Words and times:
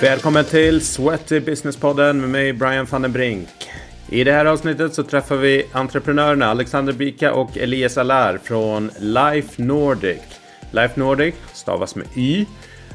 Välkommen 0.00 0.44
till 0.44 0.80
Sweaty 0.80 1.40
Business-podden 1.40 2.20
med 2.20 2.30
mig 2.30 2.52
Brian 2.52 2.86
van 2.90 3.02
den 3.02 3.12
Brink. 3.12 3.48
I 4.08 4.24
det 4.24 4.32
här 4.32 4.44
avsnittet 4.44 4.94
så 4.94 5.02
träffar 5.02 5.36
vi 5.36 5.66
entreprenörerna 5.72 6.46
Alexander 6.46 6.92
Bika 6.92 7.32
och 7.32 7.58
Elias 7.58 7.98
Allar 7.98 8.38
från 8.44 8.90
Life 8.98 9.62
Nordic. 9.62 10.20
Life 10.70 11.00
Nordic 11.00 11.34
stavas 11.52 11.94
med 11.94 12.06
Y 12.16 12.46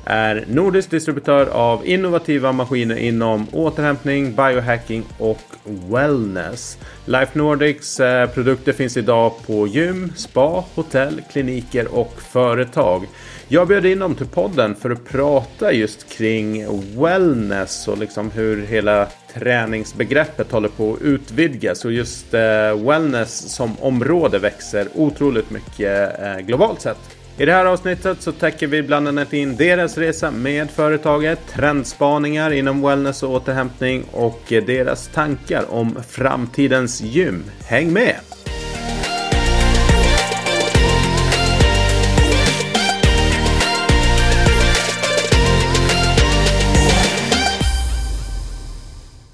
är 0.05 0.45
nordisk 0.47 0.89
distributör 0.89 1.45
av 1.45 1.87
innovativa 1.87 2.51
maskiner 2.51 2.95
inom 2.95 3.47
återhämtning, 3.51 4.35
biohacking 4.35 5.03
och 5.17 5.41
wellness. 5.63 6.77
Life 7.05 7.37
Nordics 7.37 7.99
eh, 7.99 8.29
produkter 8.29 8.73
finns 8.73 8.97
idag 8.97 9.33
på 9.47 9.67
gym, 9.67 10.13
spa, 10.15 10.65
hotell, 10.75 11.21
kliniker 11.31 11.87
och 11.95 12.21
företag. 12.21 13.07
Jag 13.47 13.67
bjöd 13.67 13.85
in 13.85 13.99
dem 13.99 14.15
till 14.15 14.27
podden 14.27 14.75
för 14.75 14.89
att 14.89 15.05
prata 15.05 15.73
just 15.73 16.09
kring 16.09 16.65
wellness 17.01 17.87
och 17.87 17.97
liksom 17.97 18.31
hur 18.31 18.65
hela 18.65 19.07
träningsbegreppet 19.33 20.51
håller 20.51 20.69
på 20.69 20.93
att 20.93 21.01
utvidgas 21.01 21.85
och 21.85 21.91
just 21.91 22.33
eh, 22.33 22.41
wellness 22.87 23.55
som 23.55 23.79
område 23.79 24.39
växer 24.39 24.87
otroligt 24.95 25.49
mycket 25.49 26.19
eh, 26.19 26.37
globalt 26.37 26.81
sett. 26.81 26.97
I 27.37 27.45
det 27.45 27.51
här 27.51 27.65
avsnittet 27.65 28.21
så 28.21 28.31
täcker 28.31 28.67
vi 28.67 28.83
bland 28.83 29.07
annat 29.07 29.33
in 29.33 29.55
deras 29.55 29.97
resa 29.97 30.31
med 30.31 30.71
företaget, 30.71 31.39
trendspaningar 31.53 32.51
inom 32.51 32.81
wellness 32.81 33.23
och 33.23 33.31
återhämtning 33.31 34.03
och 34.11 34.53
eh, 34.53 34.63
deras 34.63 35.07
tankar 35.07 35.65
om 35.69 36.03
framtidens 36.09 37.01
gym. 37.01 37.43
Häng 37.65 37.93
med! 37.93 38.15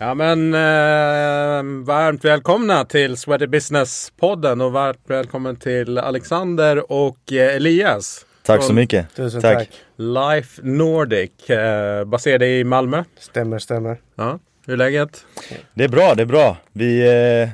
Ja 0.01 0.13
men 0.13 0.53
eh, 0.53 1.83
varmt 1.85 2.25
välkomna 2.25 2.85
till 2.85 3.17
Sweaty 3.17 3.47
Business-podden 3.47 4.61
och 4.61 4.71
varmt 4.71 4.99
välkommen 5.07 5.55
till 5.55 5.97
Alexander 5.97 6.91
och 6.91 7.33
eh, 7.33 7.55
Elias. 7.55 8.25
Tack 8.43 8.63
så 8.63 8.73
mycket. 8.73 9.15
Tusen 9.15 9.41
tack. 9.41 9.57
tack. 9.57 9.69
Life 9.95 10.61
Nordic, 10.63 11.49
eh, 11.49 12.05
baserade 12.05 12.47
i 12.47 12.63
Malmö. 12.63 13.03
Stämmer, 13.19 13.59
stämmer. 13.59 13.97
Ja, 14.15 14.39
hur 14.65 14.73
är 14.73 14.77
läget? 14.77 15.25
Det 15.73 15.83
är 15.83 15.89
bra, 15.89 16.13
det 16.15 16.21
är 16.21 16.25
bra. 16.25 16.57
Vi, 16.71 17.07
eh, 17.43 17.49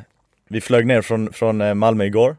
vi 0.50 0.62
flög 0.62 0.86
ner 0.88 1.02
från, 1.02 1.34
från 1.34 1.62
eh, 1.62 1.74
Malmö 1.74 2.04
igår. 2.06 2.36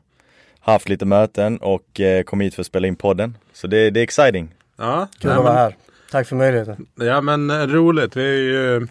Haft 0.60 0.88
lite 0.88 1.04
möten 1.04 1.58
och 1.58 2.00
eh, 2.00 2.22
kom 2.22 2.40
hit 2.40 2.54
för 2.54 2.62
att 2.62 2.66
spela 2.66 2.86
in 2.86 2.96
podden. 2.96 3.38
Så 3.52 3.66
det, 3.66 3.90
det 3.90 4.00
är 4.00 4.04
exciting. 4.04 4.54
Ja, 4.76 5.08
Kul 5.18 5.30
att 5.30 5.44
vara 5.44 5.52
här. 5.52 5.76
Tack 6.10 6.26
för 6.26 6.36
möjligheten. 6.36 6.86
Ja 6.94 7.20
men 7.20 7.50
eh, 7.50 7.66
roligt. 7.66 8.16
Vi 8.16 8.22
har 8.22 8.32
ju 8.32 8.86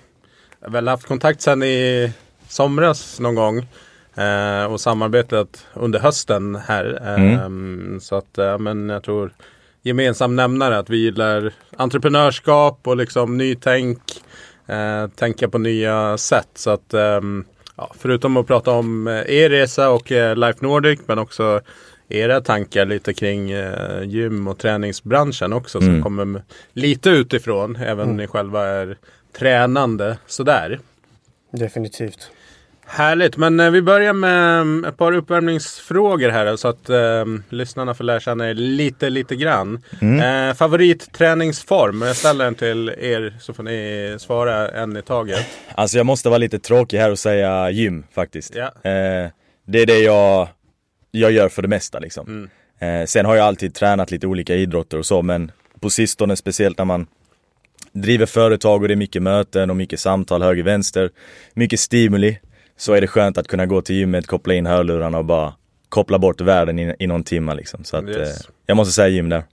väl 0.67 0.88
haft 0.88 1.08
kontakt 1.08 1.41
sedan 1.41 1.63
i 1.63 2.11
somras 2.47 3.19
någon 3.19 3.35
gång. 3.35 3.67
Eh, 4.16 4.66
och 4.66 4.81
samarbetat 4.81 5.66
under 5.73 5.99
hösten 5.99 6.55
här. 6.55 7.02
Eh, 7.17 7.49
Så 7.99 8.16
att 8.16 8.38
eh, 8.38 8.58
men 8.58 8.89
jag 8.89 9.03
tror 9.03 9.33
gemensam 9.81 10.36
nämnare 10.36 10.77
att 10.77 10.89
vi 10.89 10.97
gillar 10.97 11.53
entreprenörskap 11.77 12.80
och 12.83 12.97
liksom 12.97 13.38
nytänk. 13.38 13.99
Eh, 14.67 15.08
tänka 15.16 15.49
på 15.49 15.58
nya 15.58 16.17
sätt. 16.17 16.47
Så 16.55 16.69
att 16.69 16.93
ehm, 16.93 17.45
ja, 17.75 17.91
förutom 17.99 18.38
att 18.38 18.47
prata 18.47 18.71
om 18.71 19.08
eh, 19.08 19.13
er 19.30 19.49
resa 19.49 19.89
och 19.89 20.11
eh, 20.11 20.36
Life 20.36 20.59
Nordic 20.61 20.99
men 21.05 21.19
också 21.19 21.61
era 22.09 22.41
tankar 22.41 22.86
lite 22.86 23.13
kring 23.13 23.52
eh, 23.52 24.03
gym 24.03 24.47
och 24.47 24.58
träningsbranschen 24.58 25.53
också 25.53 25.80
som 25.80 25.89
Mm. 25.89 26.03
kommer 26.03 26.23
m- 26.23 26.39
lite 26.73 27.09
utifrån 27.09 27.75
även 27.75 28.09
om 28.09 28.17
ni 28.17 28.27
själva 28.27 28.67
är 28.67 28.97
tränande 29.38 30.17
sådär. 30.27 30.80
Definitivt. 31.52 32.32
Härligt, 32.87 33.37
men 33.37 33.60
eh, 33.60 33.71
vi 33.71 33.82
börjar 33.82 34.14
med 34.14 34.61
mm, 34.61 34.86
ett 34.86 34.98
par 34.98 35.11
uppvärmningsfrågor 35.11 36.30
här 36.30 36.55
så 36.55 36.67
att 36.67 36.89
eh, 36.89 37.26
lyssnarna 37.49 37.93
får 37.93 38.04
lära 38.04 38.20
känna 38.20 38.49
er 38.49 38.54
lite, 38.54 39.10
lite 39.10 39.36
grann. 39.36 39.83
Mm. 40.02 40.49
Eh, 40.49 40.55
favoritträningsform? 40.55 42.02
Jag 42.02 42.15
ställer 42.15 42.45
den 42.45 42.55
till 42.55 42.89
er 42.89 43.37
så 43.39 43.54
får 43.54 43.64
ni 43.64 44.15
svara 44.20 44.70
en 44.70 44.98
i 44.98 45.02
taget. 45.02 45.45
Alltså 45.76 45.98
jag 45.98 46.05
måste 46.05 46.30
vara 46.30 46.37
lite 46.37 46.60
tråkig 46.60 46.98
här 46.98 47.11
och 47.11 47.20
säga 47.20 47.70
gym 47.70 48.04
faktiskt. 48.11 48.55
Ja. 48.55 48.65
Eh, 48.65 49.30
det 49.67 49.80
är 49.81 49.86
det 49.86 49.99
jag, 49.99 50.48
jag 51.11 51.31
gör 51.31 51.49
för 51.49 51.61
det 51.61 51.67
mesta 51.67 51.99
liksom. 51.99 52.27
Mm. 52.27 53.02
Eh, 53.02 53.05
sen 53.05 53.26
har 53.26 53.36
jag 53.36 53.45
alltid 53.45 53.73
tränat 53.73 54.11
lite 54.11 54.27
olika 54.27 54.55
idrotter 54.55 54.98
och 54.98 55.05
så 55.05 55.21
men 55.21 55.52
på 55.80 55.89
sistone 55.89 56.36
speciellt 56.36 56.77
när 56.77 56.86
man 56.86 57.08
driver 57.95 58.26
företag 58.26 58.82
och 58.82 58.88
det 58.88 58.94
är 58.94 58.95
mycket 58.95 59.22
möten 59.22 59.70
och 59.70 59.76
mycket 59.76 60.00
samtal 60.00 60.42
höger 60.42 60.64
vänster, 60.64 61.10
mycket 61.54 61.80
stimuli. 61.80 62.39
Så 62.78 62.94
är 62.94 63.02
det 63.02 63.08
skönt 63.08 63.38
att 63.38 63.48
kunna 63.48 63.66
gå 63.66 63.82
till 63.82 63.95
gymmet, 63.95 64.28
koppla 64.28 64.54
in 64.54 64.66
hörlurarna 64.66 65.17
och 65.17 65.26
bara 65.26 65.54
koppla 65.89 66.20
bort 66.20 66.42
världen 66.42 66.80
i, 66.80 66.95
i 67.00 67.08
någon 67.08 67.23
timma 67.23 67.54
liksom. 67.54 67.84
Så 67.84 67.98
att 67.98 68.10
Yes. 68.10 68.17
eh, 68.17 68.48
jag 68.66 68.78
måste 68.78 68.94
säga 68.94 69.08
gym 69.08 69.30
där. 69.30 69.44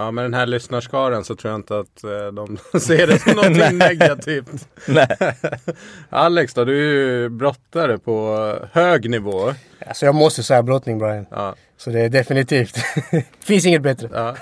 Ja, 0.00 0.10
med 0.10 0.24
den 0.24 0.34
här 0.34 0.46
lyssnarskaran 0.46 1.24
så 1.24 1.36
tror 1.36 1.50
jag 1.52 1.58
inte 1.58 1.78
att 1.78 2.04
eh, 2.04 2.26
de 2.32 2.56
ser 2.80 3.06
det 3.06 3.18
som 3.18 3.32
någonting 3.32 3.78
negativt. 3.78 4.68
Nej. 4.88 5.16
Alex 6.10 6.54
då, 6.54 6.64
du 6.64 6.78
är 6.78 6.94
ju 7.22 7.28
brottare 7.28 7.98
på 7.98 8.36
hög 8.72 9.10
nivå. 9.10 9.54
Alltså 9.86 10.06
jag 10.06 10.14
måste 10.14 10.42
säga 10.42 10.62
brottning 10.62 10.98
Brian. 10.98 11.26
Ja, 11.30 11.54
Så 11.76 11.90
det 11.90 12.00
är 12.00 12.08
definitivt. 12.08 12.76
Finns 13.44 13.66
inget 13.66 13.82
bättre. 13.82 14.08
ja. 14.12 14.36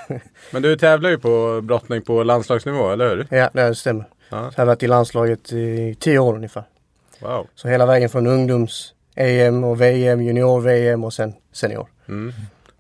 Men 0.50 0.62
du 0.62 0.76
tävlar 0.76 1.10
ju 1.10 1.18
på 1.18 1.60
brottning 1.62 2.02
på 2.02 2.22
landslagsnivå, 2.22 2.90
eller 2.90 3.08
hur? 3.08 3.26
Ja, 3.30 3.50
det 3.52 3.74
stämmer. 3.74 4.04
Ja. 4.30 4.50
Jag 4.56 4.62
har 4.62 4.66
varit 4.66 4.82
i 4.82 4.86
landslaget 4.86 5.52
i 5.52 5.96
tio 6.00 6.18
år 6.18 6.34
ungefär. 6.34 6.64
Wow. 7.20 7.46
Så 7.54 7.68
hela 7.68 7.86
vägen 7.86 8.08
från 8.08 8.26
ungdoms-EM 8.26 9.64
och 9.64 9.80
VM, 9.80 10.22
junior-VM 10.22 11.04
och 11.04 11.12
sen 11.12 11.32
senior. 11.52 11.88
Och 12.06 12.08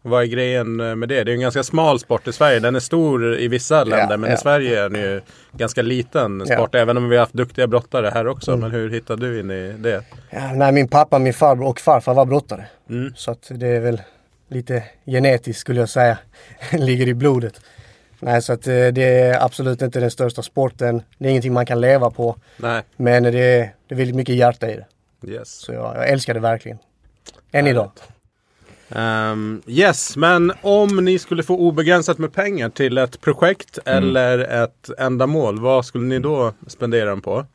Vad 0.08 0.22
är 0.22 0.26
grejen 0.26 0.80
eh, 0.80 0.94
med 0.94 1.08
det? 1.08 1.24
Det 1.24 1.30
är 1.30 1.34
en 1.34 1.40
ganska 1.40 1.62
smal 1.62 2.00
sport 2.00 2.28
i 2.28 2.32
Sverige. 2.32 2.60
Den 2.60 2.76
är 2.76 2.80
stor 2.80 3.38
i 3.38 3.48
vissa 3.48 3.84
länder 3.84 4.16
men 4.16 4.30
i 4.30 4.32
ja. 4.32 4.36
Sverige 4.36 4.84
är 4.84 4.88
den 4.88 5.00
ju 5.00 5.20
ganska 5.52 5.82
liten 5.82 6.46
sport. 6.46 6.74
Även 6.74 6.96
om 6.96 7.08
vi 7.08 7.16
har 7.16 7.22
haft 7.22 7.32
duktiga 7.32 7.66
brottare 7.66 8.10
här 8.14 8.26
också. 8.26 8.56
Men 8.56 8.70
hur 8.70 8.90
hittade 8.90 9.30
du 9.30 9.40
in 9.40 9.50
i 9.50 9.74
det? 9.78 10.04
Ja, 10.30 10.52
nej, 10.54 10.72
min 10.72 10.88
pappa, 10.88 11.18
min 11.18 11.34
farbror 11.34 11.68
och 11.68 11.80
farfar 11.80 12.14
var 12.14 12.24
brottare. 12.24 12.66
Mm. 12.90 13.12
Så 13.16 13.30
att 13.30 13.50
det 13.54 13.68
är 13.68 13.80
väl 13.80 14.02
lite 14.48 14.84
genetiskt 15.06 15.60
skulle 15.60 15.80
jag 15.80 15.88
säga. 15.88 16.18
Ligger 16.72 17.08
i 17.08 17.14
blodet. 17.14 17.60
Nej, 18.20 18.42
så 18.42 18.52
att 18.52 18.66
eh, 18.66 18.86
det 18.86 19.04
är 19.04 19.44
absolut 19.44 19.82
inte 19.82 20.00
den 20.00 20.10
största 20.10 20.42
sporten. 20.42 21.02
Det 21.18 21.26
är 21.26 21.30
ingenting 21.30 21.52
man 21.52 21.66
kan 21.66 21.80
leva 21.80 22.10
på. 22.10 22.36
Nej. 22.56 22.82
Men 22.96 23.22
det 23.22 23.28
är, 23.28 23.72
det 23.88 23.94
är 23.94 23.96
väldigt 23.96 24.16
mycket 24.16 24.34
hjärta 24.34 24.70
i 24.70 24.76
det. 24.76 24.86
Yes. 25.32 25.48
Så 25.48 25.72
jag, 25.72 25.96
jag 25.96 26.08
älskar 26.08 26.34
det 26.34 26.40
verkligen. 26.40 26.78
Än 27.52 27.66
idag. 27.66 27.90
Ehm, 28.90 29.62
yes, 29.66 30.16
men 30.16 30.52
om 30.60 31.04
ni 31.04 31.18
skulle 31.18 31.42
få 31.42 31.56
obegränsat 31.56 32.18
med 32.18 32.32
pengar 32.32 32.68
till 32.68 32.98
ett 32.98 33.20
projekt 33.20 33.78
eller 33.84 34.38
ett 34.38 34.90
ändamål. 34.98 35.60
Vad 35.60 35.84
skulle 35.84 36.04
ni 36.04 36.18
då 36.18 36.52
spendera 36.66 37.10
dem 37.10 37.20
på? 37.20 37.46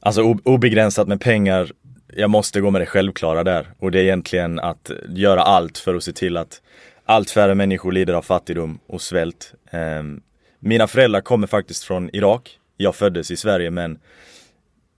Alltså 0.00 0.22
obegränsat 0.44 1.08
med 1.08 1.20
pengar, 1.20 1.72
jag 2.16 2.30
måste 2.30 2.60
gå 2.60 2.70
med 2.70 2.80
det 2.80 2.86
självklara 2.86 3.44
där. 3.44 3.66
Och 3.78 3.90
det 3.90 3.98
är 3.98 4.02
egentligen 4.02 4.58
att 4.58 4.90
göra 5.08 5.42
allt 5.42 5.78
för 5.78 5.94
att 5.94 6.02
se 6.02 6.12
till 6.12 6.36
att 6.36 6.60
allt 7.04 7.30
färre 7.30 7.54
människor 7.54 7.92
lider 7.92 8.14
av 8.14 8.22
fattigdom 8.22 8.78
och 8.86 9.02
svält. 9.02 9.54
Ehm, 9.70 10.20
mina 10.58 10.86
föräldrar 10.86 11.20
kommer 11.20 11.46
faktiskt 11.46 11.84
från 11.84 12.10
Irak. 12.12 12.58
Jag 12.76 12.94
föddes 12.94 13.30
i 13.30 13.36
Sverige 13.36 13.70
men 13.70 13.98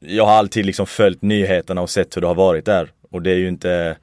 jag 0.01 0.27
har 0.27 0.33
alltid 0.33 0.67
liksom 0.67 0.87
följt 0.87 1.23
nyheterna 1.23 1.81
och 1.81 1.91
sett 1.91 2.17
hur 2.17 2.21
det 2.21 2.27
har 2.27 2.35
varit 2.35 2.65
där. 2.65 2.89
Och 3.11 3.23
det 3.23 3.31
är 3.31 3.37
ju 3.37 3.49
inte, 3.49 3.97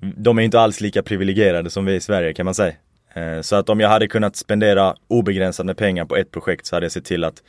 de 0.00 0.38
är 0.38 0.42
inte 0.42 0.60
alls 0.60 0.80
lika 0.80 1.02
privilegierade 1.02 1.70
som 1.70 1.84
vi 1.84 1.94
i 1.94 2.00
Sverige 2.00 2.32
kan 2.34 2.44
man 2.44 2.54
säga. 2.54 2.74
Eh, 3.14 3.40
Så 3.40 3.56
att 3.56 3.68
om 3.68 3.80
jag 3.80 3.88
hade 3.88 4.08
kunnat 4.08 4.36
spendera 4.36 4.94
obegränsat 5.08 5.66
med 5.66 5.76
pengar 5.76 6.04
på 6.04 6.16
ett 6.16 6.30
projekt 6.30 6.66
så 6.66 6.76
hade 6.76 6.84
jag 6.84 6.92
sett 6.92 7.04
till 7.04 7.24
att 7.24 7.42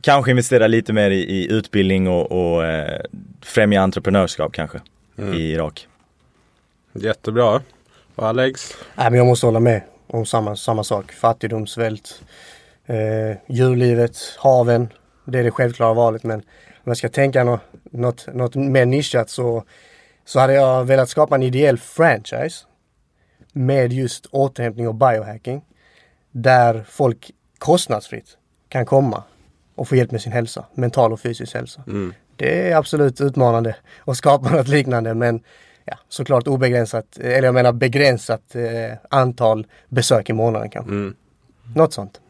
kanske 0.00 0.30
investera 0.30 0.66
lite 0.66 0.92
mer 0.92 1.10
i, 1.10 1.20
i 1.20 1.52
utbildning 1.52 2.08
och, 2.08 2.32
och 2.32 2.64
eh, 2.64 3.00
främja 3.42 3.82
entreprenörskap 3.82 4.52
kanske 4.52 4.80
i 5.34 5.52
Irak. 5.52 5.86
Jättebra. 6.92 7.62
Och 8.14 8.26
Alex? 8.28 8.76
Nej, 8.94 9.10
men 9.10 9.18
jag 9.18 9.26
måste 9.26 9.46
hålla 9.46 9.60
med 9.60 9.82
om 10.06 10.26
samma, 10.26 10.56
samma 10.56 10.84
sak. 10.84 11.12
Fattigdom, 11.12 11.66
svält, 11.66 12.22
eh, 12.86 13.36
djurlivet, 13.48 14.16
haven. 14.38 14.88
Det 15.24 15.38
är 15.38 15.44
det 15.44 15.50
självklara 15.50 15.94
valet. 15.94 16.22
Men 16.22 16.38
om 16.66 16.84
jag 16.84 16.96
ska 16.96 17.08
tänka 17.08 17.44
något, 17.44 17.60
något, 17.90 18.26
något 18.34 18.54
mer 18.54 18.86
nischat 18.86 19.30
så, 19.30 19.64
så 20.30 20.40
hade 20.40 20.54
jag 20.54 20.84
velat 20.84 21.08
skapa 21.08 21.34
en 21.34 21.42
ideell 21.42 21.78
franchise 21.78 22.66
med 23.52 23.92
just 23.92 24.26
återhämtning 24.26 24.88
och 24.88 24.94
biohacking. 24.94 25.62
Där 26.30 26.84
folk 26.88 27.30
kostnadsfritt 27.58 28.36
kan 28.68 28.86
komma 28.86 29.22
och 29.74 29.88
få 29.88 29.96
hjälp 29.96 30.10
med 30.10 30.22
sin 30.22 30.32
hälsa, 30.32 30.64
mental 30.74 31.12
och 31.12 31.20
fysisk 31.20 31.54
hälsa. 31.54 31.82
Det 32.36 32.70
är 32.70 32.76
absolut 32.76 33.20
utmanande 33.20 33.76
att 34.04 34.16
skapa 34.16 34.50
något 34.50 34.68
liknande 34.68 35.14
men 35.14 35.40
ja, 35.84 35.98
såklart 36.08 36.46
obegränsat, 36.48 37.18
eller 37.18 37.42
jag 37.42 37.54
menar 37.54 37.72
begränsat 37.72 38.54
eh, 38.54 38.98
antal 39.10 39.66
besök 39.88 40.30
i 40.30 40.32
månaden 40.32 40.70
kanske. 40.70 40.92
Något 41.74 41.92
sånt. 41.92 42.20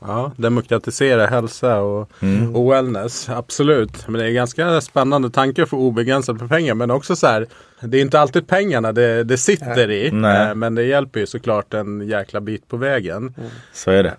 Ja, 0.00 0.32
demokratisera 0.36 1.26
hälsa 1.26 1.80
och, 1.80 2.10
Mm. 2.22 2.56
och 2.56 2.72
wellness. 2.72 3.28
Absolut. 3.28 4.08
Men 4.08 4.20
det 4.20 4.26
är 4.26 4.30
ganska 4.30 4.80
spännande 4.80 5.30
tanke 5.30 5.62
att 5.62 5.68
få 5.68 5.76
obegränsat 5.76 6.40
med 6.40 6.48
pengar. 6.48 6.74
Men 6.74 6.90
också 6.90 7.16
så 7.16 7.26
här. 7.26 7.46
Det 7.80 7.98
är 7.98 8.02
inte 8.02 8.20
alltid 8.20 8.46
pengarna 8.48 8.92
det, 8.92 9.24
det 9.24 9.38
sitter 9.38 9.90
i. 9.90 10.10
Nej. 10.10 10.48
Eh, 10.48 10.54
Men 10.54 10.74
det 10.74 10.82
hjälper 10.84 11.20
ju 11.20 11.26
såklart 11.26 11.74
en 11.74 12.08
jäkla 12.08 12.40
bit 12.40 12.68
på 12.68 12.76
vägen. 12.76 13.34
Så 13.72 13.90
är 13.90 14.02
det. 14.02 14.16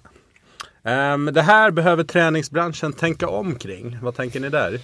Eh, 0.84 1.18
Men 1.18 1.34
det 1.34 1.42
här 1.42 1.72
behöver 1.72 2.04
träningsbranschen 2.04 2.94
tänka 2.94 3.28
om 3.28 3.56
kring. 3.56 3.98
Vad 4.02 4.16
tänker 4.16 4.40
ni 4.40 4.50
där? 4.50 4.80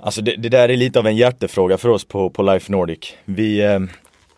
Alltså 0.00 0.22
det, 0.22 0.36
det 0.36 0.48
där 0.48 0.68
är 0.68 0.76
lite 0.76 0.98
av 0.98 1.06
en 1.06 1.16
hjärtefråga 1.16 1.78
för 1.78 1.88
oss 1.88 2.04
på, 2.08 2.30
på 2.30 2.42
Life 2.42 2.72
Nordic. 2.72 3.14
Vi, 3.24 3.60
eh, 3.64 3.80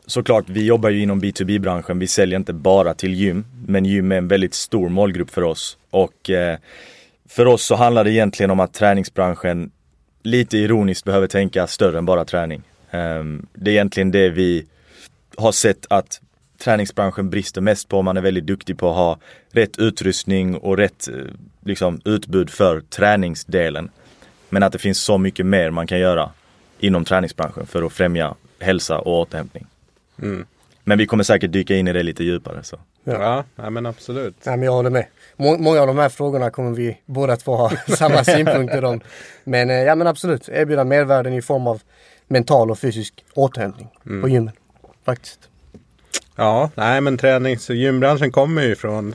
såklart, 0.09 0.45
vi 0.49 0.67
jobbar 0.67 0.91
ju 0.91 1.03
inom 1.03 1.21
B2B-branschen. 1.21 1.99
Vi 1.99 2.07
säljer 2.07 2.39
inte 2.39 2.53
bara 2.53 2.95
till 2.95 3.15
gym, 3.15 3.45
men 3.67 3.85
gym 3.85 4.13
är 4.13 4.17
en 4.17 4.29
väldigt 4.29 4.55
stor 4.55 4.89
målgrupp 4.89 5.31
för 5.31 5.43
oss. 5.43 5.79
Och 5.91 6.31
eh, 6.31 6.59
för 7.29 7.47
oss 7.47 7.63
så 7.65 7.75
handlar 7.75 8.05
det 8.05 8.13
egentligen 8.13 8.51
om 8.51 8.61
att 8.61 8.75
träningsbranschen 8.75 9.71
lite 10.23 10.59
ironiskt 10.59 11.05
behöver 11.05 11.27
tänka 11.27 11.67
större 11.67 11.99
än 11.99 12.07
bara 12.07 12.25
träning. 12.25 12.63
Eh, 12.91 13.25
det 13.55 13.71
är 13.71 13.75
egentligen 13.75 14.11
det 14.11 14.29
vi 14.29 14.67
har 15.37 15.53
sett 15.53 15.87
att 15.91 16.21
träningsbranschen 16.59 17.31
brister 17.31 17.61
mest 17.61 17.89
på. 17.89 18.03
Man 18.03 18.17
är 18.17 18.21
väldigt 18.21 18.47
duktig 18.47 18.79
på 18.79 18.91
att 18.91 18.97
ha 18.97 19.19
rätt 19.53 19.79
utrustning 19.79 20.57
och 20.57 20.77
rätt 20.77 21.09
eh, 21.09 21.15
liksom, 21.65 22.01
utbud 22.05 22.51
för 22.51 22.81
träningsdelen. 22.81 23.91
Men 24.49 24.63
att 24.63 24.73
det 24.73 24.79
finns 24.79 24.99
så 24.99 25.19
mycket 25.19 25.47
mer 25.47 25.71
man 25.71 25.87
kan 25.87 25.99
göra 25.99 26.31
inom 26.79 27.05
träningsbranschen 27.05 27.67
för 27.67 27.83
att 27.83 27.93
främja 27.93 28.35
hälsa 28.61 28.99
och 28.99 29.21
återhämtning. 29.21 29.67
Mm. 30.23 30.47
Men 30.85 30.99
vi 30.99 31.07
kommer 31.07 31.25
säkert 31.25 31.53
dyka 31.53 31.75
in 31.77 31.89
i 31.89 31.93
det 31.93 32.03
lite 32.03 32.25
djupare. 32.25 32.63
Så. 32.63 32.77
Ja, 33.05 33.13
Ja. 33.13 33.45
ja 33.57 33.71
men 33.71 33.87
absolut. 33.87 34.35
Nej, 34.45 34.57
men 34.57 34.65
jag 34.67 34.73
håller 34.73 34.91
med. 34.91 35.07
Må- 35.37 35.59
många 35.59 35.81
av 35.81 35.87
de 35.87 35.99
här 35.99 36.09
frågorna 36.09 36.51
kommer 36.51 36.71
vi 36.71 36.99
båda 37.07 37.37
två 37.37 37.57
ha 37.57 37.71
samma 37.97 38.25
synpunkter 38.25 38.85
om. 38.85 39.01
Men 39.45 39.71
eh, 39.71 39.77
ja 39.77 39.95
men 39.95 40.07
absolut, 40.07 40.49
erbjuda 40.49 40.85
mervärden 40.85 41.33
i 41.33 41.43
form 41.43 41.67
av 41.67 41.81
mental 42.27 42.71
och 42.71 42.79
fysisk 42.79 43.25
återhämtning 43.35 43.89
på 44.23 44.29
gymmen. 44.29 44.55
Faktiskt. 45.05 45.41
Ja, 46.37 46.71
nej 46.75 47.01
men 47.01 47.19
tränings 47.19 47.71
och 47.71 47.77
gymbranschen 47.77 48.33
kommer 48.33 48.63
ju 48.63 48.77
från 48.77 49.15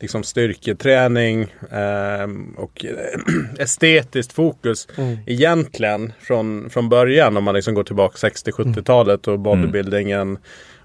liksom 0.00 0.22
styrketräning 0.22 1.54
ehm, 1.70 2.54
och 2.56 2.84
eh, 2.84 3.20
estetiskt 3.58 4.32
fokus 4.32 4.88
egentligen 5.26 6.12
från, 6.20 6.70
från 6.70 6.88
början 6.88 7.36
om 7.36 7.44
man 7.44 7.54
liksom 7.54 7.74
går 7.74 7.84
tillbaka 7.84 8.28
60-70-talet 8.28 9.28
och 9.28 9.38
bodybuildingen 9.38 10.38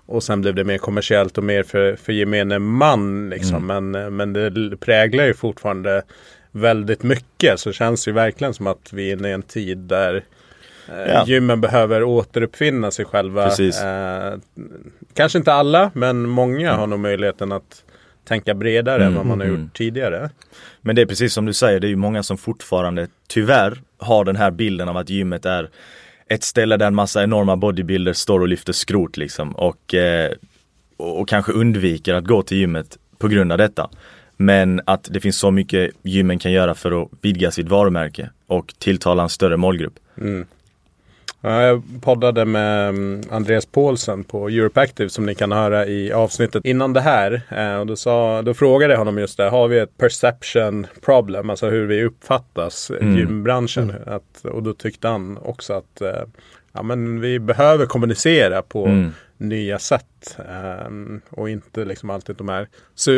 och 0.06 0.24
sen 0.24 0.42
blev 0.42 0.56
det 0.56 0.64
mer 0.64 0.78
kommersiellt 0.78 1.38
och 1.38 1.44
mer 1.44 1.64
för, 1.64 1.96
för 1.96 2.14
gemene 2.14 2.60
man 2.60 3.30
liksom. 3.30 3.68
Men, 3.68 3.96
eh, 3.96 4.10
men 4.10 4.34
det 4.34 4.78
präglar 4.78 5.26
ju 5.26 5.34
fortfarande 5.34 6.02
väldigt 6.52 7.04
mycket 7.04 7.60
så 7.60 7.72
känns 7.72 8.06
det 8.06 8.10
ju 8.10 8.16
verkligen 8.16 8.54
som 8.54 8.68
att 8.68 8.94
vi 8.94 9.10
är 9.10 9.14
inne 9.14 9.30
i 9.30 9.32
en 9.32 9.42
tid 9.42 9.78
där 9.78 10.24
eh, 10.90 11.14
Ja. 11.14 11.24
gymmen 11.28 11.62
behöver 11.62 12.04
återuppfinna 12.04 12.92
sig 12.92 13.06
själva. 13.06 13.46
Eh, 13.46 14.38
kanske 15.14 15.38
inte 15.38 15.54
alla, 15.54 15.92
men 15.94 16.30
många 16.30 16.74
har 16.74 16.88
nog 16.88 17.00
möjligheten 17.00 17.52
att 17.52 17.84
tänka 18.26 18.54
bredare 18.54 19.06
än 19.06 19.16
vad 19.16 19.26
man 19.26 19.40
har 19.40 19.48
mm. 19.48 19.62
gjort 19.62 19.78
tidigare. 19.78 20.30
Men 20.82 20.96
det 20.96 21.02
är 21.02 21.06
precis 21.06 21.34
som 21.34 21.46
du 21.46 21.54
säger, 21.54 21.80
det 21.80 21.88
är 21.88 21.90
ju 21.90 21.96
många 21.96 22.24
som 22.24 22.38
fortfarande 22.38 23.08
tyvärr 23.28 23.82
har 23.98 24.26
den 24.26 24.36
här 24.36 24.52
bilden 24.52 24.90
av 24.90 24.98
att 24.98 25.10
gymmet 25.10 25.46
är 25.46 25.70
ett 26.28 26.44
ställe 26.44 26.78
där 26.78 26.88
en 26.88 26.96
massa 26.96 27.24
enorma 27.24 27.56
bodybuilders 27.56 28.18
står 28.18 28.40
och 28.40 28.48
lyfter 28.48 28.74
skrot 28.74 29.18
liksom 29.18 29.52
och, 29.52 29.94
eh, 29.94 30.32
och, 30.98 31.30
kanske 31.30 31.52
undviker 31.52 32.14
att 32.14 32.26
gå 32.26 32.42
till 32.42 32.58
gymmet 32.58 32.98
på 33.18 33.28
grund 33.28 33.52
av 33.52 33.58
detta. 33.58 33.90
Men 34.38 34.82
att 34.86 35.08
det 35.12 35.20
finns 35.20 35.38
så 35.38 35.52
mycket 35.52 35.92
gymmen 36.04 36.40
kan 36.40 36.52
göra 36.52 36.76
för 36.76 37.02
att 37.02 37.10
vidga 37.22 37.52
sitt 37.52 37.70
varumärke 37.70 38.30
och 38.48 38.74
tilltala 38.78 39.24
en 39.24 39.30
större 39.30 39.58
målgrupp. 39.58 39.94
Ja, 40.16 40.24
Jag 41.50 41.82
poddade 42.02 42.46
med 42.46 42.90
mm, 42.90 43.22
Andreas 43.32 43.66
Paulsen 43.66 44.24
på 44.24 44.50
Europe 44.50 44.82
Active 44.82 45.10
som 45.10 45.26
ni 45.26 45.36
kan 45.36 45.52
höra 45.52 45.86
i 45.88 46.12
avsnittet 46.12 46.66
innan 46.66 46.94
det 46.94 47.02
här. 47.02 47.42
Eh, 47.50 47.80
Och 47.80 47.88
då, 47.88 47.96
sa, 47.96 48.42
då 48.42 48.54
frågade 48.54 48.94
jag 48.94 48.98
honom 48.98 49.18
just 49.18 49.38
det, 49.38 49.50
har 49.50 49.68
vi 49.68 49.80
ett 49.80 49.98
perception 49.98 50.88
problem? 51.06 51.50
Alltså 51.50 51.70
hur 51.70 51.86
vi 51.88 52.04
uppfattas 52.04 52.92
i 52.92 53.04
Mm. 53.04 53.18
gymbranschen. 53.18 53.94
Att, 54.06 54.46
och 54.46 54.64
då 54.64 54.74
tyckte 54.74 55.08
han 55.08 55.38
också 55.38 55.74
att 55.74 56.02
eh, 56.02 56.22
ja, 56.74 56.84
men 56.84 57.22
vi 57.22 57.40
behöver 57.40 57.86
kommunicera 57.86 58.62
på 58.62 58.86
Mm. 58.86 59.12
nya 59.38 59.80
sätt. 59.80 60.38
Ehm, 60.50 61.22
och 61.30 61.50
inte 61.50 61.86
liksom 61.86 62.10
alltid 62.10 62.36
de 62.36 62.50
här 62.50 62.68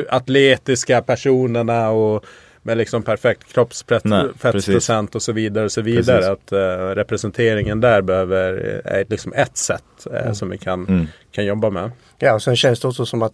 atletiska 0.10 1.02
personerna 1.02 1.90
och 1.90 2.26
med 2.68 2.78
liksom 2.78 3.04
perfekt 3.04 3.54
kroppsfettprocent 3.54 5.16
och 5.16 5.22
så 5.22 5.32
vidare. 5.32 5.66
Och 5.66 5.72
så 5.72 5.82
vidare. 5.82 6.18
Precis. 6.18 6.30
Att 6.32 6.52
eh, 6.52 6.96
representeringen 6.96 7.82
där 7.82 8.02
behöver, 8.02 8.54
är 8.86 9.06
liksom 9.10 9.34
ett 9.34 9.58
sätt 9.58 9.84
eh, 10.14 10.32
som 10.34 10.50
vi 10.50 10.58
kan, 10.58 10.86
Mm. 10.88 11.08
kan 11.32 11.46
jobba 11.46 11.70
med. 11.70 11.92
Ja 12.20 12.34
och 12.34 12.42
sen 12.44 12.56
känns 12.56 12.80
det 12.80 12.88
också 12.88 13.06
som 13.06 13.22
att 13.22 13.34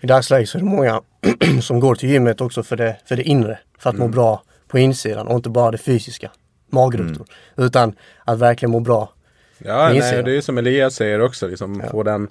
i 0.00 0.06
dagsläget 0.06 0.48
så 0.48 0.58
är 0.58 0.62
det 0.62 0.68
många 0.68 1.02
som 1.62 1.80
går 1.80 1.94
till 1.94 2.08
gymmet 2.10 2.40
också 2.40 2.62
för 2.62 2.76
det, 2.76 2.96
för 3.06 3.16
det 3.16 3.22
inre. 3.22 3.58
För 3.78 3.90
att 3.90 3.96
må 3.96 4.08
bra 4.08 4.42
på 4.68 4.78
insidan 4.78 5.26
och 5.26 5.34
inte 5.36 5.48
bara 5.48 5.70
det 5.70 5.78
fysiska. 5.78 6.30
Magrutor. 6.72 7.26
Utan 7.56 7.92
att 8.24 8.38
verkligen 8.38 8.70
må 8.70 8.80
bra. 8.80 9.12
Ja, 9.58 9.88
nej, 9.88 10.00
det 10.00 10.30
är 10.30 10.34
ju 10.34 10.42
som 10.42 10.58
Elias 10.58 10.94
säger 10.94 11.20
också. 11.20 11.46
Liksom, 11.46 11.82
få 11.90 12.02
den, 12.02 12.28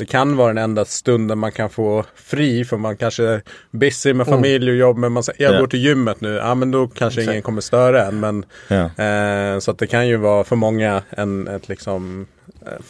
det 0.00 0.06
kan 0.06 0.36
vara 0.36 0.48
den 0.48 0.58
enda 0.64 0.84
stunden 0.84 1.38
man 1.38 1.52
kan 1.52 1.70
få 1.70 2.04
fri. 2.14 2.64
För 2.64 2.76
man 2.76 2.96
kanske 2.96 3.24
är 3.24 3.42
busy 3.70 4.14
med 4.14 4.26
familj 4.26 4.70
och 4.70 4.76
jobb. 4.76 4.98
Men 4.98 5.12
man 5.12 5.22
säger 5.22 5.42
jag 5.42 5.54
Ja. 5.54 5.60
går 5.60 5.66
till 5.66 5.80
gymmet 5.84 6.20
nu. 6.20 6.34
Ja 6.34 6.54
men 6.54 6.70
då 6.70 6.88
kanske 6.88 7.20
Exakt. 7.20 7.32
ingen 7.32 7.42
kommer 7.42 7.60
störa 7.60 8.06
en. 8.06 8.20
Men, 8.20 8.44
Ja. 8.68 9.04
eh, 9.04 9.58
så 9.58 9.70
att 9.70 9.78
det 9.78 9.86
kan 9.86 10.08
ju 10.08 10.16
vara 10.16 10.44
för 10.44 10.56
många 10.56 11.02
en, 11.10 11.48
ett, 11.48 11.68
liksom, 11.68 12.26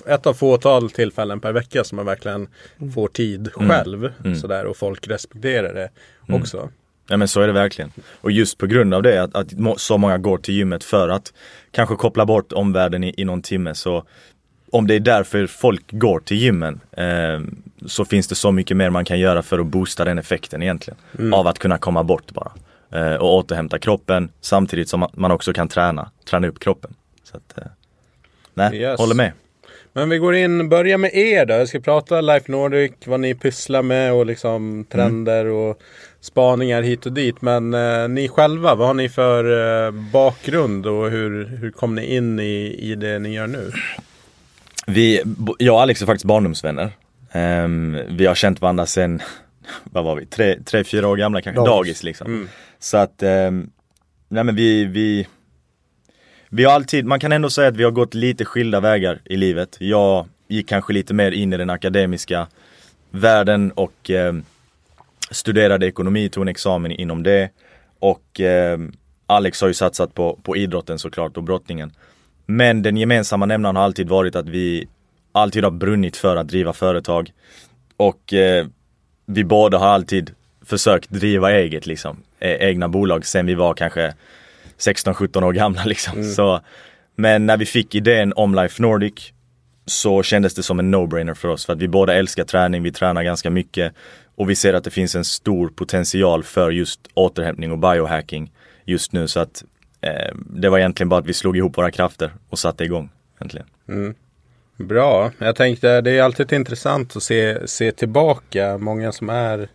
eh, 0.06 0.12
ett 0.14 0.26
av 0.26 0.34
fåtal 0.34 0.90
tillfällen 0.90 1.40
per 1.40 1.52
vecka 1.52 1.84
som 1.84 1.96
man 1.96 2.06
verkligen 2.06 2.48
får 2.94 3.08
tid 3.08 3.48
själv. 3.54 4.12
Sådär, 4.40 4.64
och 4.66 4.76
folk 4.76 5.08
respekterar 5.08 5.74
det 5.74 5.90
också. 6.34 6.70
Ja 7.08 7.16
men 7.16 7.28
så 7.28 7.40
är 7.40 7.46
det 7.46 7.52
verkligen. 7.52 7.92
Och 8.20 8.30
just 8.30 8.58
på 8.58 8.66
grund 8.66 8.94
av 8.94 9.02
det, 9.02 9.22
att, 9.22 9.34
att 9.34 9.52
så 9.76 9.98
många 9.98 10.18
går 10.18 10.38
till 10.38 10.54
gymmet 10.54 10.84
för 10.84 11.08
att 11.08 11.32
kanske 11.70 11.94
koppla 11.96 12.26
bort 12.26 12.52
omvärlden 12.52 13.04
i, 13.04 13.14
i 13.16 13.24
någon 13.24 13.42
timme. 13.42 13.74
Så 13.74 14.04
om 14.72 14.86
det 14.86 14.94
är 14.94 15.00
därför 15.00 15.46
folk 15.46 15.82
går 15.90 16.20
till 16.20 16.36
gymmen 16.36 16.80
eh, 16.92 17.40
så 17.86 18.04
finns 18.04 18.28
det 18.28 18.34
så 18.34 18.52
mycket 18.52 18.76
mer 18.76 18.90
man 18.90 19.04
kan 19.04 19.18
göra 19.18 19.42
för 19.42 19.58
att 19.58 19.66
boosta 19.66 20.04
den 20.04 20.18
effekten 20.18 20.62
egentligen. 20.62 20.98
Av 21.34 21.46
att 21.46 21.58
kunna 21.58 21.78
komma 21.78 22.04
bort 22.04 22.30
bara. 22.32 22.52
Eh, 22.92 23.14
och 23.14 23.34
återhämta 23.34 23.78
kroppen 23.78 24.28
samtidigt 24.40 24.88
som 24.88 25.06
man- 25.14 25.30
också 25.30 25.52
kan 25.52 25.68
träna, 25.68 26.10
träna 26.30 26.46
upp 26.48 26.58
kroppen. 26.60 26.94
Så 27.24 27.36
att, 27.36 27.58
eh, 27.58 27.64
nej, 28.54 28.76
Yes. 28.80 29.00
håller 29.00 29.14
med. 29.14 29.32
Men 29.92 30.08
vi 30.08 30.18
går 30.18 30.34
in, 30.34 30.68
börja 30.68 30.98
med 30.98 31.14
er 31.14 31.46
då. 31.46 31.54
Jag 31.54 31.68
ska 31.68 31.80
prata 31.80 32.20
Life 32.20 32.52
Nordic, 32.52 32.92
vad 33.06 33.20
ni 33.20 33.34
pysslar 33.34 33.82
med 33.82 34.12
och 34.12 34.26
liksom 34.26 34.84
trender 34.92 35.46
och 35.46 35.80
spaningar 36.20 36.82
hit 36.82 37.06
och 37.06 37.12
dit. 37.12 37.42
Men 37.42 37.74
eh, 37.74 38.08
ni 38.08 38.28
själva, 38.28 38.74
vad 38.74 38.86
har 38.86 38.94
ni 38.94 39.08
för 39.08 39.84
eh, 39.86 39.90
bakgrund 40.12 40.86
och 40.86 41.10
hur, 41.10 41.44
hur 41.46 41.70
kom 41.70 41.94
ni 41.94 42.14
in 42.16 42.40
i, 42.40 42.76
i 42.78 42.94
det 42.94 43.18
ni 43.18 43.34
gör 43.34 43.46
nu? 43.46 43.70
Vi, 44.90 45.22
jag 45.58 45.74
och 45.74 45.82
Alex 45.82 46.02
är 46.02 46.06
faktiskt 46.06 46.24
barndomsvänner. 46.24 46.90
Ehm, 47.32 47.98
vi 48.08 48.26
har 48.26 48.34
känt 48.34 48.60
varandra 48.60 48.86
sedan, 48.86 49.22
vad 49.84 50.04
var 50.04 50.16
vi, 50.16 50.26
tre, 50.26 50.58
tre 50.64 50.84
fyra 50.84 51.08
år 51.08 51.16
gamla 51.16 51.42
kanske, 51.42 51.60
Dagis. 51.60 51.70
dagis, 51.70 52.02
liksom. 52.02 52.48
Så 52.78 52.96
att, 52.96 53.22
ehm, 53.22 53.70
nej 54.28 54.44
men 54.44 54.54
vi, 54.54 54.84
vi, 54.84 55.26
vi 56.48 56.64
har 56.64 56.72
alltid, 56.72 57.04
man 57.04 57.20
kan 57.20 57.32
ändå 57.32 57.50
säga 57.50 57.68
att 57.68 57.76
vi 57.76 57.84
har 57.84 57.90
gått 57.90 58.14
lite 58.14 58.44
skilda 58.44 58.80
vägar 58.80 59.20
i 59.24 59.36
livet. 59.36 59.76
Jag 59.80 60.26
gick 60.48 60.68
kanske 60.68 60.92
lite 60.92 61.14
mer 61.14 61.32
in 61.32 61.52
i 61.52 61.56
den 61.56 61.70
akademiska 61.70 62.46
världen 63.10 63.72
och 63.72 64.10
ehm, 64.10 64.44
studerade 65.30 65.86
ekonomi, 65.86 66.28
tog 66.28 66.42
en 66.42 66.48
examen 66.48 66.92
inom 66.92 67.22
det. 67.22 67.50
Och 67.98 68.40
ehm, 68.40 68.92
Alex 69.26 69.60
har 69.60 69.68
ju 69.68 69.74
satsat 69.74 70.14
på, 70.14 70.38
på 70.42 70.56
idrotten 70.56 70.98
såklart 70.98 71.36
och 71.36 71.42
brottningen. 71.42 71.92
Men 72.50 72.82
den 72.82 72.96
gemensamma 72.96 73.46
nämnaren 73.46 73.76
har 73.76 73.82
alltid 73.82 74.08
varit 74.08 74.36
att 74.36 74.48
vi 74.48 74.88
alltid 75.32 75.64
har 75.64 75.70
brunnit 75.70 76.16
för 76.16 76.36
att 76.36 76.48
driva 76.48 76.72
företag. 76.72 77.32
Och 77.96 78.32
eh, 78.32 78.66
vi 79.26 79.44
båda 79.44 79.78
har 79.78 79.86
alltid 79.86 80.30
försökt 80.64 81.10
driva 81.10 81.52
eget 81.52 81.86
liksom. 81.86 82.16
E- 82.40 82.56
egna 82.60 82.88
bolag 82.88 83.26
sen 83.26 83.46
vi 83.46 83.54
var 83.54 83.74
kanske 83.74 84.14
16-17 84.78 85.44
år 85.44 85.52
gamla 85.52 85.84
liksom. 85.86 86.24
Så, 86.24 86.60
men 87.16 87.46
när 87.46 87.56
vi 87.56 87.66
fick 87.66 87.94
idén 87.94 88.32
om 88.36 88.54
Life 88.54 88.82
Nordic 88.82 89.32
så 89.86 90.22
kändes 90.22 90.54
det 90.54 90.62
som 90.62 90.78
en 90.78 90.94
no-brainer 90.94 91.34
för 91.34 91.48
oss 91.48 91.66
för 91.66 91.72
att 91.72 91.78
vi 91.82 91.88
båda 91.88 92.14
älskar 92.14 92.44
träning, 92.44 92.82
vi 92.82 92.92
tränar 92.92 93.22
ganska 93.22 93.50
mycket 93.50 93.94
och 94.34 94.50
vi 94.50 94.56
ser 94.56 94.74
att 94.74 94.84
det 94.84 94.90
finns 94.90 95.14
en 95.14 95.24
stor 95.24 95.68
potential 95.68 96.42
för 96.42 96.70
just 96.70 97.00
återhämtning 97.14 97.72
och 97.72 97.78
biohacking 97.78 98.52
just 98.84 99.12
nu 99.12 99.28
så 99.28 99.40
att 99.40 99.64
eh, 100.00 100.34
det 100.34 100.68
var 100.68 100.78
egentligen 100.78 101.08
bara 101.08 101.20
att 101.20 101.26
vi 101.26 101.32
slog 101.34 101.56
ihop 101.56 101.78
våra 101.78 101.90
krafter 101.90 102.32
och 102.48 102.58
satte 102.58 102.84
igång. 102.84 103.10
Äntligen. 103.40 103.66
Bra, 104.76 105.30
jag 105.38 105.56
tänkte 105.56 106.00
det 106.00 106.10
är 106.10 106.22
alltid 106.22 106.52
intressant 106.52 107.16
att 107.16 107.22
se, 107.22 107.68
se 107.68 107.92
tillbaka. 107.92 108.78
Många 108.78 109.12
som 109.12 109.30
är 109.30 109.68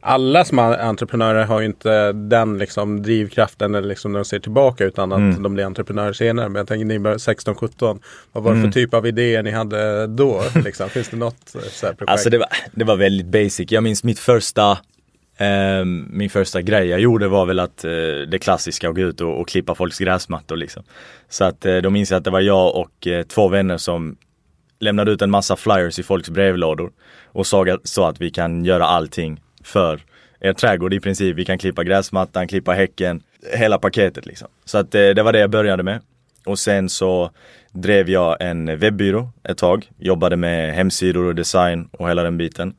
alla 0.00 0.44
som 0.44 0.58
är 0.58 0.78
entreprenörer 0.78 1.44
har 1.44 1.60
ju 1.60 1.66
inte 1.66 2.12
den 2.12 2.58
liksom 2.58 3.02
drivkraften 3.02 3.74
eller 3.74 3.88
liksom 3.88 4.12
när 4.12 4.18
de 4.18 4.24
ser 4.24 4.38
tillbaka 4.38 4.84
utan 4.84 5.12
att 5.12 5.18
Mm. 5.18 5.42
de 5.42 5.54
blir 5.54 5.64
entreprenörer 5.64 6.12
senare. 6.12 6.48
Men 6.48 6.56
jag 6.60 6.68
tänker 6.68 6.84
ni 6.84 6.98
började 6.98 7.18
16-17. 7.18 7.98
Vad 8.32 8.44
var 8.44 8.50
det 8.52 8.58
Mm. 8.58 8.72
för 8.72 8.80
typ 8.80 8.94
av 8.94 9.06
idéer 9.06 9.42
ni 9.42 9.50
hade 9.50 10.06
då? 10.06 10.42
Liksom? 10.64 10.88
Finns 10.88 11.08
det 11.08 11.16
något 11.16 11.54
eh, 11.54 11.60
så 11.60 11.86
här 11.86 11.92
projekt? 11.94 12.10
Alltså 12.12 12.30
det 12.30 12.38
var, 12.38 12.48
det 12.72 12.84
var 12.84 12.96
väldigt 12.96 13.26
basic. 13.26 13.72
Jag 13.72 13.82
minns 13.82 14.04
mitt 14.04 14.18
första 14.18 14.78
Ehm, 15.40 16.06
min 16.10 16.30
första 16.30 16.62
grej 16.62 16.86
jag 16.88 17.00
gjorde 17.00 17.28
var 17.28 17.46
väl 17.46 17.58
att 17.60 17.84
eh, 17.84 17.90
det 18.28 18.38
klassiska 18.42 18.88
att 18.88 18.94
gå 18.94 19.00
ut 19.00 19.20
och, 19.20 19.40
och 19.40 19.48
klippa 19.48 19.74
folks 19.74 19.98
gräsmattor 19.98 20.56
liksom. 20.56 20.82
Så 21.28 21.44
att 21.44 21.66
eh, 21.66 21.76
då 21.76 21.90
minns 21.90 22.10
jag 22.10 22.18
att 22.18 22.24
det 22.24 22.30
var 22.30 22.40
jag 22.40 22.76
och 22.76 23.06
eh, 23.06 23.22
två 23.22 23.48
vänner 23.48 23.76
som 23.76 24.16
lämnade 24.80 25.10
ut 25.10 25.22
en 25.22 25.30
massa 25.30 25.56
flyers 25.56 25.98
i 25.98 26.02
folks 26.02 26.30
brevlådor 26.30 26.90
och 27.26 27.46
sa 27.46 27.62
att- 27.66 27.86
så 27.88 28.04
att 28.04 28.20
vi 28.20 28.30
kan 28.30 28.64
göra 28.64 28.84
allting 28.86 29.40
för 29.64 30.00
er 30.40 30.52
trädgård 30.52 30.94
i 30.94 31.00
princip. 31.00 31.36
Vi 31.36 31.44
kan 31.44 31.58
klippa 31.58 31.84
gräsmattan, 31.84 32.48
klippa 32.48 32.72
häcken, 32.72 33.22
hela 33.54 33.78
paketet 33.78 34.26
liksom. 34.26 34.48
Så 34.64 34.78
att 34.78 34.94
eh, 34.94 35.08
det 35.08 35.22
var 35.22 35.32
det 35.32 35.38
jag 35.38 35.50
började 35.50 35.82
med. 35.82 36.00
Och 36.46 36.58
sen 36.58 36.88
så 36.88 37.30
drev 37.72 38.10
jag 38.10 38.36
en 38.40 38.78
webbyrå 38.78 39.30
ett 39.44 39.58
tag, 39.58 39.90
jobbade 39.98 40.36
med 40.36 40.74
hemsidor 40.74 41.24
och 41.24 41.34
design 41.34 41.88
och 41.92 42.08
hela 42.08 42.22
den 42.22 42.38
biten. 42.38 42.74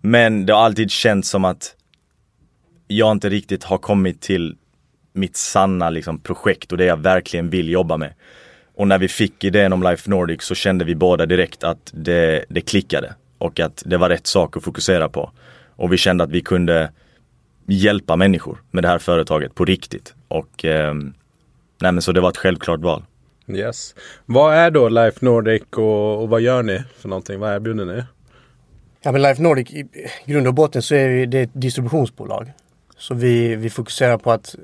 Men 0.00 0.46
det 0.46 0.52
har 0.52 0.60
alltid 0.64 0.90
känts 0.90 1.28
som 1.30 1.44
att 1.44 1.74
jag 2.90 3.12
inte 3.12 3.28
riktigt 3.28 3.64
har 3.64 3.78
kommit 3.78 4.20
till 4.20 4.56
mitt 5.12 5.36
sanna 5.36 5.90
liksom, 5.90 6.18
projekt 6.18 6.72
och 6.72 6.78
det 6.78 6.84
jag 6.84 6.96
verkligen 6.96 7.50
vill 7.50 7.68
jobba 7.68 7.96
med. 7.96 8.12
Och 8.74 8.88
när 8.88 8.98
vi 8.98 9.08
fick 9.08 9.44
idén 9.44 9.72
om 9.72 9.82
Life 9.82 10.10
Nordic 10.10 10.42
så 10.42 10.54
kände 10.54 10.84
vi 10.84 10.94
båda 10.94 11.26
direkt 11.26 11.64
att 11.64 11.90
det, 11.94 12.44
det 12.48 12.60
klickade 12.60 13.14
och 13.38 13.60
att 13.60 13.82
det 13.86 13.96
var 13.96 14.08
rätt 14.08 14.26
sak 14.26 14.56
att 14.56 14.64
fokusera 14.64 15.08
på. 15.08 15.30
Och 15.76 15.92
vi 15.92 15.96
kände 15.96 16.24
att 16.24 16.30
vi 16.30 16.40
kunde 16.40 16.92
hjälpa 17.66 18.16
människor 18.16 18.62
med 18.70 18.84
det 18.84 18.88
här 18.88 18.98
företaget 18.98 19.54
på 19.54 19.64
riktigt. 19.64 20.14
Och 20.28 20.64
ehm, 20.64 21.14
nej 21.80 21.92
men 21.92 22.02
så 22.02 22.12
det 22.12 22.20
var 22.20 22.28
ett 22.28 22.36
självklart 22.36 22.80
val. 22.80 23.04
Yes. 23.48 23.94
Vad 24.26 24.54
är 24.54 24.70
då 24.70 24.88
Life 24.88 25.24
Nordic 25.24 25.62
och, 25.70 26.22
och 26.22 26.28
vad 26.28 26.40
gör 26.40 26.62
ni 26.62 26.82
för 26.96 27.08
någonting? 27.08 27.40
Vad 27.40 27.54
erbjuder 27.54 27.84
ni? 27.84 28.02
Ja 29.02 29.12
men 29.12 29.22
Life 29.22 29.42
Nordic 29.42 29.70
i 29.70 29.86
grund 30.26 30.46
och 30.46 30.54
botten 30.54 30.82
så 30.82 30.94
är 30.94 31.26
det, 31.26 31.40
ett 31.40 31.50
distributionsbolag. 31.52 32.52
Så 33.00 33.14
vi, 33.14 33.56
vi 33.56 33.70
fokuserar 33.70 34.18
på 34.18 34.32
att 34.32 34.54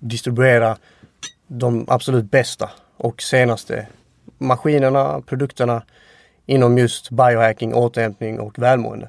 distribuera 0.00 0.76
de 1.46 1.84
absolut 1.88 2.30
bästa 2.30 2.70
och 2.96 3.22
senaste 3.22 3.86
maskinerna, 4.38 5.20
produkterna 5.20 5.82
inom 6.46 6.78
just 6.78 7.10
biohacking, 7.10 7.74
återhämtning 7.74 8.40
och 8.40 8.58
välmående. 8.58 9.08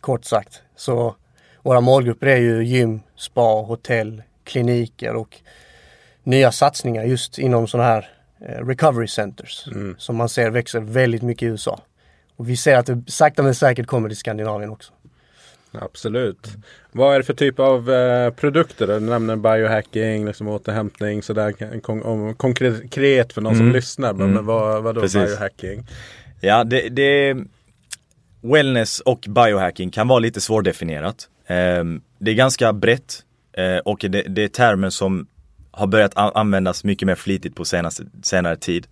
Kort 0.00 0.24
sagt. 0.24 0.62
Så 0.76 1.16
våra 1.62 1.80
målgrupper 1.80 2.26
är 2.26 2.36
ju 2.36 2.64
gym, 2.64 3.00
spa, 3.16 3.64
hotell, 3.66 4.22
kliniker 4.44 5.14
och 5.14 5.40
nya 6.22 6.52
satsningar 6.52 7.04
just 7.04 7.38
inom 7.38 7.66
sådana 7.66 7.88
här 7.88 8.10
eh, 8.40 8.66
recovery 8.66 9.08
centers 9.08 9.68
som 9.98 10.16
man 10.16 10.28
ser 10.28 10.50
växer 10.50 10.80
väldigt 10.80 11.22
mycket 11.22 11.42
i 11.42 11.46
USA. 11.46 11.80
Och 12.36 12.48
vi 12.48 12.56
ser 12.56 12.76
att 12.76 12.86
det 12.86 13.02
sakta 13.06 13.42
men 13.42 13.54
säkert 13.54 13.86
kommer 13.86 14.08
till 14.08 14.18
Skandinavien 14.18 14.70
också. 14.70 14.92
Absolut. 15.80 16.48
Vad 16.92 17.14
är 17.14 17.18
det 17.18 17.24
för 17.24 17.34
typ 17.34 17.58
av 17.58 17.90
eh, 17.90 18.30
produkter? 18.30 18.86
Du 18.86 19.00
nämner 19.00 19.36
biohacking, 19.36 20.26
liksom 20.26 20.48
återhämtning, 20.48 21.22
sådär 21.22 21.80
kon- 21.80 22.02
om- 22.02 22.34
konkret 22.34 23.32
för 23.32 23.40
någon 23.40 23.54
som 23.54 23.64
Mm. 23.64 23.74
lyssnar. 23.76 24.12
Men, 24.12 24.22
Mm. 24.22 24.34
men 24.34 24.46
vad, 24.46 24.82
vad 24.82 24.94
då 24.94 25.00
Precis. 25.00 25.24
biohacking? 25.24 25.86
Ja, 26.40 26.64
det, 26.64 26.88
det 26.88 27.36
Wellness 28.40 29.00
och 29.00 29.26
biohacking 29.28 29.90
kan 29.90 30.08
vara 30.08 30.18
lite 30.18 30.40
svårdefinierat. 30.40 31.28
Ehm, 31.46 32.00
det 32.18 32.30
är 32.30 32.34
ganska 32.34 32.72
brett 32.72 33.22
eh, 33.52 33.76
och 33.78 33.98
det, 34.08 34.22
det 34.22 34.42
är 34.42 34.48
termer 34.48 34.90
som 34.90 35.26
har 35.70 35.86
börjat 35.86 36.12
användas 36.16 36.84
mycket 36.84 37.06
mer 37.06 37.14
flitigt 37.14 37.54
på 37.56 37.64
senaste, 37.64 38.02
senare 38.22 38.56
tid. 38.56 38.86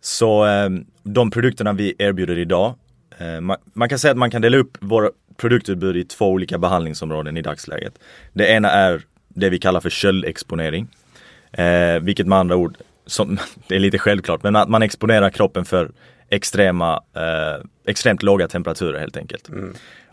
Så 0.00 0.44
ehm, 0.44 0.84
de 1.02 1.30
produkterna 1.30 1.72
vi 1.72 1.94
erbjuder 1.98 2.38
idag, 2.38 2.74
eh, 3.18 3.40
man, 3.40 3.56
man 3.72 3.88
kan 3.88 3.98
säga 3.98 4.10
att 4.12 4.18
man 4.18 4.30
kan 4.30 4.42
dela 4.42 4.56
upp 4.56 4.78
våra 4.80 5.10
produktutbud 5.36 5.96
i 5.96 6.04
två 6.04 6.30
olika 6.30 6.58
behandlingsområden 6.58 7.36
i 7.36 7.42
dagsläget. 7.42 7.98
Det 8.32 8.48
ena 8.48 8.70
är 8.70 9.02
det 9.28 9.48
vi 9.50 9.58
kallar 9.58 9.80
för 9.80 9.90
köldexponering. 9.90 10.88
Eh, 11.52 12.00
vilket 12.00 12.26
med 12.26 12.38
andra 12.38 12.56
ord, 12.56 12.76
som, 13.06 13.38
det 13.66 13.74
är 13.74 13.80
lite 13.80 13.98
självklart, 13.98 14.42
men 14.42 14.56
att 14.56 14.68
man 14.68 14.82
exponerar 14.82 15.30
kroppen 15.30 15.64
för 15.64 15.90
extrema, 16.28 17.02
eh, 17.16 17.64
extremt 17.86 18.22
låga 18.22 18.48
temperaturer 18.48 19.00
helt 19.00 19.16
enkelt. 19.16 19.50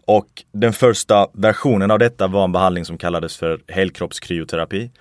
Och 0.06 0.44
den 0.52 0.74
första 0.74 1.28
versionen 1.34 1.92
av 1.92 2.00
detta 2.00 2.28
var 2.28 2.44
en 2.44 2.52
behandling 2.52 2.86
som 2.86 2.98
kallades 2.98 3.38
för 3.38 3.60
helkroppskryoterapi. 3.68 4.92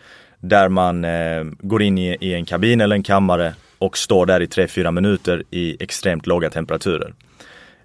Där 0.41 0.69
man 0.69 1.05
eh, 1.05 1.45
går 1.59 1.83
in 1.83 1.99
i, 1.99 2.17
i 2.21 2.35
en 2.35 2.45
kabin 2.45 2.81
eller 2.81 2.97
en 2.97 3.03
kammare 3.03 3.55
och 3.79 3.99
står 3.99 4.27
där 4.27 4.41
i 4.41 4.47
3-4 4.47 4.91
minuter 4.91 5.43
i 5.51 5.83
extremt 5.83 6.27
låga 6.27 6.51
temperaturer. 6.51 7.15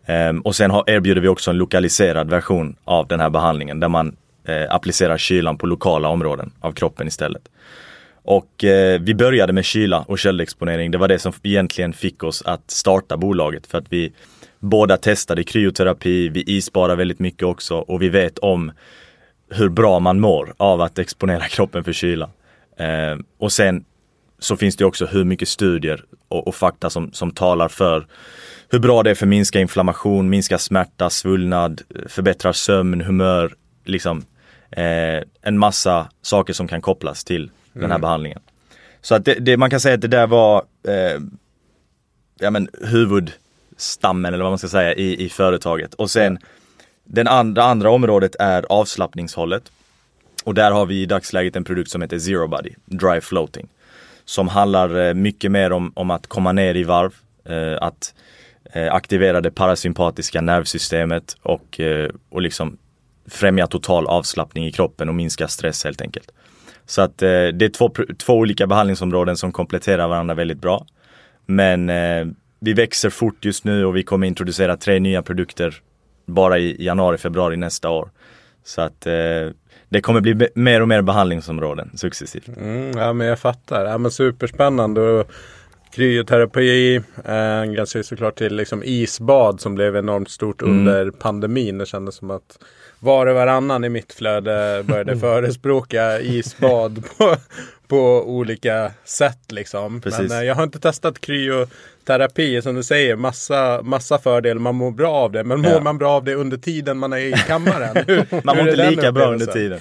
Ehm, 0.05 0.41
och 0.41 0.55
sen 0.55 0.71
har, 0.71 0.89
erbjuder 0.89 1.21
vi 1.21 1.27
också 1.27 1.51
en 1.51 1.57
lokaliserad 1.57 2.29
version 2.29 2.75
av 2.83 3.07
den 3.07 3.19
här 3.19 3.29
behandlingen 3.29 3.79
där 3.79 3.89
man 3.89 4.15
eh, 4.47 4.75
applicerar 4.75 5.17
kylan 5.17 5.57
på 5.57 5.67
lokala 5.67 6.09
områden 6.09 6.51
av 6.59 6.71
kroppen 6.71 7.07
istället. 7.07 7.49
Och 8.23 8.63
eh, 8.63 9.01
vi 9.01 9.15
började 9.15 9.53
med 9.53 9.65
kyla 9.65 10.01
och 10.01 10.19
köldexponering. 10.19 10.91
Det 10.91 10.97
var 10.97 11.07
det 11.07 11.19
som 11.19 11.33
egentligen 11.43 11.93
fick 11.93 12.23
oss 12.23 12.41
att 12.45 12.71
starta 12.71 13.17
bolaget 13.17 13.67
för 13.67 13.77
att 13.77 13.85
vi 13.89 14.13
båda 14.59 14.97
testade 14.97 15.43
kryoterapi, 15.43 16.29
vi 16.29 16.43
isbadar 16.47 16.95
väldigt 16.95 17.19
mycket 17.19 17.43
också 17.43 17.75
och 17.75 18.01
vi 18.01 18.09
vet 18.09 18.39
om 18.39 18.71
hur 19.49 19.69
bra 19.69 19.99
man 19.99 20.19
mår 20.19 20.53
av 20.57 20.81
att 20.81 20.99
exponera 20.99 21.39
kroppen 21.49 21.83
för 21.83 21.93
kyla. 21.93 22.29
Eh, 22.77 23.17
och 23.37 23.51
sen 23.51 23.85
så 24.39 24.57
finns 24.57 24.75
det 24.75 24.85
också 24.85 25.05
hur 25.05 25.23
mycket 25.23 25.47
studier 25.47 26.03
och, 26.27 26.47
och 26.47 26.55
fakta 26.55 26.89
som, 26.89 27.13
som 27.13 27.31
talar 27.31 27.67
för 27.67 28.07
hur 28.69 28.79
bra 28.79 29.03
det 29.03 29.09
är 29.09 29.15
för 29.15 29.25
att 29.25 29.29
minska 29.29 29.59
inflammation, 29.59 30.29
minska 30.29 30.57
smärta, 30.57 31.09
svullnad, 31.09 31.81
förbättra 32.07 32.53
sömn, 32.53 33.01
humör, 33.01 33.55
liksom 33.85 34.25
eh, 34.71 35.23
en 35.41 35.57
massa 35.57 36.09
saker 36.21 36.53
som 36.53 36.67
kan 36.67 36.81
kopplas 36.81 37.23
till 37.23 37.51
den 37.73 37.91
här 37.91 37.99
behandlingen. 37.99 38.39
Så 39.01 39.15
att 39.15 39.25
det, 39.25 39.33
det, 39.33 39.57
man 39.57 39.69
kan 39.69 39.79
säga 39.79 39.95
att 39.95 40.01
det 40.01 40.07
där 40.07 40.27
var 40.27 40.63
eh, 40.87 41.21
ja, 42.39 42.49
men, 42.49 42.69
huvudstammen 42.81 44.33
eller 44.33 44.43
vad 44.43 44.51
man 44.51 44.57
ska 44.59 44.67
säga 44.67 44.93
i, 44.93 45.25
i 45.25 45.29
företaget. 45.29 45.93
Och 45.93 46.11
sen 46.11 46.39
den 47.03 47.27
andra, 47.27 47.63
andra 47.63 47.89
området 47.89 48.35
är 48.39 48.65
avslappningshållet. 48.69 49.71
Och 50.43 50.53
där 50.53 50.71
har 50.71 50.85
vi 50.85 51.01
i 51.01 51.05
dagsläget 51.05 51.55
en 51.55 51.63
produkt 51.63 51.91
som 51.91 52.01
heter 52.01 52.19
Zero 52.19 52.47
Body, 52.47 52.73
Dry 52.85 53.21
Floating. 53.21 53.67
Som 54.25 54.47
handlar 54.47 55.07
eh, 55.07 55.13
mycket 55.13 55.51
mer 55.51 55.71
om, 55.71 55.91
om 55.95 56.11
att 56.11 56.27
komma 56.27 56.51
ner 56.51 56.75
i 56.75 56.83
varv, 56.83 57.13
eh, 57.45 57.77
att 57.81 58.13
eh, 58.73 58.93
aktivera 58.93 59.41
det 59.41 59.51
parasympatiska 59.51 60.41
nervsystemet 60.41 61.37
och, 61.41 61.79
eh, 61.79 62.09
och 62.29 62.41
liksom 62.41 62.77
främja 63.27 63.67
total 63.67 64.07
avslappning 64.07 64.65
i 64.65 64.71
kroppen 64.71 65.09
och 65.09 65.15
minska 65.15 65.47
stress 65.47 65.83
helt 65.83 66.01
enkelt. 66.01 66.31
Så 66.85 67.01
att 67.01 67.21
eh, 67.21 67.27
det 67.27 67.65
är 67.65 67.69
två, 67.69 67.91
två 68.17 68.33
olika 68.33 68.67
behandlingsområden 68.67 69.37
som 69.37 69.51
kompletterar 69.51 70.07
varandra 70.07 70.35
väldigt 70.35 70.61
bra. 70.61 70.85
Men 71.45 71.89
eh, 71.89 72.25
vi 72.59 72.73
växer 72.73 73.09
fort 73.09 73.45
just 73.45 73.63
nu 73.63 73.85
och 73.85 73.95
vi 73.95 74.03
kommer 74.03 74.27
introducera 74.27 74.77
tre 74.77 74.99
nya 74.99 75.21
produkter 75.21 75.75
bara 76.25 76.59
i 76.59 76.85
januari, 76.85 77.17
februari 77.17 77.57
nästa 77.57 77.89
år. 77.89 78.09
Så 78.63 78.81
att 78.81 79.05
eh, 79.05 79.49
det 79.93 80.01
kommer 80.01 80.21
bli 80.21 80.47
mer 80.55 80.81
och 80.81 80.87
mer 80.87 81.01
behandlingsområden 81.01 81.91
successivt. 81.97 82.47
Mm, 82.47 82.97
ja 82.97 83.13
men 83.13 83.27
jag 83.27 83.39
fattar. 83.39 83.85
Ja, 83.85 83.97
men 83.97 84.11
superspännande. 84.11 85.01
Och 85.01 85.31
kryoterapi 85.91 86.95
eh, 87.25 87.63
gränsar 87.63 87.99
ju 87.99 88.03
såklart 88.03 88.35
till 88.37 88.55
liksom 88.55 88.83
isbad 88.83 89.61
som 89.61 89.75
blev 89.75 89.95
enormt 89.95 90.29
stort 90.29 90.61
Mm. 90.61 90.77
under 90.79 91.11
pandemin. 91.11 91.77
Det 91.77 91.85
kändes 91.85 92.15
som 92.15 92.31
att 92.31 92.57
var 92.99 93.27
och 93.27 93.35
varannan 93.35 93.83
i 93.83 93.89
mitt 93.89 94.13
flöde 94.13 94.83
började 94.83 95.17
förespråka 95.19 96.19
isbad 96.21 97.03
på, 97.17 97.35
på 97.87 98.23
olika 98.29 98.91
sätt. 99.05 99.51
Liksom. 99.51 100.01
Precis. 100.01 100.29
Men 100.29 100.39
eh, 100.39 100.43
jag 100.43 100.55
har 100.55 100.63
inte 100.63 100.79
testat 100.79 101.21
kryoterapi 102.07 102.61
som 102.61 102.75
du 102.75 102.83
säger. 102.83 103.15
Massa, 103.15 103.81
massa 103.83 104.17
fördelar. 104.17 104.59
Man 104.59 104.75
mår 104.75 104.91
bra 104.91 105.11
av 105.13 105.31
det. 105.31 105.43
Men 105.43 105.61
mår 105.61 105.71
Ja. 105.71 105.79
man 105.81 105.97
bra 105.97 106.11
av 106.11 106.23
det 106.23 106.35
under 106.35 106.57
tiden 106.57 106.97
man 106.97 107.13
är 107.13 107.17
i 107.17 107.33
kammaren? 107.47 108.03
Hur, 108.07 108.45
Man 108.45 108.57
mår 108.57 108.69
inte 108.69 108.89
lika 108.89 109.11
bra 109.11 109.25
under 109.31 109.45
tiden. 109.45 109.79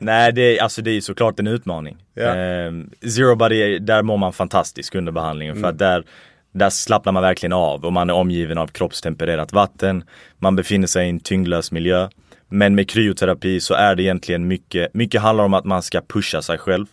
Nej, 0.00 0.32
det 0.32 0.58
är, 0.58 0.62
alltså 0.62 0.82
det 0.82 0.90
är 0.90 1.00
såklart 1.00 1.40
en 1.40 1.46
utmaning. 1.46 1.96
Ja. 2.14 2.34
Ehm, 2.34 2.90
Zero 3.16 3.34
Body, 3.36 3.56
är- 3.62 3.78
där 3.78 4.02
mår 4.02 4.16
man 4.16 4.32
fantastiskt 4.32 4.94
under 4.94 5.12
behandlingen 5.12 5.54
för 5.54 5.58
Mm. 5.60 5.70
att 5.70 5.78
där, 5.78 6.04
där 6.52 6.70
slappnar 6.70 7.12
man 7.12 7.22
verkligen 7.22 7.52
av 7.52 7.84
och 7.84 7.92
man 7.92 8.10
är 8.10 8.14
omgiven 8.14 8.58
av 8.58 8.66
kroppstempererat 8.66 9.52
vatten. 9.52 10.04
Man 10.38 10.56
befinner 10.56 10.86
sig 10.86 11.06
i 11.06 11.10
en 11.10 11.20
tyngdlös 11.20 11.72
miljö. 11.72 12.08
Men 12.48 12.74
med 12.74 12.90
kryoterapi 12.90 13.60
så 13.60 13.74
är 13.74 13.94
det 13.94 14.02
egentligen 14.02 14.48
mycket, 14.48 14.94
mycket 14.94 15.20
handlar 15.20 15.44
om 15.44 15.54
att 15.54 15.64
man 15.64 15.82
ska 15.82 16.00
pusha 16.08 16.42
sig 16.42 16.58
själv. 16.58 16.86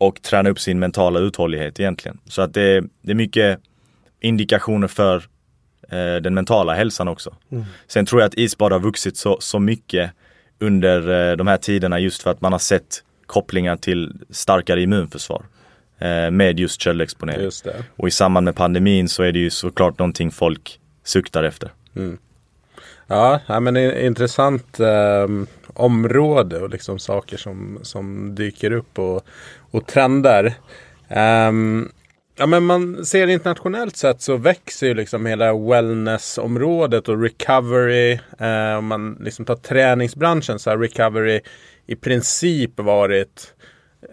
Och 0.00 0.22
träna 0.22 0.50
upp 0.50 0.60
sin 0.60 0.78
mentala 0.78 1.20
uthållighet 1.20 1.80
egentligen. 1.80 2.18
Så 2.26 2.42
att 2.42 2.54
det, 2.54 2.84
det 3.02 3.10
är 3.10 3.14
mycket 3.14 3.58
indikationer 4.20 4.88
för 4.88 5.16
eh, 5.88 6.16
den 6.22 6.34
mentala 6.34 6.74
hälsan 6.74 7.08
också. 7.08 7.34
Sen 7.86 8.06
tror 8.06 8.20
jag 8.20 8.28
att 8.28 8.34
isbad 8.34 8.72
har 8.72 8.80
vuxit 8.80 9.16
så, 9.16 9.36
så 9.40 9.58
mycket 9.58 10.10
under 10.58 11.30
eh, 11.30 11.36
de 11.36 11.46
här 11.46 11.56
tiderna 11.56 11.98
just 11.98 12.22
för 12.22 12.30
att 12.30 12.40
man 12.40 12.52
har 12.52 12.58
sett 12.58 13.02
kopplingar 13.26 13.76
till 13.76 14.12
starkare 14.30 14.82
immunförsvar 14.82 15.42
eh, 15.98 16.30
med 16.30 16.60
just 16.60 16.80
köldexponering. 16.80 17.44
Just 17.44 17.64
det. 17.64 17.84
Och 17.96 18.08
i 18.08 18.10
samband 18.10 18.44
med 18.44 18.56
pandemin 18.56 19.08
så 19.08 19.22
är 19.22 19.32
det 19.32 19.38
ju 19.38 19.50
såklart 19.50 19.98
någonting 19.98 20.30
folk 20.30 20.80
suktar 21.04 21.44
efter. 21.44 21.72
Ja, 23.06 23.40
ja 23.46 23.60
men 23.60 23.76
är 23.76 24.06
intressant 24.06 24.80
eh, 24.80 25.28
område 25.74 26.58
och 26.58 26.70
liksom 26.70 26.98
saker 26.98 27.36
som, 27.36 27.78
som 27.82 28.34
dyker 28.34 28.72
upp 28.72 28.98
och, 28.98 29.22
och 29.70 29.86
trender. 29.86 30.54
Ehm, 31.08 31.88
ja, 32.36 32.46
men 32.46 32.64
man 32.64 33.04
ser 33.04 33.26
internationellt 33.26 33.96
sett 33.96 34.22
så 34.22 34.36
växer 34.36 34.86
ju 34.86 34.94
liksom 34.94 35.26
hela 35.26 35.54
wellnessområdet 35.54 37.08
och 37.08 37.22
recovery. 37.22 38.12
Eh, 38.38 38.78
om 38.78 38.86
man 38.86 39.18
liksom 39.20 39.44
tar 39.44 39.56
träningsbranschen 39.56 40.58
så 40.58 40.70
har 40.70 40.78
recovery 40.78 41.40
i 41.86 41.96
princip 41.96 42.80
varit 42.80 43.54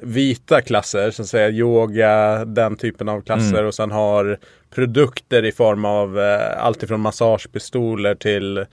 vita 0.02 0.62
klasser, 0.62 1.12
så 1.12 1.22
att 1.22 1.28
säga 1.28 1.50
yoga, 1.50 2.46
den 2.46 2.76
typen 2.76 3.10
av 3.10 3.22
klasser 3.22 3.64
och 3.64 3.76
sen 3.76 3.92
har 3.92 4.40
produkter 4.70 5.46
i 5.46 5.52
form 5.52 5.86
av 5.86 6.20
eh, 6.20 6.66
allt 6.66 6.84
ifrån 6.84 7.00
massagepistoler 7.00 8.16
till 8.16 8.66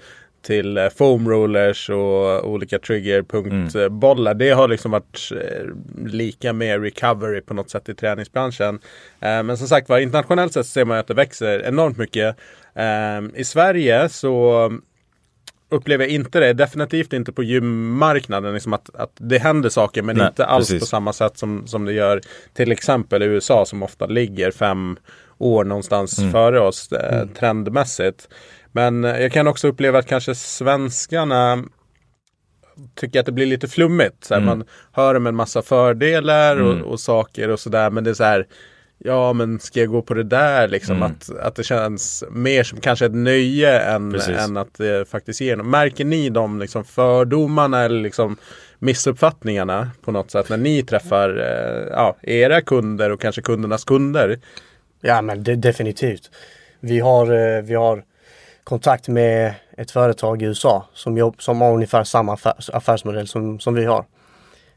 till 0.44 0.76
eh, 0.78 0.88
foam 0.88 1.28
rollers 1.28 1.90
och 1.90 2.48
olika 2.50 2.78
triggerpunktbollar. 2.78 4.34
Det 4.34 4.50
har 4.50 4.68
liksom 4.68 4.90
varit 4.90 5.32
eh, 5.32 5.66
lika 6.06 6.52
med 6.52 6.82
recovery 6.82 7.40
på 7.40 7.54
något 7.54 7.70
sätt 7.70 7.88
i 7.88 7.94
träningsbranschen. 7.94 8.78
Eh, 9.20 9.42
men 9.42 9.58
som 9.58 9.68
sagt 9.68 9.88
var 9.88 9.98
internationellt 9.98 10.52
sett 10.52 10.66
ser 10.66 10.84
man 10.84 10.98
att 10.98 11.06
det 11.06 11.14
växer 11.14 11.62
enormt 11.66 11.96
mycket. 11.98 12.36
Eh, 12.74 13.40
I 13.40 13.44
Sverige 13.44 14.08
så 14.08 14.70
upplever 15.68 16.04
jag 16.04 16.10
inte 16.12 16.40
det. 16.40 16.52
Definitivt 16.52 17.12
inte 17.12 17.32
på 17.32 17.42
gymmarknaden. 17.42 18.54
Liksom 18.54 18.72
att, 18.72 18.90
att 18.94 19.12
det 19.14 19.38
händer 19.38 19.68
saker 19.68 20.02
men 20.02 20.16
Nej, 20.16 20.26
inte 20.26 20.46
alls 20.46 20.68
precis. 20.68 20.80
på 20.82 20.86
samma 20.86 21.12
sätt 21.12 21.38
som, 21.38 21.66
som 21.66 21.84
det 21.84 21.92
gör 21.92 22.20
till 22.54 22.72
exempel 22.72 23.22
i 23.22 23.26
USA 23.26 23.64
som 23.66 23.82
ofta 23.82 24.06
ligger 24.06 24.50
fem 24.50 24.96
år 25.38 25.64
någonstans 25.64 26.18
Mm. 26.18 26.32
före 26.32 26.60
oss 26.60 26.92
eh, 26.92 27.26
trendmässigt. 27.38 28.28
Men 28.74 29.04
eh, 29.04 29.20
jag 29.20 29.32
kan 29.32 29.46
också 29.46 29.68
uppleva 29.68 29.98
att 29.98 30.06
kanske 30.06 30.34
svenskarna 30.34 31.64
tycker 32.94 33.20
att 33.20 33.26
det 33.26 33.32
blir 33.32 33.46
lite 33.46 33.68
flummigt. 33.68 34.24
Så 34.24 34.34
här, 34.34 34.40
Mm. 34.40 34.58
Man 34.58 34.66
hör 34.92 35.14
om 35.14 35.26
en 35.26 35.36
massa 35.36 35.62
fördelar 35.62 36.60
och, 36.60 36.80
och 36.80 37.00
saker 37.00 37.48
och 37.48 37.60
sådär. 37.60 37.90
Men 37.90 38.04
det 38.04 38.10
är 38.10 38.14
så 38.14 38.24
här. 38.24 38.46
Ja 38.98 39.32
men 39.32 39.60
ska 39.60 39.80
jag 39.80 39.88
gå 39.88 40.02
på 40.02 40.14
det 40.14 40.22
där 40.22 40.68
liksom? 40.68 40.96
Mm. 40.96 41.10
Att, 41.12 41.30
att 41.38 41.54
det 41.54 41.64
känns 41.64 42.24
mer 42.30 42.64
som 42.64 42.80
kanske 42.80 43.06
ett 43.06 43.14
nöje 43.14 43.80
än, 43.80 44.12
Precis. 44.12 44.38
än 44.38 44.56
att 44.56 44.74
det 44.74 45.08
faktiskt 45.08 45.40
ger 45.40 45.56
något. 45.56 45.66
Märker 45.66 46.04
ni 46.04 46.30
de 46.30 46.58
liksom 46.58 46.84
fördomarna 46.84 47.82
eller 47.82 48.00
liksom 48.00 48.36
missuppfattningarna 48.78 49.90
på 50.04 50.12
något 50.12 50.30
sätt 50.30 50.48
när 50.48 50.56
ni 50.56 50.82
träffar 50.82 51.28
eh, 51.38 51.88
ja, 51.90 52.16
era 52.22 52.60
kunder 52.60 53.10
och 53.10 53.20
kanske 53.20 53.42
kundernas 53.42 53.84
kunder? 53.84 54.38
Ja 55.00 55.22
men 55.22 55.42
det, 55.44 55.56
definitivt. 55.56 56.30
Vi 56.80 57.00
har, 57.00 57.56
eh, 57.56 57.62
vi 57.62 57.74
har 57.74 58.04
kontakt 58.64 59.08
med 59.08 59.54
ett 59.76 59.90
företag 59.90 60.42
i 60.42 60.44
USA 60.44 60.88
som, 60.94 61.16
jobb, 61.16 61.42
som 61.42 61.60
har 61.60 61.72
ungefär 61.72 62.04
samma 62.04 62.32
affärs, 62.32 62.70
affärsmodell 62.70 63.28
som, 63.28 63.60
som 63.60 63.74
vi 63.74 63.84
har. 63.84 64.04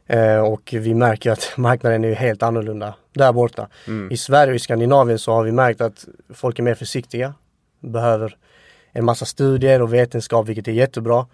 Eh, 0.06 0.38
och 0.38 0.74
vi 0.78 0.94
märker 0.94 1.30
att 1.30 1.52
marknaden 1.56 2.04
är 2.04 2.14
helt 2.14 2.42
annorlunda 2.42 2.94
där 3.12 3.32
borta. 3.32 3.68
I 4.10 4.16
Sverige 4.16 4.50
och 4.50 4.56
i 4.56 4.58
Skandinavien 4.58 5.18
så 5.18 5.32
har 5.32 5.44
vi 5.44 5.52
märkt 5.52 5.80
att 5.80 6.04
folk 6.34 6.58
är 6.58 6.62
mer 6.62 6.74
försiktiga. 6.74 7.34
Behöver 7.80 8.36
en 8.92 9.04
massa 9.04 9.24
studier 9.24 9.82
och 9.82 9.94
vetenskap 9.94 10.48
vilket 10.48 10.68
är 10.68 10.72
jättebra. 10.72 11.26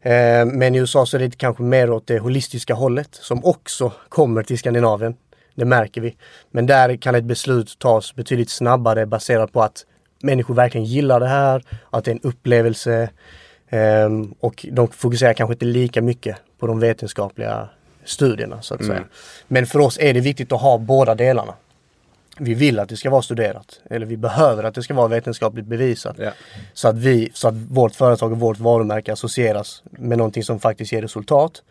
Eh, 0.00 0.46
men 0.46 0.74
i 0.74 0.78
USA 0.78 1.06
så 1.06 1.16
är 1.16 1.20
det 1.20 1.38
kanske 1.38 1.62
mer 1.62 1.90
åt 1.90 2.06
det 2.06 2.18
holistiska 2.18 2.74
hållet 2.74 3.08
som 3.12 3.44
också 3.44 3.92
kommer 4.08 4.42
till 4.42 4.58
Skandinavien. 4.58 5.16
Det 5.54 5.64
märker 5.64 6.00
vi. 6.00 6.16
Men 6.50 6.66
där 6.66 6.96
kan 6.96 7.14
ett 7.14 7.24
beslut 7.24 7.78
tas 7.78 8.14
betydligt 8.14 8.50
snabbare 8.50 9.06
baserat 9.06 9.52
på 9.52 9.62
att 9.62 9.84
människor 10.22 10.54
verkligen 10.54 10.84
gillar 10.84 11.20
det 11.20 11.28
här, 11.28 11.62
att 11.90 12.04
det 12.04 12.10
är 12.10 12.14
en 12.14 12.20
upplevelse 12.22 13.10
ehm, 13.68 14.34
och 14.40 14.66
de 14.72 14.88
fokuserar 14.88 15.32
kanske 15.32 15.52
inte 15.52 15.64
lika 15.64 16.02
mycket 16.02 16.36
på 16.58 16.66
de 16.66 16.80
vetenskapliga 16.80 17.68
studierna 18.04 18.62
så 18.62 18.74
att 18.74 18.84
säga. 18.84 19.04
Men 19.48 19.66
för 19.66 19.78
oss 19.78 19.98
är 20.00 20.14
det 20.14 20.20
viktigt 20.20 20.52
att 20.52 20.60
ha 20.60 20.78
båda 20.78 21.14
delarna. 21.14 21.54
Vi 22.38 22.54
vill 22.54 22.78
att 22.78 22.88
det 22.88 22.96
ska 22.96 23.10
vara 23.10 23.22
studerat 23.22 23.80
eller 23.90 24.06
vi 24.06 24.16
behöver 24.16 24.64
att 24.64 24.74
det 24.74 24.82
ska 24.82 24.94
vara 24.94 25.08
vetenskapligt 25.08 25.66
bevisat. 25.66 26.16
Ja. 26.18 26.30
Så 26.72 26.88
att, 26.88 26.96
vi, 26.96 27.30
så 27.34 27.48
att 27.48 27.54
vårt 27.54 27.94
företag 27.94 28.32
och 28.32 28.38
vårt 28.38 28.58
varumärke 28.58 29.12
associeras 29.12 29.82
med 29.90 30.18
någonting 30.18 30.42
som 30.42 30.60
faktiskt 30.60 30.92
ger 30.92 31.02
resultat. 31.02 31.62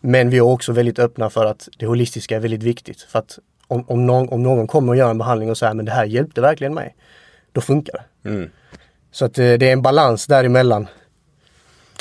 Men 0.00 0.30
vi 0.30 0.36
är 0.36 0.40
också 0.40 0.72
väldigt 0.72 0.98
öppna 0.98 1.30
för 1.30 1.46
att 1.46 1.68
det 1.78 1.86
holistiska 1.86 2.36
är 2.36 2.40
väldigt 2.40 2.62
viktigt. 2.62 3.02
För 3.02 3.18
att 3.18 3.38
om, 3.66 3.84
om, 3.88 4.06
någon, 4.06 4.28
om 4.28 4.42
någon 4.42 4.66
kommer 4.66 4.92
och 4.92 4.96
gör 4.96 5.10
en 5.10 5.18
behandling 5.18 5.50
och 5.50 5.58
säger 5.58 5.74
men 5.74 5.84
det 5.84 5.92
här 5.92 6.04
hjälpte 6.04 6.40
verkligen 6.40 6.74
mig. 6.74 6.94
Då 7.52 7.60
funkar 7.60 7.92
det. 8.22 8.28
Mm. 8.28 8.50
Så 9.10 9.24
att 9.24 9.38
eh, 9.38 9.52
det 9.52 9.68
är 9.68 9.72
en 9.72 9.82
balans 9.82 10.26
däremellan. 10.26 10.86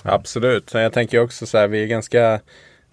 Absolut. 0.04 0.74
Jag 0.74 0.94
tänker 0.94 1.20
också 1.20 1.46
så 1.46 1.58
här, 1.58 1.68
vi 1.68 1.84
är 1.84 1.88
ganska 1.88 2.40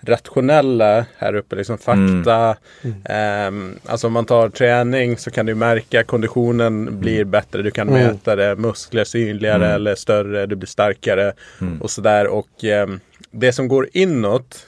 rationella 0.01 1.05
här 1.17 1.35
uppe. 1.35 1.57
Liksom 1.57 1.79
fakta. 1.79 2.57
Ehm, 3.05 3.79
alltså 3.87 4.07
om 4.07 4.13
man 4.13 4.25
tar 4.27 4.49
träning 4.49 5.17
så 5.19 5.31
kan 5.31 5.47
du 5.47 5.55
märka 5.55 6.05
konditionen 6.05 7.01
blir 7.01 7.25
bättre. 7.25 7.63
Du 7.63 7.71
kan 7.71 7.89
Mm. 7.89 8.03
mäta 8.07 8.37
det. 8.37 8.57
Muskler 8.57 9.05
synligare 9.05 9.69
eller 9.75 9.95
större. 9.95 10.47
Du 10.47 10.57
blir 10.57 10.69
starkare. 10.69 11.33
Och 11.81 11.91
sådär. 11.91 12.27
Och 12.27 12.65
ehm, 12.65 13.01
det 13.31 13.53
som 13.53 13.69
går 13.69 13.89
inåt. 13.93 14.67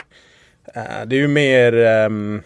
eh, 0.74 0.83
det 1.07 1.16
är 1.16 1.20
ju 1.20 1.29
mer 1.29 1.74
ehm, 1.76 2.42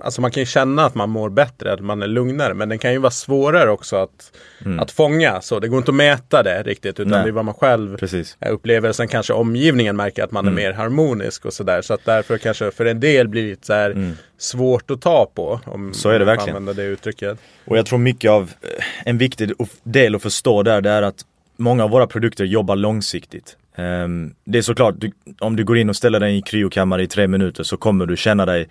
Alltså 0.00 0.20
man 0.20 0.30
kan 0.30 0.40
ju 0.40 0.46
känna 0.46 0.84
att 0.84 0.94
man 0.94 1.10
mår 1.10 1.30
bättre, 1.30 1.72
att 1.72 1.80
man 1.80 2.02
är 2.02 2.06
lugnare. 2.06 2.54
Men 2.54 2.68
den 2.68 2.78
kan 2.78 2.92
ju 2.92 2.98
vara 2.98 3.10
svårare 3.10 3.70
också 3.70 3.96
att, 3.96 4.32
att 4.80 4.90
fånga. 4.90 5.40
Så 5.40 5.60
det 5.60 5.68
går 5.68 5.78
inte 5.78 5.90
att 5.90 5.94
mäta 5.94 6.42
det 6.42 6.62
riktigt. 6.62 7.00
Utan 7.00 7.10
Nej. 7.10 7.22
det 7.22 7.28
är 7.28 7.32
vad 7.32 7.44
man 7.44 7.54
själv 7.54 7.96
Precis. 7.96 8.36
jag 8.40 8.50
upplever 8.50 8.92
sen 8.92 9.08
kanske 9.08 9.32
omgivningen 9.32 9.96
märker 9.96 10.24
att 10.24 10.30
man 10.32 10.44
Mm. 10.46 10.58
är 10.58 10.62
mer 10.62 10.72
harmonisk 10.72 11.44
och 11.46 11.52
sådär. 11.52 11.82
Så 11.82 11.94
att 11.94 12.04
därför 12.04 12.38
kanske 12.38 12.70
för 12.70 12.84
en 12.86 13.00
del 13.00 13.28
blir 13.28 13.42
det 13.42 13.48
lite 13.50 13.66
så 13.66 13.72
här 13.72 14.12
svårt 14.38 14.90
att 14.90 15.00
ta 15.00 15.30
på. 15.34 15.60
Om 15.66 15.80
Mm. 15.80 15.94
Så 15.94 16.08
är 16.08 16.18
det 16.18 16.24
verkligen. 16.24 16.56
använda 16.56 16.82
det 16.82 16.88
uttrycket. 16.88 17.38
Och 17.64 17.78
jag 17.78 17.86
tror 17.86 17.98
mycket 17.98 18.30
av, 18.30 18.42
eh, 18.62 18.84
en 19.04 19.18
viktig 19.18 19.52
del 19.82 20.14
att 20.14 20.22
förstå 20.22 20.62
där, 20.62 20.80
det 20.80 20.90
är 20.90 21.02
att 21.02 21.24
många 21.56 21.84
av 21.84 21.90
våra 21.90 22.06
produkter 22.06 22.44
jobbar 22.44 22.76
långsiktigt. 22.76 23.56
Ehm, 23.76 24.34
det 24.44 24.58
är 24.58 24.62
såklart, 24.62 24.94
du, 24.98 25.12
om 25.40 25.56
du 25.56 25.64
går 25.64 25.78
in 25.78 25.88
och 25.88 25.96
ställer 25.96 26.20
dig 26.20 26.38
i 26.38 26.42
kryokammare 26.42 27.02
i 27.02 27.06
tre 27.06 27.28
minuter 27.28 27.62
så 27.62 27.76
kommer 27.76 28.06
du 28.06 28.16
känna 28.16 28.46
dig 28.46 28.68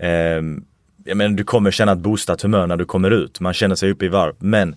ehm, 0.00 0.64
jag 1.06 1.16
menar, 1.16 1.36
du 1.36 1.44
kommer 1.44 1.70
känna 1.70 1.92
ett 1.92 1.98
boostat 1.98 2.42
humör 2.42 2.66
när 2.66 2.76
du 2.76 2.84
kommer 2.84 3.10
ut. 3.10 3.40
Man 3.40 3.54
känner 3.54 3.74
sig 3.74 3.90
uppe 3.90 4.04
i 4.04 4.08
varv. 4.08 4.34
Men 4.38 4.76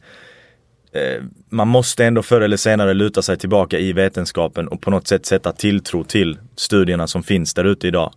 eh, 0.92 1.24
man 1.50 1.68
måste 1.68 2.06
ändå 2.06 2.22
förr 2.22 2.42
eller 2.42 2.58
senare 2.58 2.94
luta 2.94 3.22
sig 3.22 3.38
tillbaka 3.38 3.80
i 3.80 3.94
vetenskapen 3.94 4.68
och 4.68 4.82
på 4.82 4.92
något 4.92 5.08
sätt 5.08 5.26
sätta 5.26 5.52
tilltro 5.52 6.04
till 6.04 6.38
studierna 6.56 7.08
som 7.08 7.24
finns 7.24 7.54
där 7.54 7.64
ute 7.64 7.88
idag. 7.88 8.14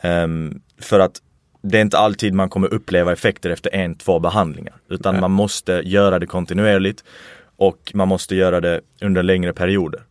Ehm, 0.00 0.60
för 0.80 1.00
att 1.00 1.22
det 1.62 1.78
är 1.78 1.82
inte 1.82 1.98
alltid 1.98 2.34
man 2.34 2.48
kommer 2.48 2.74
uppleva 2.74 3.12
effekter 3.12 3.50
efter 3.50 3.74
en, 3.74 3.94
två 3.94 4.18
behandlingar. 4.18 4.74
Utan 4.88 5.14
Nej. 5.14 5.20
man 5.20 5.30
måste 5.30 5.72
göra 5.84 6.18
det 6.18 6.26
kontinuerligt 6.26 7.04
och 7.56 7.92
man 7.94 8.08
måste 8.08 8.36
göra 8.36 8.60
det 8.60 8.80
under 9.00 9.22
längre 9.22 9.52
perioder. 9.52 10.02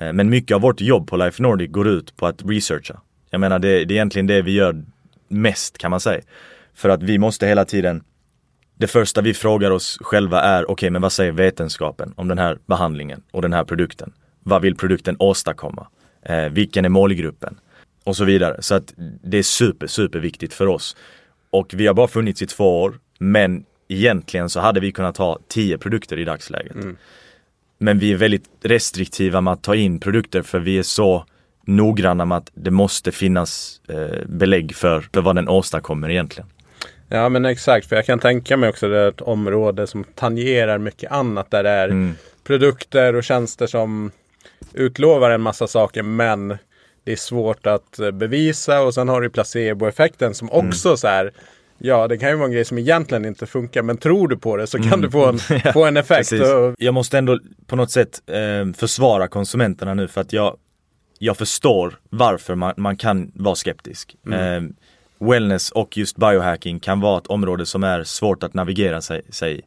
Eh, 0.00 0.12
men 0.12 0.30
mycket 0.30 0.54
av 0.54 0.60
vårt 0.60 0.80
jobb 0.80 1.08
på 1.08 1.16
Life 1.16 1.42
Nordic 1.42 1.70
går 1.70 1.88
ut 1.88 2.16
på 2.16 2.26
att 2.26 2.42
researcha. 2.44 3.00
Jag 3.30 3.40
menar 3.40 3.58
det, 3.58 3.68
det 3.68 3.94
är 3.94 3.96
egentligen 3.96 4.26
det 4.26 4.42
vi 4.42 4.52
gör 4.52 4.84
mest 5.28 5.78
kan 5.78 5.90
man 5.90 6.00
säga. 6.00 6.22
För 6.74 6.88
att 6.88 7.02
vi 7.02 7.18
måste 7.18 7.46
hela 7.46 7.64
tiden 7.64 8.02
det 8.74 8.86
första 8.86 9.20
vi 9.20 9.34
frågar 9.34 9.70
oss 9.70 9.98
själva 10.00 10.40
är, 10.40 10.70
okej 10.70 10.90
men 10.90 11.02
vad 11.02 11.12
säger 11.12 11.32
vetenskapen 11.32 12.12
om 12.16 12.28
den 12.28 12.38
här 12.38 12.58
behandlingen 12.66 13.22
och 13.30 13.42
den 13.42 13.52
här 13.52 13.64
produkten? 13.64 14.12
Vad 14.40 14.62
vill 14.62 14.76
produkten 14.76 15.16
åstadkomma? 15.18 15.86
Eh, 16.22 16.48
vilken 16.48 16.84
är 16.84 16.88
målgruppen? 16.88 17.60
Och 18.04 18.16
så 18.16 18.24
vidare. 18.24 18.62
Så 18.62 18.74
att 18.74 18.94
det 19.22 19.38
är 19.38 19.42
super, 19.42 19.86
super 19.86 20.18
viktigt 20.18 20.54
för 20.54 20.66
oss. 20.66 20.96
Och 21.50 21.74
vi 21.74 21.86
har 21.86 21.94
bara 21.94 22.08
funnits 22.08 22.42
i 22.42 22.46
två 22.46 22.82
år, 22.82 22.94
men 23.18 23.64
egentligen 23.88 24.48
så 24.48 24.60
hade 24.60 24.80
vi 24.80 24.92
kunnat 24.92 25.16
ha 25.16 25.38
tio 25.48 25.78
produkter 25.78 26.18
i 26.18 26.24
dagsläget. 26.24 26.74
Mm. 26.74 26.96
Men 27.82 27.98
vi 27.98 28.12
är 28.12 28.16
väldigt 28.16 28.44
restriktiva 28.62 29.40
med 29.40 29.52
att 29.52 29.62
ta 29.62 29.74
in 29.74 30.00
produkter 30.00 30.42
för 30.42 30.58
vi 30.58 30.78
är 30.78 30.82
så 30.82 31.24
noggranna 31.66 32.24
med 32.24 32.38
att 32.38 32.50
det 32.54 32.70
måste 32.70 33.12
finnas 33.12 33.80
eh, 33.88 34.26
belägg 34.26 34.74
för, 34.74 35.00
för 35.14 35.20
vad 35.20 35.36
den 35.36 35.48
åstadkommer 35.48 36.10
egentligen. 36.10 36.48
Ja 37.08 37.28
men 37.28 37.44
exakt, 37.44 37.86
för 37.88 37.96
jag 37.96 38.06
kan 38.06 38.18
tänka 38.18 38.56
mig 38.56 38.68
också 38.68 38.88
det 38.88 38.98
är 38.98 39.08
ett 39.08 39.20
område 39.20 39.86
som 39.86 40.04
tangerar 40.14 40.78
mycket 40.78 41.12
annat. 41.12 41.50
Där 41.50 41.62
det 41.62 41.70
är 41.70 41.88
Mm. 41.88 42.14
produkter 42.44 43.14
och 43.16 43.24
tjänster 43.24 43.66
som 43.66 44.10
utlovar 44.74 45.30
en 45.30 45.40
massa 45.40 45.66
saker 45.66 46.02
men 46.02 46.48
det 47.04 47.12
är 47.12 47.16
svårt 47.16 47.66
att 47.66 47.98
bevisa. 48.12 48.82
Och 48.82 48.94
sen 48.94 49.08
har 49.08 49.20
du 49.20 49.30
placeboeffekten 49.30 50.34
som 50.34 50.48
Mm. 50.50 50.68
också 50.68 50.96
så 50.96 51.08
här 51.08 51.32
Ja, 51.82 52.08
det 52.08 52.18
kan 52.18 52.28
ju 52.28 52.34
vara 52.36 52.46
en 52.46 52.52
grej 52.52 52.64
som 52.64 52.78
egentligen 52.78 53.24
inte 53.24 53.46
funkar, 53.46 53.82
men 53.82 53.96
tror 53.96 54.28
du 54.28 54.36
på 54.36 54.56
det 54.56 54.66
så 54.66 54.78
kan 54.78 54.86
Mm. 54.86 55.00
du 55.00 55.10
få 55.10 55.26
en, 55.28 55.38
få 55.72 55.84
en 55.84 55.96
effekt. 55.96 56.32
Och, 56.32 56.74
Jag 56.78 56.94
måste 56.94 57.18
ändå 57.18 57.38
på 57.66 57.76
något 57.76 57.90
sätt 57.90 58.22
eh, 58.26 58.72
försvara 58.76 59.28
konsumenterna 59.28 59.94
nu 59.94 60.08
för 60.08 60.20
att 60.20 60.32
jag 60.32 60.56
jag 61.22 61.36
förstår 61.36 61.98
varför 62.10 62.54
man, 62.54 62.74
man 62.76 62.96
kan 62.96 63.30
vara 63.34 63.54
skeptisk. 63.54 64.16
Eh, 64.32 64.62
wellness 65.30 65.70
och 65.70 65.96
just 65.96 66.16
biohacking 66.16 66.80
kan 66.80 67.00
vara 67.00 67.18
ett 67.18 67.26
område 67.26 67.66
som 67.66 67.84
är 67.84 68.04
svårt 68.04 68.42
att 68.42 68.54
navigera 68.54 69.00
sig, 69.00 69.22
sig. 69.30 69.60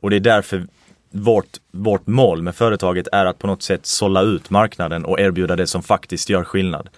Och 0.00 0.10
det 0.10 0.16
är 0.16 0.20
därför 0.20 0.66
vårt, 1.10 1.46
vårt 1.72 2.06
mål 2.06 2.42
med 2.42 2.54
företaget 2.54 3.08
är 3.12 3.26
att 3.26 3.38
på 3.38 3.46
något 3.46 3.62
sätt 3.62 3.86
sålla 3.86 4.22
ut 4.22 4.50
marknaden 4.50 5.04
och 5.04 5.20
erbjuda 5.20 5.56
det 5.56 5.66
som 5.66 5.82
faktiskt 5.82 6.28
gör 6.28 6.44
skillnad. 6.44 6.88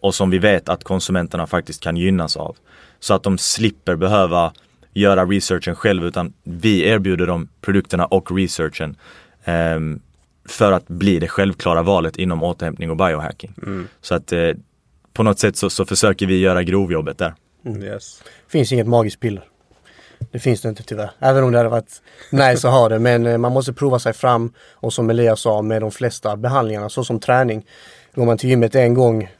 Och 0.00 0.14
som 0.14 0.30
vi 0.30 0.38
vet 0.38 0.68
att 0.68 0.84
konsumenterna 0.84 1.46
faktiskt 1.46 1.82
kan 1.82 1.96
gynnas 1.96 2.36
av. 2.36 2.56
Så 3.00 3.14
att 3.14 3.22
de 3.22 3.38
slipper 3.38 3.96
behöva 3.96 4.52
göra 4.94 5.24
researchen 5.24 5.74
själv 5.74 6.04
utan 6.04 6.32
vi 6.42 6.88
erbjuder 6.88 7.26
dem 7.26 7.48
produkterna 7.60 8.06
och 8.06 8.36
researchen. 8.36 8.96
ehm, 9.44 10.00
för 10.48 10.72
att 10.72 10.88
bli 10.88 11.18
det 11.18 11.28
självklara 11.28 11.82
valet 11.82 12.16
inom 12.16 12.42
återhämtning 12.42 12.90
och 12.90 12.96
biohacking. 12.96 13.54
Så 14.00 14.14
att 14.14 14.32
eh, 14.32 14.50
på 15.12 15.22
något 15.22 15.38
sätt 15.38 15.56
så, 15.56 15.70
så 15.70 15.84
försöker 15.84 16.26
vi 16.26 16.38
göra 16.38 16.62
grovjobbet 16.62 17.18
där. 17.18 17.34
Yes. 17.82 18.22
finns 18.48 18.72
inget 18.72 18.86
magiskt 18.86 19.20
piller. 19.20 19.44
Det 20.32 20.38
finns 20.38 20.60
det 20.62 20.68
inte 20.68 20.82
tyvärr. 20.82 21.10
Även 21.18 21.44
om 21.44 21.52
det 21.52 21.58
hade 21.58 21.70
varit 21.70 22.02
nice 22.30 22.68
att 22.68 22.74
ha 22.74 22.88
det. 22.88 22.98
Men 22.98 23.26
eh, 23.26 23.38
man 23.38 23.52
måste 23.52 23.72
prova 23.72 23.98
sig 23.98 24.12
fram. 24.12 24.52
Och 24.72 24.92
som 24.92 25.10
Elias 25.10 25.40
sa 25.40 25.62
med 25.62 25.82
de 25.82 25.90
flesta 25.90 26.36
behandlingarna, 26.36 26.88
så 26.88 27.04
som 27.04 27.20
träning. 27.20 27.66
Går 28.14 28.26
man 28.26 28.38
till 28.38 28.50
gymmet 28.50 28.74
en 28.74 28.94
gång, 28.94 29.30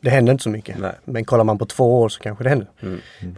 det 0.00 0.10
händer 0.10 0.32
inte 0.32 0.42
så 0.42 0.50
mycket. 0.50 0.78
Nej. 0.78 0.92
Men 1.04 1.24
kollar 1.24 1.44
man 1.44 1.58
på 1.58 1.66
två 1.66 2.00
år 2.00 2.08
så 2.08 2.20
kanske 2.20 2.44
det 2.44 2.50
händer. 2.50 2.68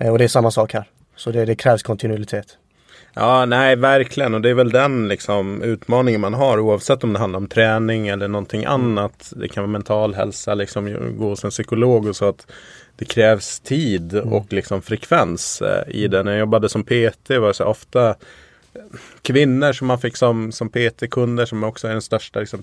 Eh, 0.01 0.13
Och 0.13 0.19
det 0.19 0.25
är 0.25 0.29
samma 0.29 0.51
sak 0.51 0.73
här. 0.75 0.85
Så 1.17 1.31
det, 1.31 1.45
det 1.45 1.55
krävs 1.55 1.83
kontinuitet. 1.83 2.59
Ja, 3.15 3.45
nej, 3.47 3.77
verkligen. 3.77 4.35
Och 4.35 4.41
det 4.41 4.51
är 4.51 4.55
väl 4.55 4.71
den 4.71 5.09
liksom, 5.09 5.63
utmaningen 5.63 6.21
man 6.21 6.35
har 6.35 6.59
oavsett 6.61 7.05
om 7.05 7.13
det 7.13 7.19
handlar 7.19 7.37
om 7.39 7.47
träning 7.47 8.09
eller 8.09 8.29
någonting 8.29 8.65
annat. 8.65 9.33
Det 9.37 9.49
kan 9.49 9.63
vara 9.63 9.71
mental 9.73 10.15
hälsa, 10.15 10.55
liksom, 10.55 11.17
gå 11.19 11.29
hos 11.29 11.45
en 11.45 11.51
psykolog 11.51 12.07
och 12.07 12.17
så. 12.17 12.29
att 12.29 12.47
Det 12.97 13.05
krävs 13.05 13.61
tid 13.61 14.15
och 14.15 14.53
liksom 14.53 14.83
frekvens 14.83 15.63
eh, 15.63 15.95
i 15.95 16.09
det. 16.09 16.23
När 16.23 16.33
jag 16.33 16.41
jobbade 16.41 16.69
som 16.69 16.85
PT 16.85 17.31
var 17.31 17.49
det 17.49 17.55
så 17.55 17.65
ofta 17.65 18.15
kvinnor 19.23 19.73
som 19.73 19.87
man 19.87 19.99
fick 19.99 20.17
som, 20.17 20.53
som 20.53 20.69
PT-kunder 20.69 21.45
som 21.47 21.65
också 21.65 21.89
är 21.89 21.93
den 21.93 22.03
största. 22.03 22.41
Liksom, 22.41 22.63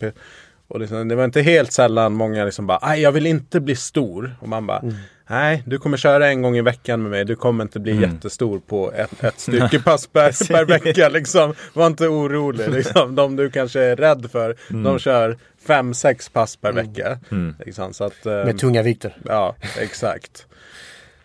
och 0.69 0.79
liksom, 0.79 1.07
det 1.07 1.15
var 1.15 1.25
inte 1.25 1.41
helt 1.41 1.71
sällan 1.71 2.13
många 2.13 2.45
liksom 2.45 2.67
bara, 2.67 2.79
nej 2.81 3.01
jag 3.01 3.11
vill 3.11 3.25
inte 3.25 3.59
bli 3.59 3.75
stor. 3.75 4.35
Och 4.39 4.49
man 4.49 4.67
bara, 4.67 4.83
nej 5.29 5.63
du 5.65 5.77
kommer 5.77 5.97
köra 5.97 6.27
en 6.27 6.41
gång 6.41 6.57
i 6.57 6.61
veckan 6.61 7.01
med 7.01 7.11
mig. 7.11 7.25
Du 7.25 7.35
kommer 7.35 7.63
inte 7.63 7.79
bli 7.79 8.01
jättestor 8.01 8.59
på 8.67 8.91
ett, 8.91 9.23
ett 9.23 9.39
styrkepass 9.39 10.07
per, 10.07 10.47
per 10.53 10.65
vecka. 10.65 11.09
Liksom. 11.09 11.53
Var 11.73 11.87
inte 11.87 12.07
orolig. 12.07 12.69
Liksom. 12.71 13.15
De 13.15 13.35
du 13.35 13.49
kanske 13.49 13.81
är 13.81 13.95
rädd 13.95 14.31
för, 14.31 14.55
de 14.83 14.99
kör 14.99 15.37
fem, 15.67 15.93
sex 15.93 16.29
pass 16.29 16.55
per 16.55 16.71
vecka. 16.71 17.19
Liksom. 17.65 17.93
Så 17.93 18.03
att, 18.03 18.25
Med 18.25 18.59
tunga 18.59 18.83
vikter. 18.83 19.17
Ja, 19.25 19.55
exakt. 19.79 20.45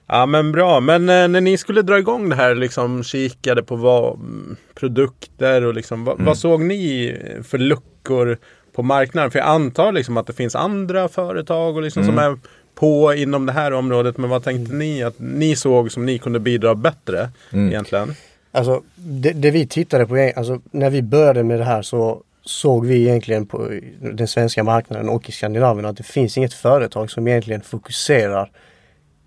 Ja 0.07 0.27
men 0.27 0.53
bra, 0.53 0.81
men 0.81 1.09
eh, 1.09 1.29
när 1.29 1.41
ni 1.41 1.57
skulle 1.57 1.83
dra 1.83 1.99
igång 1.99 2.29
det 2.29 2.37
här 2.37 2.55
liksom 2.55 3.03
kikade 3.03 3.63
på 3.63 3.77
vad, 3.77 4.15
mm, 4.15 4.57
produkter 4.75 5.65
och 5.65 5.75
liksom 5.75 6.05
vad, 6.05 6.21
vad 6.21 6.39
såg 6.39 6.61
ni 6.61 7.17
för 7.43 7.59
luckor 7.59 8.39
på 8.75 8.83
marknaden? 8.83 9.31
För 9.31 9.39
jag 9.39 9.49
antar 9.49 9.93
liksom 9.93 10.17
att 10.17 10.27
det 10.27 10.33
finns 10.33 10.55
andra 10.57 11.09
företag 11.09 11.77
och 11.77 11.83
liksom 11.83 12.05
som 12.05 12.19
är 12.19 12.39
på 12.75 13.15
inom 13.15 13.47
det 13.47 13.53
här 13.53 13.73
området. 13.73 14.19
Men 14.19 14.31
vad 14.31 14.45
tänkte 14.45 14.75
ni 14.75 15.03
att 15.03 15.15
ni 15.19 15.57
såg 15.57 15.93
som 15.93 16.07
ni 16.07 16.19
kunde 16.19 16.41
bidra 16.41 16.75
bättre 16.75 17.31
egentligen? 17.53 18.15
Alltså 18.53 18.83
det, 18.95 19.33
det 19.33 19.51
vi 19.51 19.67
tittade 19.67 20.07
på, 20.07 20.33
alltså 20.37 20.61
när 20.71 20.91
vi 20.91 21.03
började 21.03 21.43
med 21.43 21.59
det 21.59 21.65
här 21.65 21.83
så 21.83 22.23
såg 22.45 22.87
vi 22.87 23.01
egentligen 23.03 23.47
på 23.47 23.71
den 24.01 24.29
svenska 24.29 24.65
marknaden 24.65 25.09
och 25.09 25.29
i 25.29 25.33
Skandinavien 25.33 25.87
att 25.87 25.97
det 25.97 26.03
finns 26.03 26.39
inget 26.39 26.55
företag 26.55 27.11
som 27.11 27.29
egentligen 27.29 27.61
fokuserar 27.61 28.51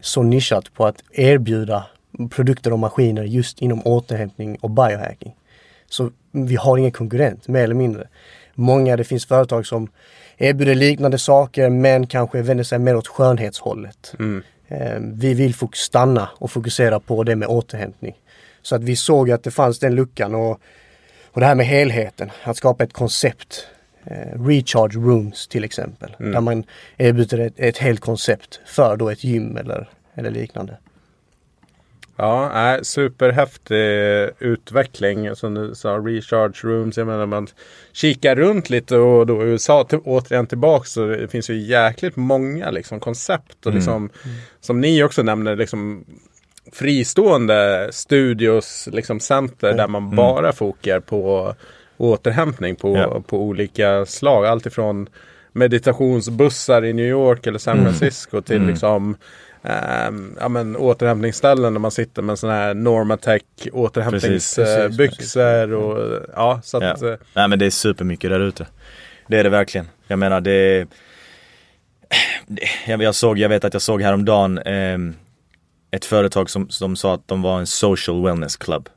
så 0.02 0.24
nischat 0.24 0.74
på 0.74 0.86
att 0.86 1.04
erbjuda 1.12 1.86
produkter 2.30 2.74
och 2.74 2.80
maskiner 2.80 3.24
just 3.24 3.62
inom 3.62 3.82
återhämtning 3.86 4.58
och 4.62 4.70
biohacking. 4.70 5.36
Så 5.90 6.12
vi 6.32 6.56
har 6.56 6.78
ingen 6.78 6.92
konkurrent, 6.92 7.48
mer 7.48 7.64
eller 7.64 7.76
mindre. 7.76 8.08
Många, 8.60 8.96
det 8.98 9.04
finns 9.04 9.26
företag 9.26 9.66
som 9.66 9.88
erbjuder 10.38 10.76
liknande 10.76 11.18
saker 11.18 11.70
men 11.70 12.08
kanske 12.08 12.42
vänder 12.42 12.64
sig 12.64 12.80
mer 12.80 12.96
åt 12.96 13.08
skönhetshållet. 13.08 14.14
Eh, 14.68 15.00
Vi 15.00 15.34
vill 15.34 15.54
stanna 15.74 16.30
och 16.38 16.52
fokusera 16.52 17.00
på 17.00 17.24
det 17.24 17.36
med 17.36 17.48
återhämtning. 17.48 18.16
Så 18.62 18.76
att 18.76 18.84
vi 18.84 18.96
såg 18.96 19.32
att 19.32 19.44
det 19.44 19.52
fanns 19.52 19.80
den 19.80 19.96
luckan 19.96 20.36
och, 20.36 20.60
och 21.32 21.40
det 21.40 21.46
här 21.46 21.56
med 21.56 21.66
helheten, 21.66 22.32
att 22.44 22.58
skapa 22.58 22.84
ett 22.84 22.94
koncept. 22.94 23.68
Eh, 24.06 24.44
recharge 24.48 24.96
rooms 25.00 25.48
till 25.48 25.64
exempel. 25.64 26.16
Där 26.18 26.42
man 26.42 26.64
erbjuder 26.98 27.38
ett, 27.40 27.54
ett 27.58 27.78
helt 27.78 28.00
koncept 28.00 28.60
för 28.66 28.98
då 28.98 29.10
ett 29.10 29.24
gym 29.24 29.58
eller, 29.58 29.90
eller 30.16 30.32
liknande. 30.32 30.78
Ja, 32.18 32.52
nej, 32.54 32.86
superhäftig 32.86 33.76
utveckling. 34.40 35.36
Som 35.36 35.54
du 35.54 35.76
sa, 35.76 35.98
recharge 35.98 36.64
rooms. 36.64 36.98
Jag 36.98 37.08
menar 37.08 37.26
man 37.26 37.48
kikar 37.94 38.36
runt 38.36 38.70
lite 38.70 38.98
och 38.98 39.28
då 39.28 39.44
USA 39.44 39.84
till, 39.84 40.00
återigen 40.04 40.48
tillbaks. 40.48 40.92
Så 40.92 41.06
det 41.08 41.28
finns 41.28 41.50
ju 41.50 41.58
jäkligt 41.58 42.16
många 42.16 42.72
liksom, 42.72 43.00
koncept. 43.00 43.66
Och 43.66 43.74
liksom, 43.74 44.10
Som 44.62 44.82
ni 44.82 45.04
också 45.04 45.24
nämner, 45.24 45.56
liksom, 45.56 46.06
fristående 46.74 47.90
studios, 47.92 48.90
liksom 48.92 49.20
center 49.20 49.74
där 49.74 49.88
man 49.88 50.16
bara 50.16 50.54
fokar 50.54 51.00
på 51.00 51.56
återhämtning 51.98 52.76
på, 52.76 52.98
Ja. 52.98 53.22
på 53.28 53.42
olika 53.42 54.06
slag. 54.06 54.46
Allt 54.46 54.66
ifrån 54.66 55.10
meditationsbussar 55.52 56.86
i 56.86 56.94
New 56.94 57.06
York 57.06 57.48
eller 57.48 57.60
San 57.60 57.84
Francisco 57.84 58.42
till 58.42 58.62
liksom 58.66 59.16
ja, 60.40 60.50
men, 60.50 60.76
återhämtningsställen 60.78 61.74
där 61.74 61.80
man 61.80 61.92
sitter 61.92 62.22
med 62.22 62.40
sådana 62.40 62.58
här 62.58 62.74
Normatec 62.74 63.42
Precis, 63.58 63.74
återhämtningsbyxor. 63.74 65.74
Och, 65.74 66.22
ja, 66.36 66.60
så 66.64 66.78
att, 66.78 67.02
Ja. 67.02 67.10
eh, 67.12 67.18
Nej 67.34 67.48
men 67.48 67.60
det 67.60 67.66
är 67.66 67.70
supermycket 67.70 68.30
där 68.30 68.40
ute. 68.40 68.68
Det 69.28 69.38
är 69.40 69.44
det 69.44 69.50
verkligen. 69.50 69.88
Jag 70.08 70.20
menar 70.20 70.42
det, 70.42 70.86
det 72.48 72.62
jag, 72.88 73.02
jag 73.04 73.16
såg, 73.16 73.38
jag 73.38 73.50
vet 73.50 73.66
att 73.66 73.74
jag 73.74 73.82
såg 73.82 74.02
häromdagen 74.02 74.58
eh, 74.58 74.98
ett 75.92 76.06
företag 76.06 76.50
som, 76.50 76.70
som 76.70 76.96
sa 76.96 77.14
att 77.14 77.28
de 77.28 77.42
var 77.42 77.60
en 77.60 77.68
social 77.68 78.24
wellness 78.24 78.58
club. 78.58 78.90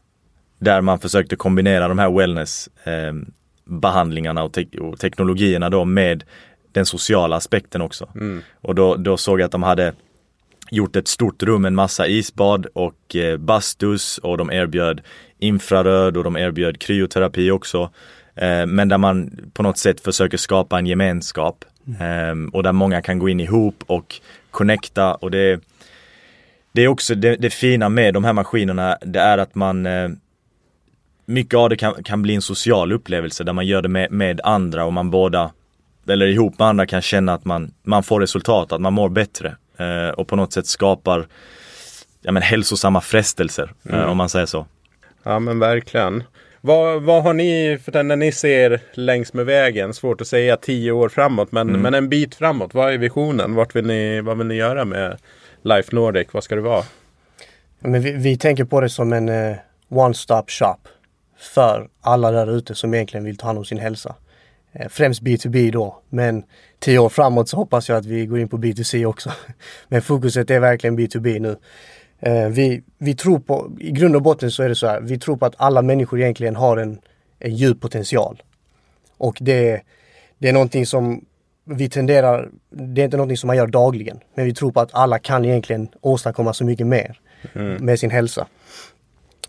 Där 0.58 0.80
man 0.80 0.98
försökte 0.98 1.36
kombinera 1.36 1.88
de 1.88 1.98
här 1.98 2.10
wellness 2.10 2.68
eh, 2.84 3.12
behandlingarna 3.64 4.42
och, 4.42 4.52
te- 4.52 4.78
och 4.80 4.98
teknologierna 5.00 5.70
då 5.70 5.84
med 5.84 6.24
den 6.72 6.86
sociala 6.86 7.36
aspekten 7.36 7.82
också. 7.82 8.08
Och 8.60 8.74
då, 8.74 8.96
då 8.96 9.16
såg 9.16 9.40
jag 9.40 9.44
att 9.46 9.52
de 9.52 9.62
hade 9.62 9.92
gjort 10.70 10.96
ett 10.96 11.08
stort 11.08 11.42
rum, 11.42 11.64
en 11.64 11.74
massa 11.74 12.06
isbad 12.06 12.66
och 12.72 13.16
eh, 13.16 13.36
bastus 13.36 14.18
och 14.18 14.38
de 14.38 14.52
erbjöd 14.52 15.00
infraröd 15.38 16.16
och 16.16 16.24
de 16.24 16.36
erbjöd 16.36 16.78
kryoterapi 16.78 17.50
också. 17.50 17.90
Eh, 18.34 18.66
men 18.66 18.88
där 18.88 18.98
man 18.98 19.30
på 19.52 19.62
något 19.62 19.78
sätt 19.78 20.00
försöker 20.00 20.36
skapa 20.36 20.78
en 20.78 20.86
gemenskap 20.86 21.64
eh, 22.00 22.52
och 22.52 22.62
där 22.62 22.72
många 22.72 23.02
kan 23.02 23.18
gå 23.18 23.28
in 23.28 23.40
ihop 23.40 23.84
och 23.86 24.20
connecta 24.50 25.14
och 25.14 25.30
det 25.30 25.60
det 26.72 26.82
är 26.82 26.88
också 26.88 27.14
det, 27.14 27.36
det 27.36 27.50
fina 27.50 27.88
med 27.88 28.14
de 28.14 28.24
här 28.24 28.32
maskinerna, 28.32 28.98
det 29.00 29.20
är 29.20 29.38
att 29.38 29.54
man 29.54 29.86
eh, 29.86 30.08
Mycket 31.26 31.54
av 31.54 31.68
det 31.70 31.76
kan, 31.76 32.02
kan 32.02 32.22
bli 32.22 32.34
en 32.34 32.42
social 32.42 32.92
upplevelse 32.92 33.44
där 33.44 33.52
man 33.52 33.66
gör 33.66 33.82
det 33.82 33.88
med, 33.88 34.12
med 34.12 34.40
andra 34.44 34.84
och 34.84 34.92
man 34.92 35.10
båda 35.10 35.50
Eller 36.08 36.26
ihop 36.26 36.58
med 36.58 36.68
andra 36.68 36.86
kan 36.86 37.02
känna 37.02 37.34
att 37.34 37.44
man, 37.44 37.72
man 37.82 38.02
får 38.02 38.20
resultat, 38.20 38.72
att 38.72 38.80
man 38.80 38.92
mår 38.92 39.08
bättre 39.08 39.56
och 40.16 40.28
på 40.28 40.36
något 40.36 40.52
sätt 40.52 40.66
skapar 40.66 41.26
ja, 42.22 42.32
men 42.32 42.42
hälsosamma 42.42 43.00
frestelser 43.00 43.72
eh, 43.90 44.04
om 44.04 44.16
man 44.16 44.28
säger 44.28 44.46
så. 44.46 44.66
ja 45.22 45.38
men 45.38 45.58
verkligen. 45.58 46.24
Vad, 46.60 47.02
vad 47.02 47.22
har 47.22 47.34
ni, 47.34 47.78
för 47.84 47.92
den 47.92 48.08
när 48.08 48.16
ni 48.16 48.32
ser 48.32 48.80
längs 48.92 49.32
med 49.32 49.46
vägen, 49.46 49.94
svårt 49.94 50.20
att 50.20 50.26
säga 50.26 50.56
tio 50.56 50.92
år 50.92 51.08
framåt, 51.08 51.52
men, 51.52 51.66
men 51.66 51.94
en 51.94 52.08
bit 52.08 52.34
framåt. 52.34 52.74
Vad 52.74 52.92
är 52.92 52.98
visionen? 52.98 53.54
Vart 53.54 53.76
vill 53.76 53.86
ni, 53.86 54.20
vad 54.20 54.38
vill 54.38 54.46
ni 54.46 54.54
göra 54.54 54.84
med 54.84 55.18
Life 55.62 55.94
Nordic? 55.94 56.28
Vad 56.32 56.44
ska 56.44 56.54
det 56.54 56.60
vara? 56.60 56.84
Men 57.78 58.02
vi, 58.02 58.12
vi 58.12 58.36
tänker 58.36 58.64
på 58.64 58.80
det 58.80 58.88
som 58.88 59.12
en 59.12 59.28
eh, 59.28 59.56
one-stop 59.88 60.44
shop 60.48 60.78
för 61.38 61.88
alla 62.00 62.30
där 62.30 62.56
ute 62.56 62.74
som 62.74 62.94
egentligen 62.94 63.24
vill 63.24 63.36
ta 63.36 63.46
hand 63.46 63.58
om 63.58 63.64
sin 63.64 63.78
hälsa. 63.78 64.14
Eh, 64.72 64.88
främst 64.88 65.22
B2B 65.22 65.72
då, 65.72 66.00
men 66.08 66.42
tio 66.78 66.98
år 66.98 67.08
framåt 67.08 67.48
så 67.48 67.56
hoppas 67.56 67.88
jag 67.88 67.98
att 67.98 68.06
vi 68.06 68.26
går 68.26 68.38
in 68.38 68.48
på 68.48 68.58
B2C 68.58 69.04
också. 69.04 69.32
Men 69.88 70.02
fokuset 70.02 70.50
är 70.50 70.60
verkligen 70.60 70.98
B2B 70.98 71.40
nu. 71.40 71.56
Eh, 72.20 72.48
vi, 72.48 72.82
vi 72.98 73.14
tror 73.14 73.38
på, 73.38 73.70
i 73.80 73.90
grund 73.90 74.16
och 74.16 74.22
botten 74.22 74.50
så 74.50 74.62
är 74.62 74.68
det 74.68 74.74
så 74.74 74.86
här, 74.86 75.00
vi 75.00 75.18
tror 75.18 75.36
på 75.36 75.46
att 75.46 75.54
alla 75.56 75.82
människor 75.82 76.20
egentligen 76.20 76.56
har 76.56 76.76
en, 76.76 77.00
en 77.38 77.56
djup 77.56 77.80
potential. 77.80 78.42
Och 79.16 79.36
det, 79.40 79.80
det 80.38 80.48
är 80.48 80.52
någonting 80.52 80.86
som 80.86 81.24
vi 81.64 81.88
tenderar, 81.88 82.48
det 82.70 83.00
är 83.00 83.04
inte 83.04 83.16
någonting 83.16 83.36
som 83.36 83.46
man 83.46 83.56
gör 83.56 83.66
dagligen. 83.66 84.20
Men 84.34 84.44
vi 84.44 84.54
tror 84.54 84.72
på 84.72 84.80
att 84.80 84.94
alla 84.94 85.18
kan 85.18 85.44
egentligen 85.44 85.88
åstadkomma 86.00 86.52
så 86.52 86.64
mycket 86.64 86.86
mer 86.86 87.20
med 87.80 87.98
sin 87.98 88.10
hälsa. 88.10 88.46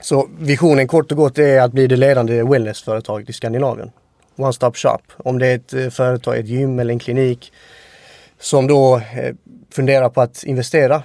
Så 0.01 0.29
visionen 0.39 0.87
kort 0.87 1.11
och 1.11 1.17
gott 1.17 1.37
är 1.37 1.61
att 1.61 1.71
bli 1.71 1.87
det 1.87 1.95
ledande 1.95 2.43
wellnessföretaget 2.43 3.29
i 3.29 3.33
Skandinavien. 3.33 3.91
One 4.35 4.53
stop 4.53 4.71
shop. 4.75 5.01
Om 5.17 5.39
det 5.39 5.47
är 5.47 5.55
ett 5.55 5.73
eh, 5.73 5.89
företag, 5.89 6.37
ett 6.37 6.47
gym 6.47 6.79
eller 6.79 6.93
en 6.93 6.99
klinik 6.99 7.53
som 8.39 8.67
då 8.67 8.97
eh, 8.97 9.35
funderar 9.69 10.09
på 10.09 10.21
att 10.21 10.43
investera 10.43 11.03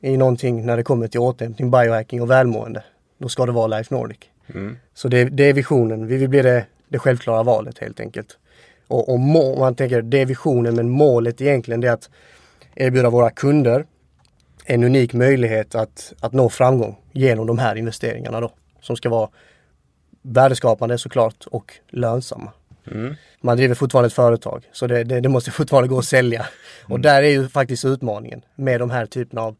i 0.00 0.16
någonting 0.16 0.66
när 0.66 0.76
det 0.76 0.82
kommer 0.82 1.08
till 1.08 1.20
återhämtning, 1.20 1.70
biohacking 1.70 2.22
och 2.22 2.30
välmående. 2.30 2.84
Då 3.18 3.28
ska 3.28 3.46
det 3.46 3.52
vara 3.52 3.66
Life 3.66 3.94
Nordic. 3.94 4.18
Mm. 4.54 4.76
Så 4.94 5.08
det, 5.08 5.24
det 5.24 5.44
är 5.44 5.52
visionen. 5.52 6.06
Vi 6.06 6.16
vill 6.16 6.28
bli 6.28 6.42
det, 6.42 6.66
det 6.88 6.98
självklara 6.98 7.42
valet 7.42 7.78
helt 7.78 8.00
enkelt. 8.00 8.38
Och, 8.88 9.08
och 9.08 9.20
må, 9.20 9.58
man 9.58 9.74
tänker 9.74 10.02
det 10.02 10.20
är 10.20 10.26
visionen 10.26 10.74
men 10.74 10.88
målet 10.88 11.40
egentligen 11.40 11.80
det 11.80 11.88
är 11.88 11.92
att 11.92 12.10
erbjuda 12.74 13.10
våra 13.10 13.30
kunder 13.30 13.86
en 14.64 14.84
unik 14.84 15.12
möjlighet 15.12 15.74
att, 15.74 16.12
att 16.20 16.32
nå 16.32 16.48
framgång 16.48 16.96
genom 17.12 17.46
de 17.46 17.58
här 17.58 17.76
investeringarna 17.76 18.40
då. 18.40 18.50
Som 18.80 18.96
ska 18.96 19.08
vara 19.08 19.28
värdeskapande 20.22 20.98
såklart 20.98 21.46
och 21.50 21.72
lönsamma. 21.88 22.52
Mm. 22.92 23.14
Man 23.40 23.56
driver 23.56 23.74
fortfarande 23.74 24.06
ett 24.06 24.12
företag 24.12 24.64
så 24.72 24.86
det, 24.86 25.04
det, 25.04 25.20
det 25.20 25.28
måste 25.28 25.50
fortfarande 25.50 25.88
gå 25.88 25.98
att 25.98 26.04
sälja. 26.04 26.46
Och 26.84 27.00
där 27.00 27.22
är 27.22 27.30
ju 27.30 27.48
faktiskt 27.48 27.84
utmaningen 27.84 28.42
med 28.54 28.80
de 28.80 28.90
här 28.90 29.06
typerna 29.06 29.42
av 29.42 29.56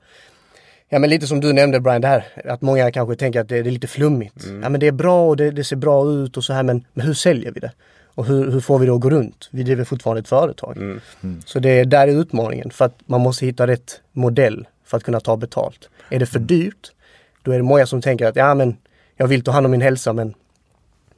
Ja 0.89 0.99
men 0.99 1.11
lite 1.11 1.27
som 1.27 1.41
du 1.41 1.53
nämnde 1.53 1.81
Brian, 1.81 2.01
det 2.01 2.09
här 2.09 2.25
att 2.45 2.63
många 2.63 2.91
kanske 2.91 3.17
tänker 3.17 3.41
att 3.41 3.49
det, 3.49 3.63
det 3.63 3.71
är 3.71 3.73
lite 3.73 3.87
flummigt. 3.87 4.47
Ja 4.63 4.69
men 4.69 4.81
det 4.81 4.87
är 4.87 4.93
bra 4.93 5.29
och 5.29 5.37
det, 5.37 5.51
det, 5.51 5.65
ser 5.65 5.77
bra 5.77 6.11
ut 6.11 6.37
och 6.37 6.45
så 6.45 6.53
här 6.53 6.63
men, 6.63 6.85
men 6.95 7.07
hur 7.07 7.15
säljer 7.15 7.53
vi 7.53 7.61
det? 7.61 7.73
Och 8.05 8.27
hur, 8.27 8.51
hur 8.51 8.61
får 8.61 8.79
vi 8.79 8.87
det 8.87 8.95
att 8.95 9.01
gå 9.01 9.11
runt? 9.11 9.49
Vi 9.53 9.63
driver 9.63 9.85
fortfarande 9.85 10.21
ett 10.21 10.29
företag. 10.29 10.77
Mm. 10.77 11.01
Så 11.47 11.59
det 11.59 11.85
där 11.85 12.09
är 12.09 12.21
utmaningen 12.21 12.71
för 12.71 12.85
att 12.85 12.99
man 13.07 13.21
måste 13.21 13.47
hitta 13.47 13.67
rätt 13.67 14.01
modell 14.13 14.67
för 14.85 14.97
att 14.97 15.03
kunna 15.03 15.21
ta 15.21 15.37
betalt. 15.37 15.89
Är 16.11 16.19
det 16.19 16.27
för 16.27 16.39
dyrt, 16.39 16.93
då 17.43 17.53
är 17.53 17.57
det 17.57 17.63
många 17.63 17.87
som 17.87 18.03
tänker 18.03 18.27
att 18.27 18.37
ja 18.37 18.55
men 18.55 18.77
jag 19.17 19.27
vill 19.27 19.43
ta 19.43 19.51
hand 19.51 19.67
om 19.67 19.73
min 19.73 19.83
hälsa 19.83 20.13
men 20.13 20.35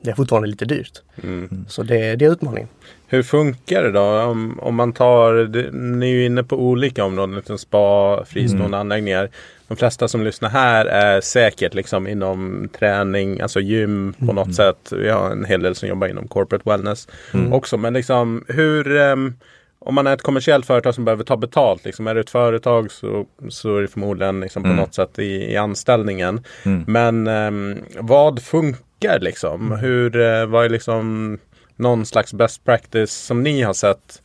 det 0.00 0.11
är 0.11 0.14
fortfarande 0.14 0.48
lite 0.48 0.64
dyrt. 0.64 1.02
Mm. 1.22 1.64
Så 1.68 1.82
det, 1.82 2.16
det 2.16 2.24
är 2.24 2.32
utmaningen. 2.32 2.68
Hur 3.06 3.22
funkar 3.22 3.82
det 3.82 3.92
då? 3.92 4.00
Om, 4.22 4.58
om 4.62 4.74
man 4.74 4.92
tar, 4.92 5.34
det, 5.34 5.70
ni 5.72 6.06
är 6.06 6.14
ju 6.14 6.24
inne 6.26 6.42
på 6.44 6.56
olika 6.56 7.04
områden, 7.04 7.37
liksom 7.37 7.58
spa, 7.58 8.24
fristående 8.24 8.66
Mm. 8.66 8.80
anläggningar. 8.80 9.28
De 9.68 9.76
flesta 9.76 10.08
som 10.08 10.24
lyssnar 10.24 10.48
här 10.48 10.87
är 10.87 11.20
säkert 11.20 11.74
liksom 11.74 12.06
inom 12.06 12.68
träning, 12.78 13.40
alltså 13.40 13.61
gym 13.61 14.14
på 14.26 14.32
något 14.32 14.54
sätt. 14.54 14.92
Vi 14.92 15.08
har 15.08 15.30
en 15.30 15.44
hel 15.44 15.62
del 15.62 15.74
som 15.74 15.88
jobbar 15.88 16.06
inom 16.08 16.28
corporate 16.28 16.70
wellness 16.70 17.08
också. 17.52 17.76
Men 17.76 17.92
liksom 17.92 18.44
hur, 18.48 18.96
ehm, 18.96 19.34
om 19.78 19.94
man 19.94 20.06
är 20.06 20.14
ett 20.14 20.22
kommersiellt 20.22 20.66
företag 20.66 20.94
som 20.94 21.04
behöver 21.04 21.24
ta 21.24 21.37
betalt, 21.37 21.84
liksom, 21.84 22.06
är 22.06 22.14
det 22.14 22.20
ett 22.20 22.30
företag 22.30 22.90
så, 22.90 23.26
så 23.48 23.76
är 23.76 23.82
det 23.82 23.88
förmodligen 23.88 24.40
liksom 24.40 24.62
på 24.62 24.68
Mm. 24.68 24.80
något 24.80 24.94
sätt 24.94 25.18
i, 25.18 25.52
i 25.52 25.56
anställningen. 25.56 26.40
Mm. 26.64 26.84
Men 26.87 27.26
ehm, 27.26 27.78
vad 28.00 28.42
funkar 28.42 28.82
liksom? 29.00 29.72
Hur, 29.72 30.16
eh, 30.20 30.46
vad 30.46 30.64
är 30.64 30.68
liksom 30.68 31.38
någon 31.76 32.06
slags 32.06 32.32
best 32.32 32.64
practice 32.64 33.11
som 33.11 33.42
ni 33.42 33.62
har 33.62 33.74
sett 33.74 34.22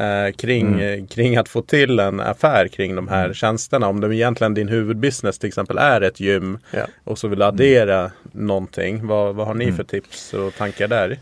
eh, 0.00 0.36
kring, 0.36 0.80
eh, 0.80 1.06
kring 1.06 1.36
att 1.36 1.48
få 1.48 1.62
till 1.62 1.98
en 1.98 2.20
affär 2.20 2.68
kring 2.68 2.96
de 2.96 3.08
här 3.08 3.32
tjänsterna? 3.32 3.88
Om 3.88 4.00
det 4.00 4.16
egentligen 4.16 4.54
din 4.54 4.68
huvudbusiness 4.68 5.38
till 5.38 5.48
exempel 5.48 5.78
är 5.78 6.00
ett 6.00 6.20
gym 6.20 6.58
Ja. 6.70 6.86
och 7.04 7.18
så 7.18 7.28
vill 7.28 7.38
du 7.38 7.44
addera 7.44 8.10
någonting. 8.32 9.06
Vad, 9.06 9.34
vad 9.34 9.46
har 9.46 9.54
ni 9.54 9.72
för 9.72 9.84
tips 9.84 10.34
och 10.34 10.54
tankar 10.54 10.88
där? 10.88 11.18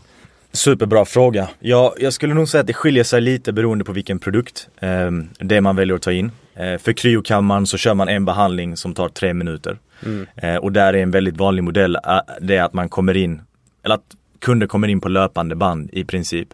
Superbra 0.53 1.05
fråga. 1.05 1.49
Ja, 1.59 1.95
jag 1.99 2.13
skulle 2.13 2.33
nog 2.33 2.49
säga 2.49 2.61
att 2.61 2.67
det 2.67 2.73
skiljer 2.73 3.03
sig 3.03 3.21
lite 3.21 3.53
beroende 3.53 3.83
på 3.85 3.91
vilken 3.91 4.19
produkt 4.19 4.67
eh, 4.79 5.11
det 5.39 5.61
man 5.61 5.75
väljer 5.75 5.95
att 5.95 6.01
ta 6.01 6.11
in. 6.11 6.31
Eh, 6.55 6.77
för 6.77 6.93
kryokammaren 6.93 7.67
så 7.67 7.77
kör 7.77 7.93
man 7.93 8.09
en 8.09 8.25
behandling 8.25 8.77
som 8.77 8.93
tar 8.93 9.09
tre 9.09 9.33
minuter. 9.33 9.77
Mm. 10.05 10.27
Eh, 10.35 10.55
och 10.55 10.71
där 10.71 10.93
är 10.93 11.03
en 11.03 11.11
väldigt 11.11 11.37
vanlig 11.37 11.63
modell, 11.63 11.95
eh, 11.95 12.19
det 12.41 12.55
är 12.55 12.63
att 12.63 12.73
man 12.73 12.89
kommer 12.89 13.17
in, 13.17 13.41
eller 13.83 13.95
att 13.95 14.15
kunder 14.39 14.67
kommer 14.67 14.87
in 14.87 15.01
på 15.01 15.09
löpande 15.09 15.55
band 15.55 15.89
i 15.93 16.03
princip. 16.03 16.47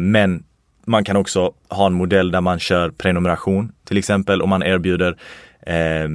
Men 0.00 0.44
man 0.84 1.04
kan 1.04 1.16
också 1.16 1.52
ha 1.68 1.86
en 1.86 1.92
modell 1.92 2.30
där 2.30 2.40
man 2.40 2.58
kör 2.58 2.90
prenumeration 2.90 3.72
till 3.84 3.98
exempel 3.98 4.42
och 4.42 4.48
man 4.48 4.62
erbjuder 4.62 5.16
eh, 5.66 6.08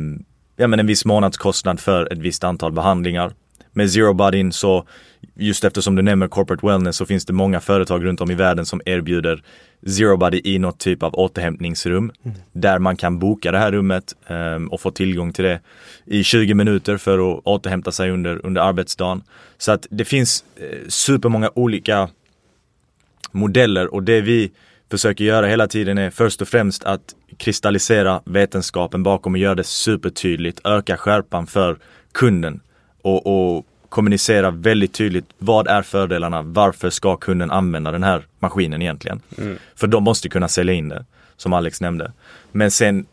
ja, 0.56 0.68
men 0.68 0.80
en 0.80 0.88
viss 0.88 1.06
månadskostnad 1.06 1.80
för 1.80 2.14
ett 2.14 2.20
visst 2.20 2.44
antal 2.44 2.72
behandlingar. 2.72 3.34
Med 3.78 3.92
Zero 3.92 4.14
Bodyn 4.14 4.52
så, 4.52 4.88
just 5.34 5.64
eftersom 5.64 5.96
du 5.96 6.02
nämner 6.02 6.28
corporate 6.28 6.68
wellness 6.68 6.96
så 6.98 7.06
finns 7.06 7.26
det 7.26 7.34
många 7.34 7.60
företag 7.60 8.06
runt 8.06 8.22
om 8.22 8.32
i 8.32 8.36
världen 8.36 8.66
som 8.66 8.82
erbjuder 8.86 9.44
Zero 9.88 10.18
Body 10.18 10.42
i 10.44 10.60
något 10.60 10.80
typ 10.80 11.04
av 11.04 11.16
återhämtningsrum. 11.16 12.12
Där 12.52 12.80
man 12.80 12.98
kan 12.98 13.20
boka 13.20 13.52
det 13.52 13.58
här 13.58 13.72
rummet 13.72 14.16
eh, 14.28 14.66
och 14.72 14.82
få 14.82 14.92
tillgång 14.92 15.34
till 15.34 15.44
det 15.44 15.60
i 16.06 16.24
20 16.24 16.54
minuter 16.54 16.98
för 16.98 17.18
att 17.18 17.42
återhämta 17.46 17.92
sig 17.92 18.12
under, 18.12 18.46
under 18.46 18.62
arbetsdagen. 18.62 19.24
Så 19.58 19.72
att 19.72 19.88
det 19.90 20.06
finns 20.06 20.44
eh, 20.56 20.88
supermånga 20.88 21.52
olika 21.56 22.10
modeller 23.32 23.94
och 23.94 24.04
det 24.04 24.22
vi 24.22 24.52
försöker 24.92 25.24
göra 25.24 25.48
hela 25.48 25.68
tiden 25.68 25.98
är 25.98 26.10
först 26.10 26.42
och 26.42 26.48
främst 26.48 26.84
att 26.84 27.16
kristallisera 27.38 28.22
vetenskapen 28.26 29.04
bakom 29.04 29.34
och 29.34 29.40
göra 29.40 29.56
det 29.56 29.64
supertydligt, 29.64 30.62
öka 30.64 30.98
skärpan 30.98 31.48
för 31.48 31.78
kunden 32.12 32.60
och, 33.06 33.56
och 33.58 33.66
kommunicera 33.90 34.52
väldigt 34.52 34.94
tydligt 34.94 35.26
vad 35.38 35.68
är 35.68 35.82
fördelarna, 35.82 36.42
varför 36.42 36.90
ska 36.90 37.18
kunden 37.18 37.52
använda 37.52 37.92
den 37.92 38.04
här 38.04 38.24
maskinen 38.40 38.82
egentligen? 38.82 39.22
För 39.76 39.88
de 39.88 40.04
måste 40.04 40.30
kunna 40.30 40.48
sälja 40.48 40.74
in 40.74 40.90
det, 40.90 41.06
som 41.38 41.54
Alex 41.54 41.82
nämnde. 41.82 42.12
Men 42.52 42.72
sen 42.72 43.06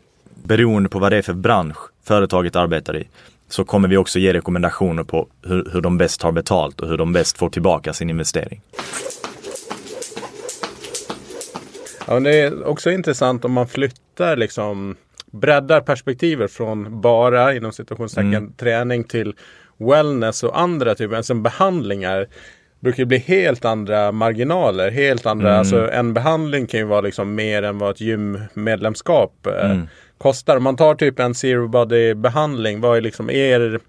beroende 0.43 0.89
på 0.89 0.99
vad 0.99 1.11
det 1.11 1.17
är 1.17 1.21
för 1.21 1.33
bransch 1.33 1.77
företaget 2.03 2.55
arbetar 2.55 2.97
i 2.97 3.07
så 3.49 3.65
kommer 3.65 3.87
vi 3.87 3.97
också 3.97 4.19
ge 4.19 4.33
rekommendationer 4.33 5.03
på 5.03 5.27
hur, 5.41 5.69
hur 5.73 5.81
de 5.81 5.97
bäst 5.97 6.21
tar 6.21 6.31
betalt 6.31 6.81
och 6.81 6.87
hur 6.87 6.97
de 6.97 7.13
bäst 7.13 7.37
får 7.37 7.49
tillbaka 7.49 7.93
sin 7.93 8.09
investering. 8.09 8.61
Ja, 12.07 12.19
det 12.19 12.39
är 12.41 12.63
också 12.67 12.91
intressant 12.91 13.45
om 13.45 13.51
man 13.51 13.67
flyttar 13.67 14.37
liksom 14.37 14.95
breddar 15.31 15.81
perspektivet 15.81 16.51
från 16.51 17.01
bara 17.01 17.55
inom 17.55 17.71
situationstecken 17.71 18.33
Mm. 18.33 18.53
träning 18.53 19.03
till 19.03 19.33
wellness 19.77 20.43
och 20.43 20.59
andra 20.59 20.95
typer, 20.95 21.15
alltså 21.15 21.33
behandlingar 21.33 22.27
brukar 22.79 23.05
bli 23.05 23.17
helt 23.17 23.65
andra 23.65 24.11
marginaler. 24.11 24.91
Helt 24.91 25.25
andra, 25.25 25.47
Mm. 25.47 25.59
alltså 25.59 25.91
en 25.91 26.13
behandling 26.13 26.67
kan 26.67 26.79
ju 26.79 26.85
vara 26.85 27.01
liksom 27.01 27.35
mer 27.35 27.63
än 27.63 27.77
vad 27.77 27.91
ett 27.91 28.01
gymmedlemskap 28.01 29.47
eh, 29.47 29.71
Mm. 29.71 29.87
kostar. 30.17 30.57
Om 30.57 30.63
man 30.63 30.75
tar 30.75 30.95
typ 30.95 31.19
en 31.19 31.35
zero 31.35 31.67
body 31.67 32.13
behandling, 32.13 32.81
vad 32.81 32.97
är 32.97 33.01
liksom 33.01 33.29
er 33.29 33.79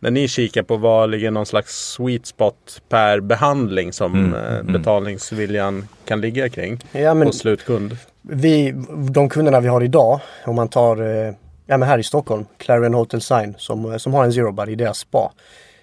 när 0.00 0.10
ni 0.10 0.28
kikar 0.28 0.62
på 0.62 0.76
vad 0.76 1.10
ligger 1.10 1.30
någon 1.30 1.46
slags 1.46 1.90
sweet 1.92 2.26
spot 2.26 2.82
per 2.88 3.20
behandling 3.20 3.92
som 3.92 4.14
Mm, 4.14 4.34
eh, 4.34 4.58
mm. 4.58 4.72
betalningsviljan 4.72 5.88
kan 6.04 6.20
ligga 6.20 6.48
kring 6.48 6.80
Ja, 6.92 7.14
men 7.14 7.26
på 7.26 7.32
slutkund? 7.32 7.96
vi, 8.22 8.74
de 9.10 9.28
kunderna 9.28 9.60
vi 9.60 9.68
har 9.68 9.82
idag, 9.82 10.20
om 10.46 10.56
man 10.56 10.68
tar 10.68 11.26
eh, 11.26 11.32
ja, 11.68 11.76
men 11.76 11.88
här 11.88 11.98
i 11.98 12.02
Stockholm, 12.02 12.46
Clarion 12.56 12.94
Hotel 12.94 13.20
Sign 13.20 13.54
som, 13.58 13.92
eh, 13.92 13.98
som 13.98 14.14
har 14.14 14.24
en 14.24 14.32
Zero 14.32 14.52
Body 14.52 14.72
i 14.72 14.74
deras 14.74 14.98
spa. 14.98 15.32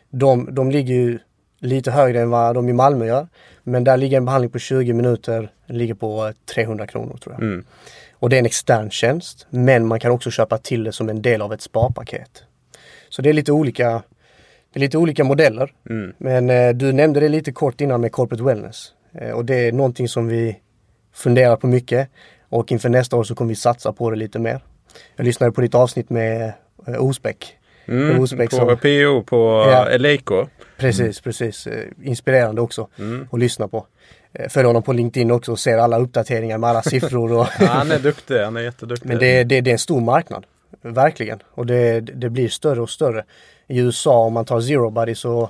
De, 0.10 0.56
de 0.56 0.71
ligger 0.71 0.93
ju 0.95 1.19
lite 1.60 1.91
högre 1.91 2.21
än 2.21 2.30
vad 2.30 2.56
de 2.56 2.69
i 2.69 2.74
Malmö 2.74 3.06
gör. 3.06 3.28
Men 3.63 3.84
där 3.84 3.98
ligger 3.98 4.17
en 4.17 4.26
behandling 4.26 4.52
på 4.52 4.60
20 4.60 4.93
minuter, 4.93 5.50
ligger 5.65 5.93
på 5.93 6.28
eh, 6.28 6.34
300 6.56 6.88
kronor 6.88 7.17
tror 7.17 7.36
jag. 7.36 7.43
Mm. 7.43 7.65
Och 8.13 8.30
det 8.30 8.36
är 8.36 8.39
en 8.39 8.45
extern 8.45 8.89
tjänst. 8.89 9.48
Men 9.50 9.86
man 9.86 10.00
kan 10.00 10.12
också 10.12 10.32
köpa 10.32 10.58
till 10.58 10.84
det 10.84 10.91
som 10.91 11.10
en 11.10 11.21
del 11.21 11.41
av 11.41 11.54
ett 11.54 11.62
spapaket. 11.62 12.43
Så 13.10 13.21
det 13.21 13.30
är 13.30 13.34
lite 13.34 13.52
olika, 13.52 14.04
det 14.74 14.80
är 14.80 14.82
lite 14.82 14.98
olika 14.98 15.24
modeller. 15.24 15.74
Mm. 15.89 16.13
Men 16.17 16.50
eh, 16.50 16.69
du 16.69 16.93
nämnde 16.93 17.19
det 17.19 17.30
lite 17.30 17.52
kort 17.52 17.82
innan 17.82 18.02
med 18.02 18.12
corporate 18.12 18.43
wellness. 18.43 18.91
Eh, 19.13 19.32
och 19.32 19.45
det 19.45 19.56
är 19.56 19.71
någonting 19.71 20.08
som 20.08 20.28
vi 20.28 20.60
funderar 21.13 21.56
på 21.56 21.67
mycket. 21.67 22.10
Och 22.50 22.71
inför 22.71 22.89
nästa 22.89 23.15
år 23.15 23.24
så 23.24 23.36
kommer 23.36 23.50
vi 23.50 23.56
satsa 23.56 23.93
på 23.93 24.10
det 24.10 24.15
lite 24.15 24.39
mer. 24.39 24.62
Jag 25.16 25.26
lyssnade 25.26 25.52
på 25.52 25.62
ditt 25.62 25.76
avsnitt 25.76 26.10
med 26.10 26.54
eh, 26.88 27.04
Osbeck. 27.04 27.58
Mm. 27.88 28.18
Rosbeck 28.18 28.50
På 28.50 28.56
som- 28.56 28.68
PO 28.78 29.24
på 29.24 29.68
Ja. 29.72 29.90
Eleiko. 29.90 30.46
Precis, 30.78 31.22
precis. 31.22 31.68
Eh, 31.68 31.84
inspirerande 32.04 32.62
också 32.62 32.88
Mm. 33.00 33.28
att 33.32 33.40
lyssna 33.40 33.68
på. 33.68 33.86
Eh, 34.34 34.50
följer 34.50 34.68
honom 34.68 34.84
på 34.84 34.94
LinkedIn 34.94 35.32
också 35.32 35.52
och 35.52 35.60
ser 35.60 35.78
alla 35.78 36.00
uppdateringar 36.00 36.58
med 36.58 36.70
alla 36.70 36.82
siffror. 36.92 37.32
Och 37.34 37.48
Ja, 37.60 37.66
han 37.66 37.92
är 37.92 38.00
duktig, 38.00 38.40
han 38.40 38.58
är 38.58 38.62
jätteduktig. 38.62 39.08
Men 39.10 39.20
det, 39.20 39.44
det, 39.44 39.62
det 39.62 39.70
är 39.70 39.74
en 39.74 39.80
stor 39.80 40.02
marknad. 40.02 40.46
Verkligen. 40.82 41.40
Och 41.52 41.66
det, 41.66 42.00
det 42.00 42.30
blir 42.30 42.50
större 42.50 42.82
och 42.82 42.90
större. 42.90 43.24
I 43.68 43.80
USA 43.80 44.18
om 44.18 44.34
man 44.34 44.46
tar 44.46 44.62
Zero 44.62 44.90
Body 44.90 45.16
så 45.16 45.50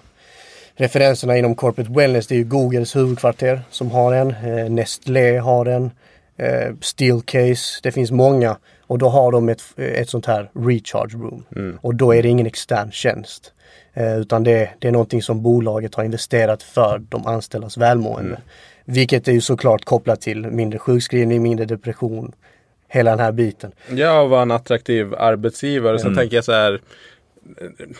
referenserna 0.75 1.37
inom 1.37 1.55
corporate 1.55 1.91
wellness 1.91 2.27
det 2.27 2.35
är 2.35 2.37
ju 2.37 2.43
Googles 2.43 2.95
huvudkvarter 2.95 3.61
som 3.69 3.91
har 3.91 4.13
en. 4.13 4.29
Eh, 4.29 4.69
Nestlé 4.69 5.37
har 5.37 5.65
en. 5.65 5.91
Eh, 6.37 6.73
Steelcase. 6.81 7.79
Det 7.83 7.91
finns 7.91 8.11
många. 8.11 8.57
Och 8.87 8.97
då 8.97 9.09
har 9.09 9.31
de 9.31 9.49
ett, 9.49 9.63
ett 9.77 10.09
sånt 10.09 10.25
här 10.25 10.49
recharge 10.53 11.17
room. 11.17 11.43
Mm. 11.55 11.77
Och 11.81 11.95
då 11.95 12.13
är 12.15 12.23
det 12.23 12.29
ingen 12.29 12.45
extern 12.47 12.91
tjänst. 12.91 13.51
Eh, 13.93 14.17
utan 14.19 14.43
det, 14.43 14.69
det 14.79 14.87
är 14.87 14.91
någonting 14.91 15.21
som 15.21 15.41
bolaget 15.43 15.95
har 15.95 16.03
investerat 16.03 16.63
för 16.63 17.01
de 17.09 17.27
anställdas 17.27 17.77
välmående. 17.77 18.29
Mm. 18.29 18.41
Vilket 18.85 19.27
är 19.27 19.31
ju 19.31 19.41
såklart 19.41 19.85
kopplat 19.85 20.21
till 20.21 20.41
mindre 20.51 20.79
sjukskrivning, 20.79 21.41
mindre 21.43 21.65
depression. 21.65 22.31
Hela 22.87 23.11
den 23.11 23.19
här 23.19 23.31
biten. 23.31 23.71
Ja, 23.91 24.21
och 24.21 24.29
vara 24.29 24.41
en 24.41 24.51
attraktiv 24.51 25.15
arbetsgivare. 25.15 25.99
Sen 25.99 26.07
Mm. 26.07 26.17
tänker 26.17 26.35
jag 26.35 26.45
så 26.45 26.51
här. 26.51 26.81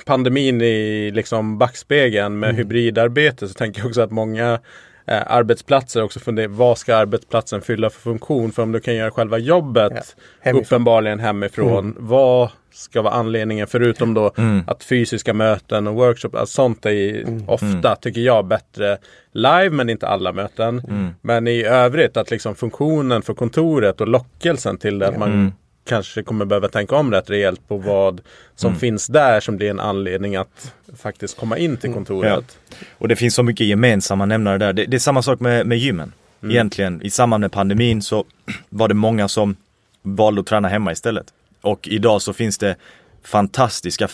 Pandemin 0.06 0.62
i 0.62 1.12
liksom 1.12 1.58
backspegeln 1.58 2.40
med 2.40 2.50
Mm. 2.50 2.58
hybridarbete 2.58 3.48
så 3.48 3.54
tänker 3.54 3.80
jag 3.80 3.88
också 3.88 4.02
att 4.02 4.12
många 4.12 4.60
eh, 5.08 5.22
arbetsplatser 5.28 6.04
också 6.04 6.20
fundera, 6.20 6.48
vad 6.48 6.78
ska 6.78 6.96
arbetsplatsen 6.96 7.62
fylla 7.62 7.90
för 7.90 8.02
funktion? 8.02 8.52
För 8.52 8.64
om 8.64 8.72
du 8.72 8.80
kan 8.80 8.96
göra 8.96 9.12
själva 9.12 9.38
jobbet 9.38 9.92
Ja, 9.96 10.02
hemifrån. 10.42 10.64
uppenbarligen 10.66 11.20
hemifrån, 11.20 11.96
vad 12.00 12.50
ska 12.74 13.02
vara 13.02 13.14
anledningen 13.14 13.68
förutom 13.68 14.14
då 14.14 14.32
Mm. 14.38 14.64
att 14.68 14.84
fysiska 14.84 15.34
möten 15.34 15.88
och 15.88 15.94
workshops, 15.96 16.36
alltså 16.36 16.54
sånt 16.54 16.86
är 16.86 16.90
ju 16.92 17.26
ofta, 17.48 17.96
tycker 17.96 18.22
jag, 18.22 18.46
bättre 18.46 18.98
live 19.32 19.70
men 19.70 19.90
inte 19.90 20.08
alla 20.08 20.32
möten. 20.34 20.82
Men 21.22 21.48
i 21.48 21.64
övrigt 21.64 22.18
att 22.18 22.32
liksom 22.32 22.56
funktionen 22.56 23.22
för 23.22 23.34
kontoret 23.34 24.02
och 24.02 24.08
lockelsen 24.08 24.78
till 24.78 25.00
det, 25.00 25.08
att 25.08 25.18
man 25.18 25.54
kanske 25.86 26.24
kommer 26.24 26.46
behöva 26.46 26.68
tänka 26.68 26.96
om 26.96 27.12
rätt 27.12 27.30
rejält 27.30 27.68
på 27.68 27.78
vad 27.78 28.22
som 28.56 28.76
finns 28.76 29.08
där 29.08 29.40
som 29.40 29.58
blir 29.58 29.70
en 29.70 29.80
anledning 29.80 30.36
att 30.36 30.74
faktiskt 30.98 31.38
komma 31.38 31.58
in 31.58 31.78
till 31.78 31.94
kontoret. 31.94 32.58
Och 32.98 33.08
det 33.08 33.16
finns 33.16 33.36
så 33.36 33.44
mycket 33.44 33.68
gemensamma 33.68 34.26
nämnare 34.26 34.58
där. 34.58 34.74
Det, 34.74 34.86
det 34.86 34.98
är 34.98 35.00
samma 35.00 35.22
sak 35.22 35.40
med, 35.40 35.68
med 35.68 35.78
gymmen. 35.78 36.14
Egentligen, 36.44 37.02
i 37.02 37.10
samband 37.10 37.42
med 37.42 37.52
pandemin 37.52 38.02
så 38.02 38.26
var 38.70 38.88
det 38.88 38.94
många 38.94 39.28
som 39.28 39.56
valde 40.02 40.42
att 40.42 40.48
träna 40.48 40.68
hemma 40.68 40.92
istället. 40.92 41.26
Och 41.62 41.88
idag 41.88 42.22
så 42.22 42.34
finns 42.34 42.58
det 42.58 42.76
fantastiska 43.24 44.08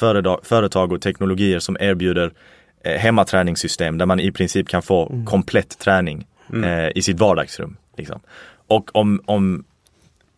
företag, 0.44 0.92
och 0.92 1.02
teknologier 1.02 1.60
som 1.60 1.78
erbjuder 1.80 2.32
eh, 2.84 2.98
hemmaträningssystem 2.98 3.98
där 3.98 4.06
man 4.06 4.20
i 4.20 4.32
princip 4.32 4.70
kan 4.70 4.82
få 4.82 5.24
komplett 5.26 5.80
träning 5.80 6.28
eh, 6.64 6.90
i 6.96 7.02
sitt 7.02 7.20
vardagsrum. 7.20 7.78
Liksom. 7.98 8.20
Och 8.68 8.96
om, 8.96 9.22
om, 9.26 9.64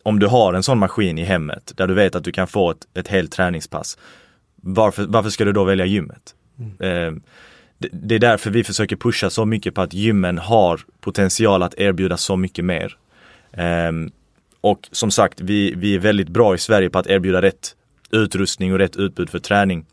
om 0.04 0.18
du 0.18 0.26
har 0.26 0.54
en 0.54 0.62
sån 0.62 0.78
maskin 0.78 1.18
i 1.18 1.24
hemmet 1.24 1.72
där 1.76 1.86
du 1.86 1.94
vet 1.94 2.14
att 2.14 2.24
du 2.24 2.32
kan 2.32 2.46
få 2.46 2.70
ett, 2.70 2.86
ett 2.94 3.08
helt 3.08 3.32
träningspass. 3.32 3.98
Varför, 4.56 5.06
varför 5.08 5.30
ska 5.30 5.44
du 5.44 5.52
då 5.52 5.64
välja 5.64 5.84
gymmet? 5.84 6.34
Eh, 6.80 7.12
det, 7.78 7.88
det 7.92 8.14
är 8.14 8.18
därför 8.18 8.50
vi 8.50 8.64
försöker 8.64 8.96
pusha 8.96 9.30
så 9.30 9.44
mycket 9.44 9.74
på 9.74 9.82
att 9.82 9.92
gymmen 9.92 10.38
har 10.38 10.80
potential 11.00 11.62
att 11.62 11.74
erbjuda 11.74 12.16
så 12.16 12.36
mycket 12.36 12.64
mer. 12.64 12.96
Ehm, 13.52 14.10
och 14.60 14.88
som 14.92 15.10
sagt, 15.10 15.40
vi, 15.40 15.74
vi 15.76 15.94
är 15.94 15.98
väldigt 15.98 16.28
bra 16.28 16.54
i 16.54 16.58
Sverige 16.58 16.90
på 16.90 16.98
att 16.98 17.06
erbjuda 17.06 17.42
rätt 17.42 17.76
utrustning 18.10 18.72
och 18.72 18.78
rätt 18.78 18.96
utbud 18.96 19.30
för 19.30 19.38
träning. 19.38 19.86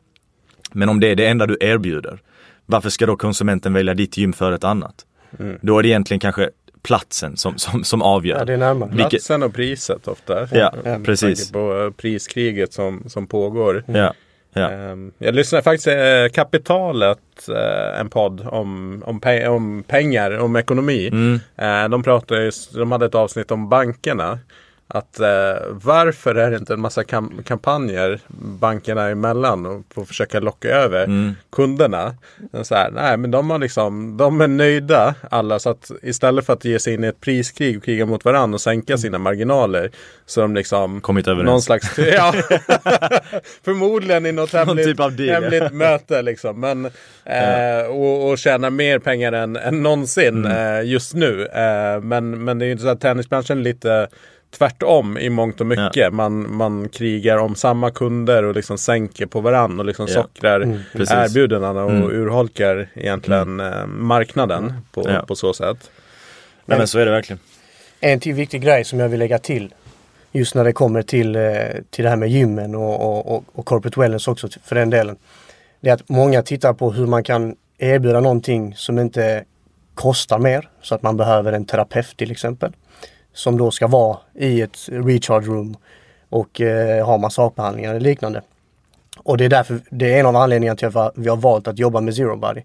Men 0.72 0.90
om 0.90 1.00
det 1.00 1.08
är 1.08 1.16
det 1.16 1.28
enda 1.28 1.48
du 1.48 1.58
erbjuder, 1.60 2.20
varför 2.66 2.90
ska 2.90 3.06
då 3.06 3.16
konsumenten 3.16 3.74
välja 3.74 3.94
ditt 3.94 4.18
gym 4.18 4.34
för 4.34 4.52
ett 4.52 4.64
annat? 4.64 5.06
Då 5.62 5.80
är 5.80 5.84
det 5.84 5.90
egentligen 5.90 6.20
kanske 6.20 6.50
platsen 6.84 7.38
som, 7.38 7.58
som, 7.58 7.84
som 7.84 8.02
avgör. 8.02 8.38
Ja, 8.38 8.46
det 8.46 8.54
är 8.54 8.58
närmare. 8.58 8.90
Vilket- 8.90 9.10
Platsen 9.10 9.44
och 9.44 9.54
priset 9.54 10.08
ofta. 10.08 10.48
Ja, 10.52 10.74
Med 10.84 11.06
precis. 11.06 11.40
tanke 11.52 11.54
på 11.54 11.84
eh, 11.84 11.90
priskriget 11.92 12.74
som, 12.74 13.04
som 13.08 13.28
pågår. 13.28 13.84
Ja, 13.88 14.14
ja. 14.54 14.70
Ehm, 14.72 15.12
Jag 15.18 15.36
lyssnade 15.36 15.64
faktiskt 15.64 15.88
eh, 15.88 15.94
Kapitalet, 16.34 17.50
eh, 17.50 18.00
en 18.00 18.10
podd 18.10 18.48
om, 18.48 19.04
om, 19.06 19.20
pe- 19.22 19.48
om 19.48 19.84
pengar, 19.88 20.38
om 20.38 20.56
ekonomi. 20.56 21.08
Mm. 21.08 21.40
Eh, 21.58 21.90
De 21.90 22.04
pratade, 22.04 22.44
just- 22.44 22.74
de 22.74 22.92
hade 22.92 23.06
ett 23.06 23.16
avsnitt 23.16 23.52
om 23.52 23.70
bankerna. 23.70 24.40
Att 24.94 25.20
eh, 25.20 25.28
varför 25.70 26.36
är 26.36 26.52
det 26.52 26.58
inte 26.58 26.74
en 26.74 26.82
massa 26.82 27.04
kam- 27.04 27.44
kampanjer 27.44 28.20
bankerna 28.60 29.10
emellan 29.10 29.66
och 29.66 29.82
för 29.94 30.02
att 30.02 30.08
försöka 30.08 30.40
locka 30.40 30.70
över 30.70 31.04
Mm. 31.04 31.34
kunderna. 31.52 32.16
Så 32.64 32.76
här, 32.76 32.92
nej 32.92 33.18
men 33.18 33.32
de 33.32 33.50
har 33.50 33.58
liksom, 33.60 34.18
de 34.18 34.42
är 34.42 34.48
nöjda 34.48 35.16
alla 35.32 35.60
så 35.60 35.70
att 35.70 35.92
istället 36.04 36.46
för 36.46 36.54
att 36.54 36.66
ge 36.66 36.80
sig 36.80 36.94
in 36.94 37.04
i 37.04 37.08
ett 37.08 37.22
priskrig 37.22 37.78
och 37.78 37.84
kriga 37.84 38.06
mot 38.06 38.26
varandra 38.26 38.56
och 38.56 38.62
sänka 38.62 38.98
sina 38.98 39.18
marginaler 39.18 39.92
så 40.26 40.42
har 40.42 40.48
de 40.48 40.56
liksom 40.56 41.02
Kommit 41.02 41.28
överens. 41.28 41.46
någon 41.50 41.62
slags, 41.62 41.98
ja, 41.98 42.34
förmodligen 43.66 44.26
i 44.26 44.32
något 44.32 44.54
hemligt, 44.54 44.86
typ 44.86 45.00
av 45.00 45.16
deal, 45.16 45.44
hemligt 45.44 45.72
möte 45.74 46.22
liksom. 46.22 46.60
Men, 46.60 46.86
eh, 47.26 47.86
och, 47.90 48.30
och 48.30 48.38
tjäna 48.38 48.70
mer 48.70 49.00
pengar 49.00 49.32
än, 49.32 49.56
än 49.56 49.84
någonsin 49.84 50.46
Mm. 50.46 50.76
eh, 50.80 50.90
just 50.92 51.14
nu. 51.14 51.46
Eh, 51.46 52.02
men, 52.02 52.44
men 52.44 52.60
det 52.60 52.66
är 52.66 52.68
ju 52.68 52.72
inte 52.72 52.84
så 52.84 52.90
att 52.90 53.02
tennisbranschen 53.02 53.58
är 53.60 53.64
lite 53.64 54.08
tvärtom 54.52 55.18
i 55.18 55.30
mångt 55.30 55.62
och 55.62 55.68
mycket. 55.68 56.14
Man, 56.14 56.56
man 56.56 56.90
krigar 56.90 57.38
om 57.38 57.56
samma 57.56 57.92
kunder 57.92 58.44
och 58.44 58.56
liksom 58.56 58.78
sänker 58.78 59.26
på 59.26 59.42
varann 59.42 59.80
och 59.80 59.86
liksom 59.86 60.08
Ja. 60.10 60.14
sockrar 60.14 60.80
precis. 60.92 61.12
erbjudandena 61.16 61.84
och 61.84 61.92
Mm. 61.92 62.12
urholkar 62.12 62.90
egentligen 62.94 63.60
eh, 63.60 63.86
marknaden 63.88 64.74
på, 64.92 65.10
Ja. 65.10 65.26
på 65.28 65.36
så 65.36 65.54
sätt. 65.54 65.90
Nej 66.66 66.78
men 66.78 66.88
så 66.88 67.00
är 67.00 67.06
det 67.06 67.12
verkligen. 67.12 67.40
En 68.00 68.20
till 68.20 68.34
viktig 68.34 68.62
grej 68.62 68.84
som 68.84 69.00
jag 69.00 69.10
vill 69.10 69.20
lägga 69.20 69.38
till 69.40 69.74
just 70.32 70.56
när 70.56 70.64
det 70.64 70.74
kommer 70.74 71.02
till, 71.02 71.36
eh, 71.36 71.42
till 71.90 72.04
det 72.04 72.10
här 72.10 72.16
med 72.18 72.30
gymmen 72.30 72.76
och, 72.76 73.02
och, 73.02 73.36
och, 73.36 73.44
och 73.54 73.66
corporate 73.66 74.00
wellness 74.00 74.28
också 74.28 74.48
för 74.64 74.76
den 74.76 74.90
delen. 74.90 75.18
Det 75.82 75.90
är 75.90 75.94
att 75.94 76.10
många 76.10 76.44
tittar 76.44 76.74
på 76.74 76.92
hur 76.92 77.08
man 77.08 77.24
kan 77.24 77.56
erbjuda 77.78 78.20
någonting 78.20 78.74
som 78.76 79.00
inte 79.00 79.44
kostar 79.96 80.40
mer 80.40 80.70
så 80.82 80.96
att 80.96 81.02
man 81.02 81.18
behöver 81.18 81.54
en 81.54 81.66
terapeut 81.66 82.18
till 82.18 82.32
exempel. 82.32 82.72
Som 83.34 83.58
då 83.58 83.72
ska 83.72 83.88
vara 83.88 84.18
i 84.36 84.62
ett 84.62 84.78
recharge 84.90 85.48
room 85.48 85.78
och 86.30 86.62
eh, 86.62 87.06
ha 87.06 87.18
massagbehandlingar 87.18 87.90
eller 87.90 88.00
liknande. 88.00 88.42
Och 89.18 89.38
det 89.38 89.46
är 89.46 89.50
därför, 89.50 89.80
det 89.90 90.14
är 90.14 90.20
en 90.20 90.26
av 90.26 90.36
anledningarna 90.36 90.78
till 90.78 90.98
att 90.98 91.14
vi 91.16 91.30
har 91.30 91.38
valt 91.38 91.68
att 91.68 91.80
jobba 91.80 92.02
med 92.02 92.16
Zero 92.16 92.36
Body. 92.36 92.62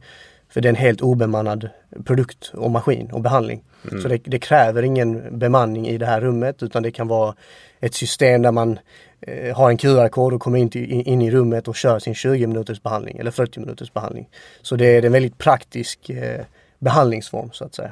För 0.49 0.61
det 0.61 0.69
är 0.69 0.71
en 0.71 0.77
helt 0.77 1.01
obemannad 1.01 1.69
produkt 2.05 2.53
och 2.55 2.71
maskin 2.71 3.11
och 3.13 3.21
behandling. 3.21 3.63
Så 4.03 4.09
det, 4.09 4.21
det 4.25 4.39
kräver 4.39 4.83
ingen 4.83 5.39
bemanning 5.39 5.89
i 5.89 5.99
det 5.99 6.07
här 6.07 6.21
rummet 6.21 6.63
utan 6.63 6.83
det 6.83 6.91
kan 6.91 7.09
vara 7.09 7.35
ett 7.81 7.95
system 7.95 8.43
där 8.43 8.53
man 8.53 8.79
eh, 9.21 9.57
har 9.57 9.71
en 9.71 9.77
QR-kod 9.77 10.33
och 10.33 10.41
kommer 10.41 10.59
in, 10.59 10.71
till, 10.71 10.93
in, 10.93 11.03
in 11.03 11.23
i 11.23 11.31
rummet 11.31 11.69
och 11.69 11.77
kör 11.77 11.99
sin 11.99 12.15
20 12.15 12.47
minuters 12.47 12.83
behandling 12.83 13.19
eller 13.19 13.31
40 13.31 13.61
minuters 13.61 13.93
behandling. 13.93 14.29
Så 14.63 14.77
det 14.77 14.87
är 14.87 15.05
en 15.05 15.13
väldigt 15.13 15.39
praktisk 15.39 16.11
eh, 16.11 16.45
behandlingsform 16.91 17.51
så 17.53 17.65
att 17.65 17.75
säga. 17.75 17.91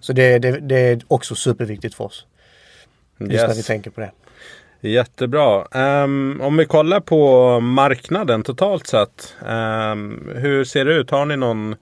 Så 0.00 0.12
det, 0.12 0.38
det, 0.38 0.60
det 0.60 0.76
är 0.78 1.00
också 1.08 1.34
superviktigt 1.34 1.94
för 1.94 2.04
oss. 2.04 2.26
Just 3.18 3.30
när 3.32 3.48
vi 3.48 3.56
Yes. 3.56 3.66
tänker 3.66 3.90
på 3.90 4.00
det. 4.00 4.10
Jättebra. 4.80 5.66
Ehm, 5.72 6.40
om 6.42 6.56
vi 6.56 6.66
kollar 6.66 7.00
på 7.00 7.60
marknaden 7.60 8.42
totalt 8.42 8.86
sett. 8.86 9.34
ehm, 9.46 10.28
hur 10.34 10.64
ser 10.64 10.84
det 10.84 10.94
ut? 10.94 11.10
Har 11.10 11.24
ni 11.26 11.36
någon, 11.36 11.76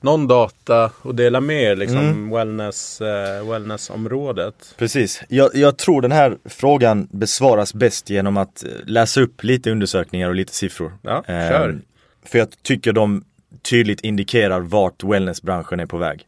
någon 0.00 0.26
data 0.26 0.84
att 1.04 1.16
dela 1.16 1.40
med 1.40 1.62
er? 1.62 1.76
Liksom, 1.76 1.98
Mm. 1.98 2.30
wellness, 2.30 3.00
eh, 3.00 3.50
wellnessområdet? 3.50 4.74
Precis. 4.78 5.22
Jag, 5.28 5.50
jag 5.54 5.76
tror 5.78 6.02
den 6.02 6.12
här 6.12 6.36
frågan 6.44 7.08
besvaras 7.10 7.74
bäst 7.74 8.10
genom 8.10 8.36
att 8.36 8.64
eh, 8.64 8.70
läsa 8.86 9.20
upp 9.20 9.44
lite 9.44 9.70
undersökningar 9.70 10.28
och 10.28 10.34
lite 10.34 10.54
siffror. 10.54 10.92
Ja, 11.02 11.22
kör. 11.26 11.78
För 12.26 12.38
jag 12.38 12.48
tycker 12.62 12.92
de 12.92 13.24
tydligt 13.62 14.00
indikerar 14.00 14.60
vart 14.60 15.04
wellnessbranschen 15.04 15.80
är 15.80 15.86
på 15.86 15.98
väg. 15.98 16.26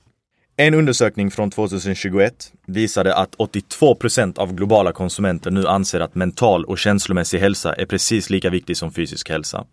En 0.57 0.75
undersökning 0.75 1.31
från 1.31 1.51
2021 1.51 2.53
visade 2.67 3.15
att 3.15 3.37
82% 3.37 4.39
av 4.39 4.55
globala 4.55 4.93
konsumenter 4.93 5.51
nu 5.51 5.67
anser 5.67 6.01
att 6.01 6.15
mental 6.15 6.65
och 6.65 6.79
känslomässig 6.79 7.39
hälsa 7.39 7.73
är 7.75 7.87
precis 7.87 8.31
lika 8.31 8.51
viktig 8.51 8.77
som 8.77 8.93
fysisk 8.93 9.31
hälsa. 9.31 9.65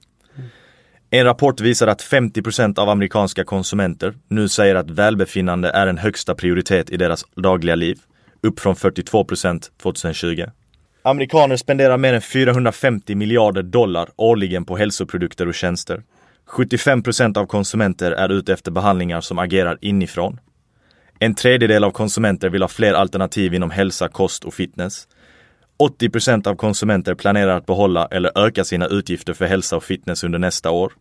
En 1.09 1.25
rapport 1.25 1.61
visar 1.61 1.87
att 1.87 2.01
50% 2.01 2.79
av 2.79 2.89
amerikanska 2.89 3.43
konsumenter 3.43 4.13
nu 4.27 4.49
säger 4.49 4.75
att 4.75 4.89
välbefinnande 4.89 5.69
är 5.69 5.87
en 5.87 5.97
högsta 5.97 6.35
prioritet 6.35 6.89
i 6.89 6.97
deras 6.97 7.25
dagliga 7.35 7.75
liv, 7.75 7.99
upp 8.41 8.59
från 8.59 8.75
42% 8.75 9.69
2020. 9.83 10.45
Amerikaner 11.01 11.57
spenderar 11.57 11.97
mer 11.97 12.13
än 12.13 12.21
450 12.21 13.15
miljarder 13.15 13.63
dollar 13.63 14.09
årligen 14.15 14.65
på 14.65 14.77
hälsoprodukter 14.77 15.47
och 15.47 15.55
tjänster. 15.55 16.03
75% 16.49 17.37
av 17.37 17.45
konsumenter 17.45 18.11
är 18.11 18.29
ute 18.29 18.53
efter 18.53 18.71
behandlingar 18.71 19.21
som 19.21 19.39
agerar 19.39 19.77
inifrån. 19.81 20.39
En 21.19 21.35
tredjedel 21.35 21.83
av 21.83 21.91
konsumenter 21.91 22.49
vill 22.49 22.61
ha 22.61 22.67
fler 22.67 22.93
alternativ 22.93 23.53
inom 23.53 23.71
hälsa, 23.71 24.07
kost 24.07 24.43
och 24.45 24.53
fitness. 24.53 25.07
80% 25.99 26.47
av 26.47 26.55
konsumenter 26.55 27.15
planerar 27.15 27.57
att 27.57 27.65
behålla 27.65 28.05
eller 28.05 28.45
öka 28.45 28.63
sina 28.63 28.87
utgifter 28.87 29.33
för 29.33 29.45
hälsa 29.45 29.75
och 29.75 29.83
fitness 29.83 30.23
under 30.23 30.39
nästa 30.39 30.71
år. 30.71 30.93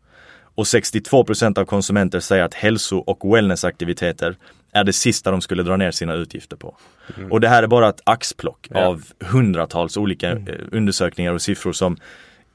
Och 0.55 0.65
62% 0.65 1.59
av 1.59 1.65
konsumenter 1.65 2.21
säger 2.21 2.45
att 2.45 2.55
hälso 2.55 2.97
och 2.97 3.35
wellnessaktiviteter 3.35 4.37
är 4.73 4.85
det 4.85 4.93
sista 4.93 5.31
de 5.31 5.41
skulle 5.41 5.63
dra 5.63 5.77
ner 5.77 5.91
sina 5.91 6.15
utgifter 6.15 6.57
på. 6.57 6.77
Och 7.31 7.41
det 7.41 7.49
här 7.49 7.63
är 7.63 7.67
bara 7.67 7.89
ett 7.89 8.01
axplock 8.05 8.67
Ja. 8.71 8.87
av 8.87 9.05
hundratals 9.21 9.97
olika 9.97 10.31
eh, 10.31 10.39
undersökningar 10.73 11.33
och 11.33 11.43
siffror 11.43 11.73
som 11.73 11.97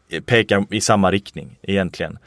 eh, 0.09 0.21
pekar 0.21 0.65
i 0.69 0.81
samma 0.81 1.11
riktning 1.11 1.59
egentligen. 1.61 2.17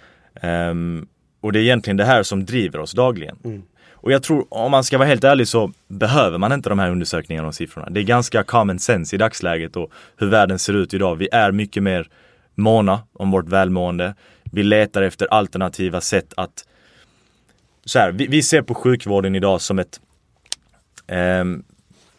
Ehm, 0.40 1.06
och 1.40 1.52
det 1.52 1.58
är 1.58 1.62
egentligen 1.62 1.96
det 1.96 2.04
här 2.04 2.22
som 2.22 2.44
driver 2.44 2.78
oss 2.78 2.92
dagligen. 2.92 3.62
Och 3.90 4.12
jag 4.12 4.22
tror, 4.22 4.46
om 4.50 4.70
man 4.70 4.84
ska 4.84 4.98
vara 4.98 5.08
helt 5.08 5.24
ärlig 5.24 5.48
så 5.48 5.72
behöver 5.88 6.38
man 6.38 6.52
inte 6.52 6.68
de 6.68 6.78
här 6.78 6.90
undersökningarna 6.90 7.48
och 7.48 7.54
siffrorna. 7.54 7.90
Det 7.90 8.00
är 8.00 8.04
ganska 8.04 8.42
common 8.42 8.78
sense 8.78 9.16
i 9.16 9.18
dagsläget 9.18 9.76
och 9.76 9.90
hur 10.16 10.26
världen 10.26 10.58
ser 10.58 10.72
ut 10.72 10.94
idag. 10.94 11.16
Vi 11.16 11.28
är 11.32 11.52
mycket 11.52 11.82
mer 11.82 12.08
måna 12.54 13.00
om 13.12 13.30
vårt 13.30 13.48
välmående. 13.48 14.14
Vi 14.52 14.62
letar 14.62 15.02
efter 15.02 15.26
alternativa 15.26 16.00
sätt 16.00 16.34
att 16.36 16.64
så 17.84 17.98
här, 17.98 18.12
vi, 18.12 18.26
vi 18.26 18.42
ser 18.42 18.62
på 18.62 18.74
sjukvården 18.74 19.34
idag 19.34 19.60
som 19.60 19.78
ett 19.78 20.00
ehm, 21.06 21.64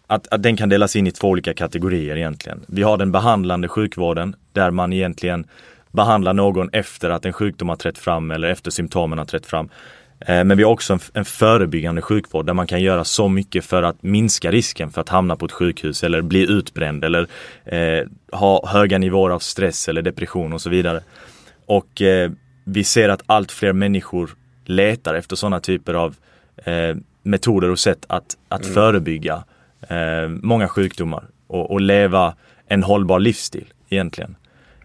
att, 0.07 0.27
att 0.27 0.43
den 0.43 0.57
kan 0.57 0.69
delas 0.69 0.95
in 0.95 1.07
i 1.07 1.11
två 1.11 1.27
olika 1.27 1.53
kategorier 1.53 2.15
egentligen. 2.15 2.65
Vi 2.67 2.83
har 2.83 2.97
den 2.97 3.11
behandlande 3.11 3.67
sjukvården 3.67 4.35
där 4.53 4.71
man 4.71 4.93
egentligen 4.93 5.47
behandlar 5.91 6.33
någon 6.33 6.69
efter 6.73 7.09
att 7.09 7.25
en 7.25 7.33
sjukdom 7.33 7.69
har 7.69 7.75
trätt 7.75 7.97
fram 7.97 8.31
eller 8.31 8.47
efter 8.49 8.71
symptomen 8.71 9.17
har 9.17 9.25
trätt 9.25 9.45
fram. 9.45 9.69
Eh, 10.19 10.43
men 10.43 10.57
vi 10.57 10.63
har 10.63 10.71
också 10.71 10.93
en, 10.93 10.99
en 11.13 11.25
förebyggande 11.25 12.01
sjukvård 12.01 12.45
där 12.45 12.53
man 12.53 12.67
kan 12.67 12.81
göra 12.81 13.03
så 13.03 13.29
mycket 13.29 13.65
för 13.65 13.83
att 13.83 14.03
minska 14.03 14.51
risken 14.51 14.91
för 14.91 15.01
att 15.01 15.09
hamna 15.09 15.35
på 15.35 15.45
ett 15.45 15.51
sjukhus 15.51 16.03
eller 16.03 16.21
bli 16.21 16.51
utbränd 16.51 17.03
eller 17.03 17.27
eh, 17.65 18.07
ha 18.31 18.67
höga 18.67 18.97
nivåer 18.97 19.29
av 19.29 19.39
stress 19.39 19.89
eller 19.89 20.01
depression 20.01 20.53
och 20.53 20.61
så 20.61 20.69
vidare. 20.69 21.01
Och 21.65 22.01
eh, 22.01 22.31
vi 22.63 22.83
ser 22.83 23.09
att 23.09 23.21
allt 23.25 23.51
fler 23.51 23.73
människor 23.73 24.29
letar 24.65 25.13
efter 25.13 25.35
sådana 25.35 25.59
typer 25.59 25.93
av 25.93 26.15
eh, 26.65 26.95
metoder 27.23 27.69
och 27.69 27.79
sätt 27.79 28.05
att, 28.09 28.37
att 28.47 28.63
mm. 28.63 28.73
förebygga 28.73 29.43
eh, 29.89 30.27
många 30.27 30.67
sjukdomar 30.67 31.23
och, 31.47 31.71
och, 31.71 31.81
leva 31.81 32.35
en 32.67 32.83
hållbar 32.83 33.19
livsstil 33.19 33.73
egentligen. 33.89 34.35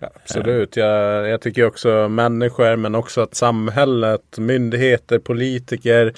Ja, 0.03 0.11
absolut, 0.23 0.77
jag, 0.77 1.29
jag 1.29 1.41
tycker 1.41 1.67
också 1.67 2.09
människor 2.09 2.77
men 2.77 2.95
också 2.95 3.21
att 3.21 3.35
samhället, 3.35 4.39
myndigheter, 4.39 5.19
politiker, 5.19 6.13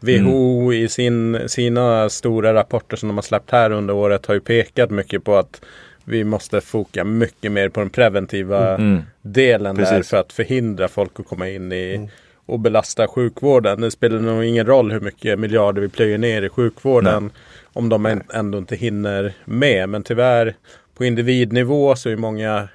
WHO 0.00 0.62
mm. 0.62 0.72
i 0.72 0.88
sin, 0.88 1.48
sina 1.48 2.08
stora 2.08 2.54
rapporter 2.54 2.96
som 2.96 3.08
de 3.08 3.16
har 3.16 3.22
släppt 3.22 3.50
här 3.50 3.70
under 3.70 3.94
året 3.94 4.26
har 4.26 4.34
ju 4.34 4.40
pekat 4.40 4.90
mycket 4.90 5.24
på 5.24 5.36
att 5.36 5.60
vi 6.04 6.24
måste 6.24 6.60
foka 6.60 7.04
mycket 7.04 7.52
mer 7.52 7.68
på 7.68 7.80
den 7.80 7.90
preventiva 7.90 8.74
mm. 8.74 9.02
delen 9.22 9.76
Precis. 9.76 9.94
där 9.94 10.02
för 10.02 10.16
att 10.16 10.32
förhindra 10.32 10.88
folk 10.88 11.20
att 11.20 11.26
komma 11.26 11.48
in 11.48 11.72
i 11.72 11.94
mm. 11.94 12.08
och 12.46 12.60
belasta 12.60 13.08
sjukvården. 13.08 13.80
Det 13.80 13.90
spelar 13.90 14.18
nog 14.18 14.44
ingen 14.44 14.66
roll 14.66 14.92
hur 14.92 15.00
mycket 15.00 15.38
miljarder 15.38 15.82
vi 15.82 15.88
plöjer 15.88 16.18
ner 16.18 16.42
i 16.42 16.48
sjukvården 16.48 17.22
Nej. 17.22 17.32
om 17.72 17.88
de 17.88 18.20
ändå 18.34 18.58
inte 18.58 18.76
hinner 18.76 19.32
med. 19.44 19.88
Men 19.88 20.02
tyvärr 20.02 20.54
på 20.94 21.04
individnivå 21.04 21.96
så 21.96 22.10
är 22.10 22.16
många 22.16 22.68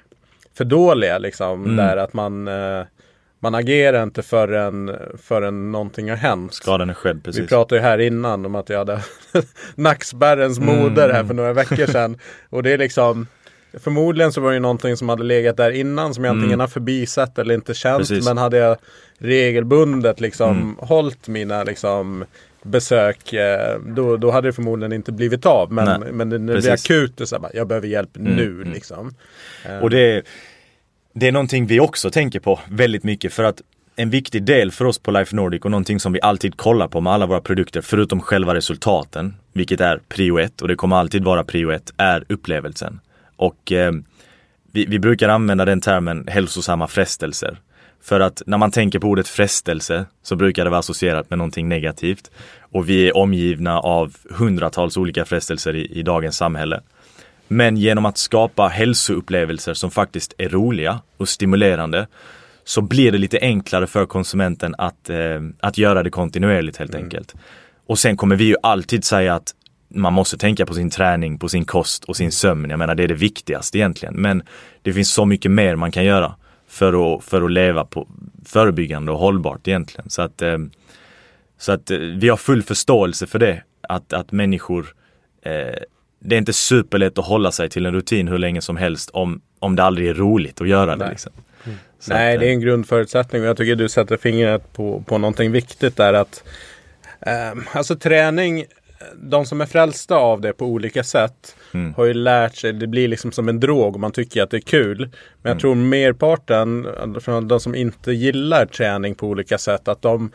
för 0.58 0.66
dåliga 0.66 1.18
liksom. 1.18 1.64
Mm. 1.64 1.76
Där 1.76 1.98
att 1.98 2.14
man 2.14 2.48
eh, 2.48 2.84
man 3.40 3.56
agerar 3.56 4.04
inte 4.04 4.22
förrän, 4.24 4.98
förrän 5.24 5.72
någonting 5.72 6.10
har 6.10 6.18
hänt. 6.18 6.54
Skadan 6.54 6.90
är 6.90 6.94
skedd, 6.94 7.24
precis. 7.24 7.44
Vi 7.44 7.48
pratade 7.48 7.82
ju 7.82 7.88
här 7.88 7.98
innan 7.98 8.46
om 8.46 8.56
att 8.56 8.70
jag 8.70 8.78
hade 8.78 9.00
nackspärrens 9.76 10.60
moder 10.60 11.14
här 11.14 11.24
för 11.24 11.34
några 11.34 11.54
veckor 11.54 11.86
sedan. 11.86 12.18
Och 12.50 12.64
det 12.64 12.72
är 12.72 12.78
liksom 12.78 13.28
Förmodligen 13.80 14.34
så 14.34 14.42
var 14.42 14.54
det 14.54 14.60
någonting 14.60 14.98
som 14.98 15.10
hade 15.10 15.24
legat 15.24 15.58
där 15.58 15.72
innan 15.72 16.14
som 16.14 16.24
jag 16.24 16.32
mm. 16.32 16.42
antingen 16.42 16.60
har 16.60 16.68
förbisett 16.68 17.40
eller 17.40 17.54
inte 17.54 17.74
känt. 17.74 17.98
Precis. 17.98 18.26
Men 18.26 18.38
hade 18.38 18.58
jag 18.58 18.78
regelbundet 19.18 20.20
liksom 20.20 20.50
mm. 20.50 20.76
hållit 20.80 21.28
mina 21.28 21.64
liksom 21.64 22.26
besök 22.66 23.34
eh, 23.34 23.80
då, 23.96 24.18
då 24.18 24.32
hade 24.32 24.48
det 24.48 24.54
förmodligen 24.54 24.94
inte 24.94 25.12
blivit 25.12 25.46
av. 25.46 25.72
Men, 25.72 26.02
men 26.02 26.30
när 26.30 26.38
det 26.38 26.62
blir 26.62 26.72
akut, 26.72 27.22
så 27.26 27.42
här, 27.42 27.52
jag 27.54 27.68
behöver 27.68 27.88
hjälp 27.88 28.18
mm. 28.18 28.36
nu 28.36 28.52
mm. 28.52 28.74
liksom. 28.74 29.16
Och 29.82 29.90
det 29.90 30.26
det 31.18 31.28
är 31.28 31.32
någonting 31.32 31.68
vi 31.68 31.80
också 31.80 32.10
tänker 32.10 32.40
på 32.40 32.60
väldigt 32.70 33.04
mycket 33.04 33.34
för 33.34 33.44
att 33.44 33.62
en 33.96 34.10
viktig 34.10 34.44
del 34.44 34.72
för 34.72 34.86
oss 34.86 35.00
på 35.00 35.12
Life 35.12 35.36
Nordic 35.36 35.62
och 35.62 35.72
någonting 35.72 36.00
som 36.00 36.14
vi 36.14 36.22
alltid 36.22 36.58
kollar 36.58 36.88
på 36.88 37.02
med 37.02 37.14
alla 37.14 37.26
våra 37.26 37.42
produkter, 37.42 37.82
förutom 37.82 38.22
själva 38.22 38.56
resultaten, 38.56 39.36
vilket 39.54 39.82
är 39.82 40.00
prio 40.08 40.40
ett 40.40 40.62
och 40.62 40.68
det 40.68 40.76
kommer 40.76 40.96
alltid 40.96 41.24
vara 41.24 41.44
prio 41.44 41.72
ett, 41.72 41.94
är 41.98 42.24
upplevelsen. 42.30 43.00
Och 43.36 43.72
eh, 43.72 43.92
vi, 44.72 44.86
vi, 44.86 45.00
brukar 45.00 45.30
använda 45.30 45.66
den 45.66 45.82
termen 45.82 46.28
hälsosamma 46.28 46.88
frestelser. 46.88 47.58
För 48.04 48.20
att 48.20 48.42
när 48.46 48.58
man 48.58 48.72
tänker 48.72 49.00
på 49.00 49.08
ordet 49.08 49.28
frestelse 49.28 50.06
så 50.24 50.36
brukar 50.36 50.64
det 50.64 50.70
vara 50.70 50.80
associerat 50.80 51.30
med 51.30 51.38
någonting 51.38 51.70
negativt. 51.70 52.32
Och 52.60 52.90
vi 52.90 53.08
är 53.08 53.18
omgivna 53.18 53.80
av 53.80 54.16
hundratals 54.30 54.98
olika 54.98 55.26
frestelser 55.26 55.76
i, 55.76 55.86
i 56.00 56.04
dagens 56.04 56.38
samhälle. 56.38 56.82
Men 57.48 57.78
genom 57.78 58.06
att 58.06 58.18
skapa 58.18 58.68
hälsoupplevelser 58.68 59.74
som 59.74 59.92
faktiskt 59.92 60.34
är 60.38 60.50
roliga 60.50 61.02
och 61.18 61.30
stimulerande 61.30 62.08
så 62.64 62.82
blir 62.82 63.12
det 63.12 63.18
lite 63.18 63.40
enklare 63.42 63.88
för 63.88 64.06
konsumenten 64.06 64.76
att, 64.78 65.10
eh, 65.10 65.42
att 65.60 65.78
göra 65.78 66.04
det 66.04 66.10
kontinuerligt 66.10 66.78
helt 66.78 66.94
mm. 66.94 67.04
enkelt. 67.04 67.36
Och 67.88 68.00
sen 68.00 68.18
kommer 68.18 68.36
vi 68.36 68.44
ju 68.44 68.56
alltid 68.64 69.04
säga 69.04 69.36
att 69.36 69.54
man 69.90 70.14
måste 70.14 70.38
tänka 70.38 70.66
på 70.66 70.74
sin 70.74 70.90
träning, 70.90 71.40
på 71.40 71.50
sin 71.50 71.66
kost 71.66 72.04
och 72.04 72.16
sin 72.16 72.32
sömn. 72.32 72.70
Jag 72.70 72.80
menar 72.80 72.96
det 72.96 73.04
är 73.04 73.08
det 73.08 73.14
viktigaste 73.14 73.78
egentligen. 73.78 74.16
Men 74.16 74.44
det 74.82 74.94
finns 74.94 75.12
så 75.12 75.26
mycket 75.26 75.52
mer 75.52 75.76
man 75.76 75.92
kan 75.92 76.06
göra 76.06 76.36
för 76.76 77.16
att, 77.16 77.24
för 77.24 77.42
att 77.42 77.52
leva 77.52 77.86
på 77.86 78.08
förebyggande 78.46 79.12
och 79.12 79.18
hållbart 79.18 79.68
egentligen. 79.68 80.10
Så 80.10 80.22
att, 80.22 80.42
eh, 80.42 80.58
så 81.58 81.72
att 81.72 81.92
eh, 81.92 81.98
vi 81.98 82.30
har 82.30 82.38
full 82.38 82.64
förståelse 82.64 83.28
för 83.28 83.40
det. 83.40 83.64
Att, 83.82 84.14
att 84.14 84.32
människor 84.32 84.96
eh, 85.42 85.80
det 86.20 86.36
är 86.36 86.38
inte 86.38 86.54
superlätt 86.54 87.18
att 87.18 87.26
hålla 87.26 87.52
sig 87.52 87.70
till 87.70 87.86
en 87.86 87.94
rutin 87.94 88.28
hur 88.28 88.38
länge 88.38 88.62
som 88.62 88.78
helst 88.78 89.10
om, 89.10 89.42
om 89.60 89.76
det 89.76 89.84
aldrig 89.84 90.08
är 90.08 90.14
roligt 90.14 90.62
att 90.62 90.68
göra 90.68 90.96
det. 90.96 91.10
Liksom. 91.10 91.32
Mm. 91.64 91.78
Nej, 92.08 92.34
att, 92.34 92.40
det 92.40 92.48
är 92.48 92.52
en 92.52 92.62
grundförutsättning 92.62 93.42
och 93.42 93.48
jag 93.48 93.58
tycker 93.58 93.76
du 93.76 93.90
sätter 93.90 94.18
fingret 94.18 94.74
på, 94.74 95.04
på 95.06 95.18
någonting 95.18 95.52
viktigt 95.52 95.98
där 95.98 96.14
att 96.14 96.44
eh, 97.22 97.54
Alltså 97.74 97.96
träning, 97.96 98.66
de 99.16 99.46
som 99.46 99.62
är 99.62 99.66
frälsta 99.66 100.16
av 100.16 100.42
det 100.42 100.54
på 100.54 100.66
olika 100.66 101.04
sätt 101.04 101.56
mm. 101.74 101.94
har 101.94 102.06
ju 102.06 102.14
lärt 102.14 102.56
sig, 102.56 102.74
det 102.74 102.88
blir 102.88 103.08
liksom 103.08 103.32
som 103.32 103.50
en 103.50 103.60
drog 103.60 103.94
och 103.94 104.00
man 104.00 104.12
tycker 104.12 104.44
att 104.44 104.50
det 104.50 104.58
är 104.58 104.62
kul. 104.62 104.98
Men 104.98 105.10
jag 105.42 105.52
mm. 105.52 105.60
tror 105.60 105.76
merparten, 105.76 106.88
de 107.48 107.60
som 107.60 107.76
inte 107.76 108.12
gillar 108.12 108.66
träning 108.66 109.16
på 109.16 109.28
olika 109.28 109.58
sätt, 109.58 109.88
att 109.88 110.02
de 110.02 110.32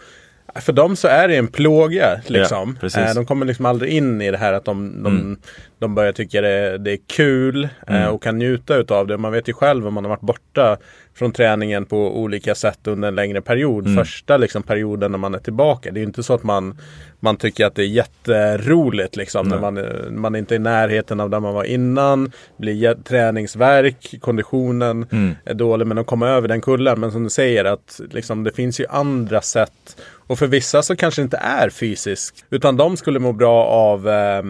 för 0.54 0.72
dem 0.72 0.96
så 0.96 1.08
är 1.08 1.28
det 1.28 1.36
en 1.36 1.48
plåga. 1.48 2.20
Liksom. 2.26 2.78
Ja, 2.94 3.14
de 3.14 3.26
kommer 3.26 3.46
liksom 3.46 3.66
aldrig 3.66 3.92
in 3.92 4.22
i 4.22 4.30
det 4.30 4.36
här 4.36 4.52
att 4.52 4.64
de, 4.64 5.02
de, 5.02 5.16
mm. 5.16 5.36
de 5.78 5.94
börjar 5.94 6.12
tycka 6.12 6.40
det, 6.40 6.78
det 6.78 6.92
är 6.92 6.98
kul 7.06 7.68
mm. 7.86 8.08
och 8.08 8.22
kan 8.22 8.38
njuta 8.38 8.76
utav 8.76 9.06
det. 9.06 9.18
Man 9.18 9.32
vet 9.32 9.48
ju 9.48 9.52
själv 9.52 9.86
om 9.86 9.94
man 9.94 10.04
har 10.04 10.08
varit 10.08 10.20
borta 10.20 10.76
från 11.14 11.32
träningen 11.32 11.84
på 11.86 12.20
olika 12.20 12.54
sätt 12.54 12.78
under 12.86 13.08
en 13.08 13.14
längre 13.14 13.40
period. 13.40 13.86
Mm. 13.86 14.04
Första 14.04 14.36
liksom, 14.36 14.62
perioden 14.62 15.10
när 15.10 15.18
man 15.18 15.34
är 15.34 15.38
tillbaka. 15.38 15.90
Det 15.90 16.00
är 16.00 16.02
inte 16.02 16.22
så 16.22 16.34
att 16.34 16.42
man, 16.42 16.78
man 17.20 17.36
tycker 17.36 17.66
att 17.66 17.74
det 17.74 17.82
är 17.82 17.86
jätteroligt 17.86 19.16
liksom, 19.16 19.48
när 19.48 19.60
man, 19.60 19.80
man 20.20 20.36
inte 20.36 20.54
är 20.54 20.56
i 20.56 20.58
närheten 20.58 21.20
av 21.20 21.30
där 21.30 21.40
man 21.40 21.54
var 21.54 21.64
innan. 21.64 22.32
Blir 22.56 22.94
träningsverk, 22.94 24.14
konditionen 24.20 25.06
mm. 25.12 25.34
är 25.44 25.54
dålig 25.54 25.86
men 25.86 25.98
att 25.98 26.06
komma 26.06 26.28
över 26.28 26.48
den 26.48 26.60
kullen. 26.60 27.00
Men 27.00 27.12
som 27.12 27.24
du 27.24 27.30
säger 27.30 27.64
att 27.64 28.00
liksom, 28.10 28.44
det 28.44 28.52
finns 28.52 28.80
ju 28.80 28.86
andra 28.86 29.40
sätt 29.40 29.96
och 30.30 30.38
för 30.38 30.46
vissa 30.46 30.82
så 30.82 30.96
kanske 30.96 31.22
det 31.22 31.24
inte 31.24 31.36
är 31.36 31.70
fysiskt. 31.70 32.44
Utan 32.50 32.76
de 32.76 32.96
skulle 32.96 33.18
må 33.18 33.32
bra 33.32 33.64
av, 33.64 34.08
eh, 34.08 34.42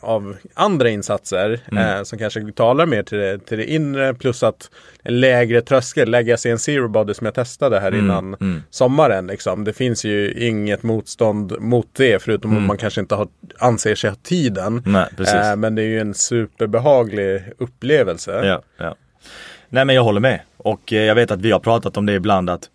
av 0.00 0.36
andra 0.54 0.88
insatser. 0.88 1.60
Mm. 1.72 1.98
Eh, 1.98 2.02
som 2.02 2.18
kanske 2.18 2.52
talar 2.52 2.86
mer 2.86 3.02
till 3.02 3.18
det, 3.18 3.38
till 3.38 3.58
det 3.58 3.72
inre. 3.72 4.14
Plus 4.14 4.42
att 4.42 4.70
en 5.02 5.20
lägre 5.20 5.62
tröskel. 5.62 6.10
Lägga 6.10 6.36
sig 6.36 6.50
en 6.50 6.58
zero 6.58 6.88
body 6.88 7.14
som 7.14 7.24
jag 7.24 7.34
testade 7.34 7.80
här 7.80 7.88
mm. 7.88 8.04
innan 8.04 8.34
mm. 8.40 8.62
sommaren. 8.70 9.26
Liksom. 9.26 9.64
Det 9.64 9.72
finns 9.72 10.04
ju 10.04 10.32
inget 10.32 10.82
motstånd 10.82 11.60
mot 11.60 11.88
det. 11.92 12.22
Förutom 12.22 12.50
mm. 12.50 12.62
att 12.62 12.68
man 12.68 12.78
kanske 12.78 13.00
inte 13.00 13.14
har, 13.14 13.28
anser 13.58 13.94
sig 13.94 14.10
ha 14.10 14.16
tiden. 14.22 14.82
Nej, 14.86 15.08
eh, 15.18 15.56
men 15.56 15.74
det 15.74 15.82
är 15.82 15.88
ju 15.88 16.00
en 16.00 16.14
superbehaglig 16.14 17.42
upplevelse. 17.58 18.40
Ja, 18.44 18.62
ja. 18.76 18.96
Nej 19.68 19.84
men 19.84 19.94
jag 19.96 20.02
håller 20.02 20.20
med. 20.20 20.40
Och 20.56 20.92
eh, 20.92 21.04
jag 21.04 21.14
vet 21.14 21.30
att 21.30 21.40
vi 21.40 21.50
har 21.50 21.60
pratat 21.60 21.96
om 21.96 22.06
det 22.06 22.12
ibland 22.12 22.50
att 22.50 22.70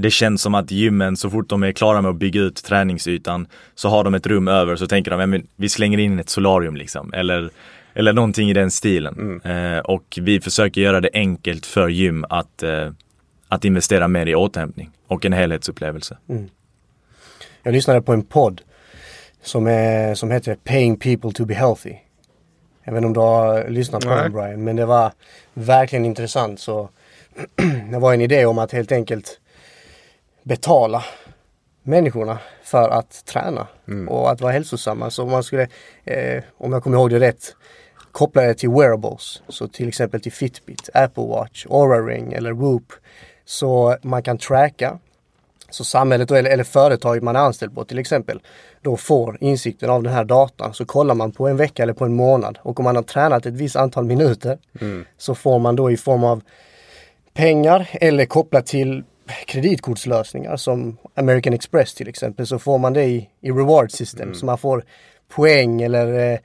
det 0.00 0.10
känns 0.10 0.42
som 0.42 0.54
att 0.54 0.70
gymmen, 0.70 1.16
så 1.16 1.30
fort 1.30 1.48
de 1.48 1.62
är 1.62 1.72
klara 1.72 2.02
med 2.02 2.10
att 2.10 2.16
bygga 2.16 2.40
ut 2.40 2.64
träningsytan, 2.64 3.46
så 3.74 3.88
har 3.88 4.04
de 4.04 4.14
ett 4.14 4.26
rum 4.26 4.48
över, 4.48 4.76
så 4.76 4.86
tänker 4.86 5.10
de, 5.10 5.32
ja, 5.32 5.40
vi 5.56 5.68
slänger 5.68 5.98
in 5.98 6.18
ett 6.18 6.28
solarium 6.28 6.76
liksom. 6.76 7.12
Eller, 7.12 7.50
eller 7.94 8.12
någonting 8.12 8.50
i 8.50 8.52
den 8.52 8.70
stilen. 8.70 9.40
Mm. 9.44 9.74
Eh, 9.74 9.78
och 9.78 10.18
vi 10.22 10.40
försöker 10.40 10.80
göra 10.80 11.00
det 11.00 11.10
enkelt 11.12 11.66
för 11.66 11.88
gym 11.88 12.24
att, 12.28 12.62
eh, 12.62 12.90
att 13.48 13.64
investera 13.64 14.08
mer 14.08 14.26
i 14.26 14.34
återhämtning 14.34 14.90
och 15.06 15.24
en 15.24 15.32
helhetsupplevelse. 15.32 16.18
Mm. 16.28 16.48
Jag 17.62 17.72
lyssnade 17.72 18.02
på 18.02 18.12
en 18.12 18.22
podd 18.22 18.60
som, 19.42 19.66
är, 19.66 20.14
som 20.14 20.30
heter 20.30 20.54
Paying 20.54 20.96
people 20.96 21.32
to 21.32 21.44
be 21.44 21.54
healthy. 21.54 21.94
Jag 22.84 22.92
vet 22.92 22.98
inte 22.98 23.06
om 23.06 23.12
du 23.12 23.20
har 23.20 23.68
lyssnat 23.68 24.04
på 24.04 24.10
den 24.10 24.32
Brian, 24.32 24.64
men 24.64 24.76
det 24.76 24.86
var 24.86 25.12
verkligen 25.54 26.04
intressant. 26.04 26.60
Så 26.60 26.88
det 27.90 27.98
var 27.98 28.14
en 28.14 28.20
idé 28.20 28.46
om 28.46 28.58
att 28.58 28.72
helt 28.72 28.92
enkelt 28.92 29.40
betala 30.48 31.04
människorna 31.82 32.38
för 32.62 32.88
att 32.88 33.24
träna 33.24 33.66
mm. 33.88 34.08
och 34.08 34.30
att 34.30 34.40
vara 34.40 34.52
hälsosamma. 34.52 35.10
Så 35.10 35.22
om 35.22 35.30
man 35.30 35.42
skulle, 35.42 35.68
eh, 36.04 36.42
om 36.58 36.72
jag 36.72 36.82
kommer 36.82 36.96
ihåg 36.96 37.10
det 37.10 37.20
rätt, 37.20 37.56
koppla 38.12 38.42
det 38.42 38.54
till 38.54 38.70
wearables. 38.70 39.42
Så 39.48 39.68
till 39.68 39.88
exempel 39.88 40.20
till 40.20 40.32
Fitbit, 40.32 40.90
Apple 40.94 41.26
Watch, 41.26 41.66
Aura 41.70 42.06
Ring 42.06 42.32
eller 42.32 42.52
Whoop. 42.52 42.92
Så 43.44 43.96
man 44.02 44.22
kan 44.22 44.38
tracka. 44.38 44.98
Så 45.70 45.84
samhället 45.84 46.30
eller, 46.30 46.50
eller 46.50 46.64
företaget 46.64 47.22
man 47.22 47.36
är 47.36 47.40
anställd 47.40 47.74
på 47.74 47.84
till 47.84 47.98
exempel 47.98 48.40
då 48.82 48.96
får 48.96 49.38
insikten 49.40 49.90
av 49.90 50.02
den 50.02 50.12
här 50.12 50.24
datan. 50.24 50.74
Så 50.74 50.84
kollar 50.84 51.14
man 51.14 51.32
på 51.32 51.48
en 51.48 51.56
vecka 51.56 51.82
eller 51.82 51.92
på 51.92 52.04
en 52.04 52.14
månad 52.14 52.58
och 52.62 52.80
om 52.80 52.84
man 52.84 52.96
har 52.96 53.02
tränat 53.02 53.46
ett 53.46 53.54
visst 53.54 53.76
antal 53.76 54.04
minuter 54.04 54.58
mm. 54.80 55.04
så 55.18 55.34
får 55.34 55.58
man 55.58 55.76
då 55.76 55.90
i 55.90 55.96
form 55.96 56.24
av 56.24 56.42
pengar 57.34 57.88
eller 57.92 58.24
kopplat 58.24 58.66
till 58.66 59.04
kreditkortslösningar 59.46 60.56
som 60.56 60.96
American 61.14 61.52
Express 61.52 61.94
till 61.94 62.08
exempel 62.08 62.46
så 62.46 62.58
får 62.58 62.78
man 62.78 62.92
det 62.92 63.04
i, 63.04 63.28
i 63.40 63.50
reward 63.50 63.90
system. 63.90 64.22
Mm. 64.22 64.34
Så 64.34 64.46
man 64.46 64.58
får 64.58 64.84
poäng 65.28 65.82
eller 65.82 66.32
eh, 66.32 66.38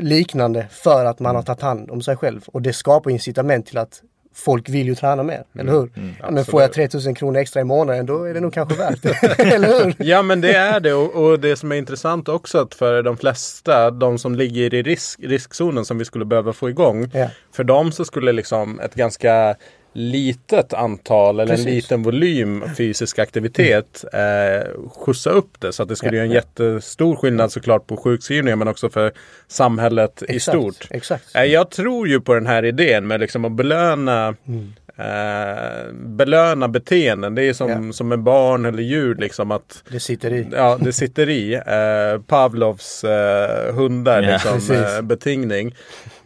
liknande 0.00 0.66
för 0.70 1.04
att 1.04 1.20
man 1.20 1.36
har 1.36 1.42
tagit 1.42 1.62
hand 1.62 1.90
om 1.90 2.02
sig 2.02 2.16
själv. 2.16 2.44
Och 2.46 2.62
det 2.62 2.72
skapar 2.72 3.10
incitament 3.10 3.66
till 3.66 3.78
att 3.78 4.02
folk 4.34 4.68
vill 4.68 4.86
ju 4.86 4.94
träna 4.94 5.22
mer, 5.22 5.44
eller 5.58 5.72
hur? 5.72 5.90
ja, 6.20 6.30
men 6.30 6.44
får 6.44 6.62
jag 6.62 6.72
3000 6.72 7.14
kronor 7.14 7.40
extra 7.40 7.60
i 7.60 7.64
månaden 7.64 8.06
då 8.06 8.24
är 8.24 8.34
det 8.34 8.40
nog 8.40 8.54
kanske 8.54 8.74
värt 8.74 9.02
det. 9.02 9.38
eller 9.54 9.84
hur? 9.84 9.94
Ja 9.98 10.22
men 10.22 10.40
det 10.40 10.54
är 10.54 10.80
det 10.80 10.94
och, 10.94 11.24
och 11.24 11.40
det 11.40 11.56
som 11.56 11.72
är 11.72 11.76
intressant 11.76 12.28
också 12.28 12.58
att 12.58 12.74
för 12.74 13.02
de 13.02 13.16
flesta, 13.16 13.90
de 13.90 14.18
som 14.18 14.34
ligger 14.34 14.74
i 14.74 14.82
risk, 14.82 15.20
riskzonen 15.22 15.84
som 15.84 15.98
vi 15.98 16.04
skulle 16.04 16.24
behöva 16.24 16.52
få 16.52 16.70
igång. 16.70 17.10
Ja. 17.14 17.30
För 17.52 17.64
dem 17.64 17.92
så 17.92 18.04
skulle 18.04 18.32
liksom 18.32 18.80
ett 18.80 18.94
ganska 18.94 19.56
litet 19.92 20.72
antal 20.74 21.40
eller 21.40 21.52
Precis. 21.52 21.66
en 21.66 21.74
liten 21.74 22.02
volym 22.02 22.64
fysisk 22.76 23.18
aktivitet 23.18 24.04
eh, 24.12 24.68
skjutsa 24.96 25.30
upp 25.30 25.60
det. 25.60 25.72
Så 25.72 25.82
att 25.82 25.88
det 25.88 25.96
skulle 25.96 26.10
Ja, 26.10 26.16
göra 26.16 26.24
en 26.24 26.30
ja. 26.30 26.34
jättestor 26.36 27.16
skillnad 27.16 27.52
såklart 27.52 27.86
på 27.86 27.96
sjukskrivningar 27.96 28.56
men 28.56 28.68
också 28.68 28.90
för 28.90 29.12
samhället 29.48 30.22
i 30.28 30.36
Exakt, 30.36 30.58
stort. 30.58 30.86
Exakt. 30.90 31.36
Eh, 31.36 31.44
Jag 31.44 31.70
tror 31.70 32.08
ju 32.08 32.20
på 32.20 32.34
den 32.34 32.46
här 32.46 32.64
idén 32.64 33.06
med 33.06 33.20
liksom 33.20 33.44
att 33.44 33.52
belöna 33.52 34.34
Mm. 34.48 34.72
eh, 34.96 35.92
belöna 35.94 36.68
beteenden. 36.68 37.34
Det 37.34 37.42
är 37.42 37.52
som, 37.52 37.86
Ja. 37.86 37.92
som 37.92 38.08
med 38.08 38.18
barn 38.22 38.64
eller 38.64 38.82
djur 38.82 39.14
liksom 39.14 39.50
att 39.50 39.84
Det 39.88 40.00
sitter 40.00 40.32
i. 40.32 40.46
Ja, 40.52 40.78
det 40.80 40.92
sitter 40.92 41.28
i. 41.28 41.54
Eh, 41.54 42.22
Pavlovs 42.26 43.04
eh, 43.04 43.74
hundar, 43.74 44.22
Ja, 44.22 44.30
liksom, 44.52 44.74
eh, 44.76 45.02
betingning. 45.02 45.74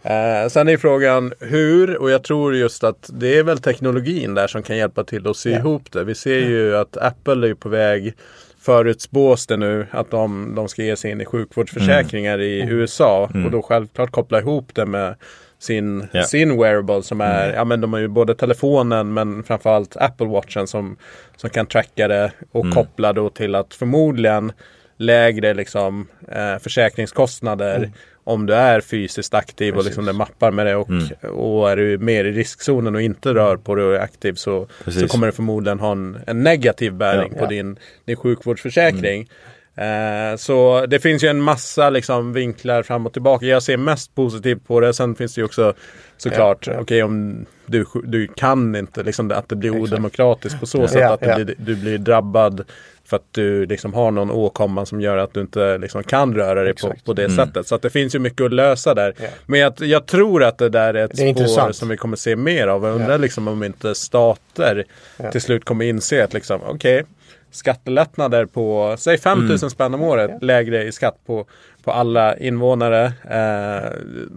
Eh, 0.02 0.48
sen 0.48 0.68
är 0.68 0.76
frågan 0.76 1.32
hur 1.40 1.96
och 1.96 2.10
jag 2.10 2.22
tror 2.24 2.54
just 2.56 2.84
att 2.84 3.10
det 3.12 3.38
är 3.38 3.42
väl 3.42 3.58
teknologin 3.58 4.34
där 4.34 4.46
som 4.46 4.62
kan 4.62 4.76
hjälpa 4.76 5.04
till 5.04 5.28
att 5.28 5.36
sy 5.36 5.50
Ja. 5.50 5.58
ihop 5.58 5.92
det. 5.92 6.04
Vi 6.04 6.14
ser 6.14 6.38
ju 6.38 6.76
att 6.76 6.96
Apple 6.96 7.48
är 7.48 7.54
på 7.54 7.68
väg 7.68 8.14
förutspås 8.60 9.46
det 9.46 9.56
nu 9.56 9.86
att 9.90 10.10
de, 10.10 10.54
de 10.54 10.68
ska 10.68 10.82
ge 10.82 10.96
sig 10.96 11.10
in 11.10 11.20
i 11.20 11.24
sjukvårdsförsäkringar 11.24 12.40
i 12.40 12.60
USA. 12.70 13.30
Och 13.44 13.50
då 13.50 13.62
självklart 13.62 14.10
koppla 14.10 14.38
ihop 14.38 14.74
det 14.74 14.86
med 14.86 15.14
sin, 15.58 16.06
Ja. 16.12 16.22
sin 16.22 16.58
wearable 16.60 17.02
som 17.02 17.20
är, 17.20 17.52
ja 17.52 17.64
men 17.64 17.80
de 17.80 17.92
har 17.92 18.00
ju 18.00 18.08
både 18.08 18.34
telefonen 18.34 19.14
men 19.14 19.42
framförallt 19.42 19.96
Apple 19.96 20.26
Watchen 20.26 20.66
som, 20.66 20.96
som 21.36 21.50
kan 21.50 21.66
tracka 21.66 22.08
det 22.08 22.32
och 22.52 22.70
koppla 22.74 23.12
då 23.12 23.28
till 23.30 23.54
att 23.54 23.74
förmodligen 23.74 24.52
lägre 24.96 25.54
liksom 25.54 26.06
eh, 26.28 26.58
försäkringskostnader 26.58 27.90
om 28.24 28.46
du 28.46 28.54
är 28.54 28.80
fysiskt 28.80 29.34
aktiv 29.34 29.74
och 29.76 29.84
liksom 29.84 30.04
det 30.04 30.12
mappar 30.12 30.50
med 30.50 30.66
det 30.66 30.76
och, 30.76 30.88
och 31.22 31.70
är 31.70 31.76
du 31.76 31.98
mer 31.98 32.24
i 32.24 32.32
riskzonen 32.32 32.94
och 32.94 33.02
inte 33.02 33.34
rör 33.34 33.56
på 33.56 33.74
dig 33.74 33.84
och 33.84 33.94
är 33.94 33.98
aktiv 34.00 34.32
så, 34.34 34.66
så 34.78 34.84
Precis. 34.84 35.10
kommer 35.12 35.26
det 35.26 35.32
förmodligen 35.32 35.80
ha 35.80 35.92
en, 35.92 36.18
en 36.26 36.42
negativ 36.42 36.92
bäring 36.94 37.32
Ja. 37.32 37.38
på 37.38 37.44
Ja. 37.44 37.48
din, 37.48 37.78
din 38.04 38.16
sjukvårdsförsäkring. 38.16 39.28
Eh, 39.76 40.36
så 40.36 40.86
det 40.86 41.00
finns 41.00 41.24
ju 41.24 41.28
en 41.28 41.40
massa 41.40 41.90
liksom, 41.90 42.32
vinklar 42.32 42.82
fram 42.82 43.06
och 43.06 43.12
tillbaka. 43.12 43.46
Jag 43.46 43.62
ser 43.62 43.76
mest 43.76 44.14
positivt 44.14 44.66
på 44.66 44.80
det. 44.80 44.94
Sen 44.94 45.14
finns 45.14 45.34
det 45.34 45.40
ju 45.40 45.44
också 45.44 45.72
såklart, 46.16 46.66
Ja, 46.66 46.72
ja. 46.72 46.80
okej 46.80 47.02
om 47.02 47.46
du, 47.66 47.84
du 48.04 48.26
kan 48.28 48.76
inte, 48.76 49.02
liksom, 49.02 49.30
att 49.30 49.48
det 49.48 49.56
blir 49.56 49.70
Exakt. 49.70 49.92
odemokratiskt 49.92 50.60
på 50.60 50.66
så 50.66 50.78
Ja. 50.78 50.88
sätt 50.88 51.00
Ja, 51.00 51.12
att 51.12 51.20
blir, 51.44 51.54
du 51.58 51.76
blir 51.76 51.98
drabbad 51.98 52.64
för 53.04 53.16
att 53.16 53.26
du 53.30 53.66
liksom 53.66 53.94
har 53.94 54.10
någon 54.10 54.30
åkomma 54.30 54.86
som 54.86 55.00
gör 55.00 55.16
att 55.16 55.34
du 55.34 55.40
inte 55.40 55.78
liksom 55.78 56.02
kan 56.04 56.34
röra 56.34 56.62
dig 56.64 56.74
på, 56.74 56.94
på 57.04 57.12
det 57.12 57.30
sättet. 57.30 57.66
Så 57.66 57.74
att 57.74 57.82
det 57.82 57.90
finns 57.90 58.14
ju 58.14 58.18
mycket 58.18 58.44
att 58.44 58.52
lösa 58.52 58.94
där. 58.94 59.14
Ja. 59.20 59.28
Men 59.46 59.60
jag, 59.60 59.72
jag 59.80 60.06
tror 60.06 60.44
att 60.44 60.58
det 60.58 60.68
där 60.68 60.94
är 60.94 61.04
ett 61.04 61.10
Det 61.10 61.14
är 61.14 61.16
spår 61.16 61.28
intressant. 61.28 61.76
som 61.76 61.88
vi 61.88 61.96
kommer 61.96 62.16
se 62.16 62.36
mer 62.36 62.66
av. 62.68 62.84
Jag 62.84 62.94
undrar 62.94 63.10
Ja. 63.10 63.16
liksom 63.16 63.48
om 63.48 63.62
inte 63.64 63.94
stater 63.94 64.84
Ja. 65.16 65.30
till 65.30 65.40
slut 65.40 65.64
kommer 65.64 65.84
inse 65.84 66.24
att 66.24 66.32
liksom, 66.32 66.60
okej, 66.66 67.04
skattelättnader 67.52 68.46
på, 68.46 68.94
säg 68.98 69.18
5 69.18 69.38
000 69.38 69.46
Mm. 69.48 69.58
spänn 69.70 69.94
om 69.94 70.02
året 70.02 70.30
lägre 70.42 70.82
i 70.84 70.92
skatt 70.92 71.16
på, 71.26 71.44
på 71.84 71.90
alla 71.92 72.36
invånare. 72.36 73.04
Eh, 73.30 73.90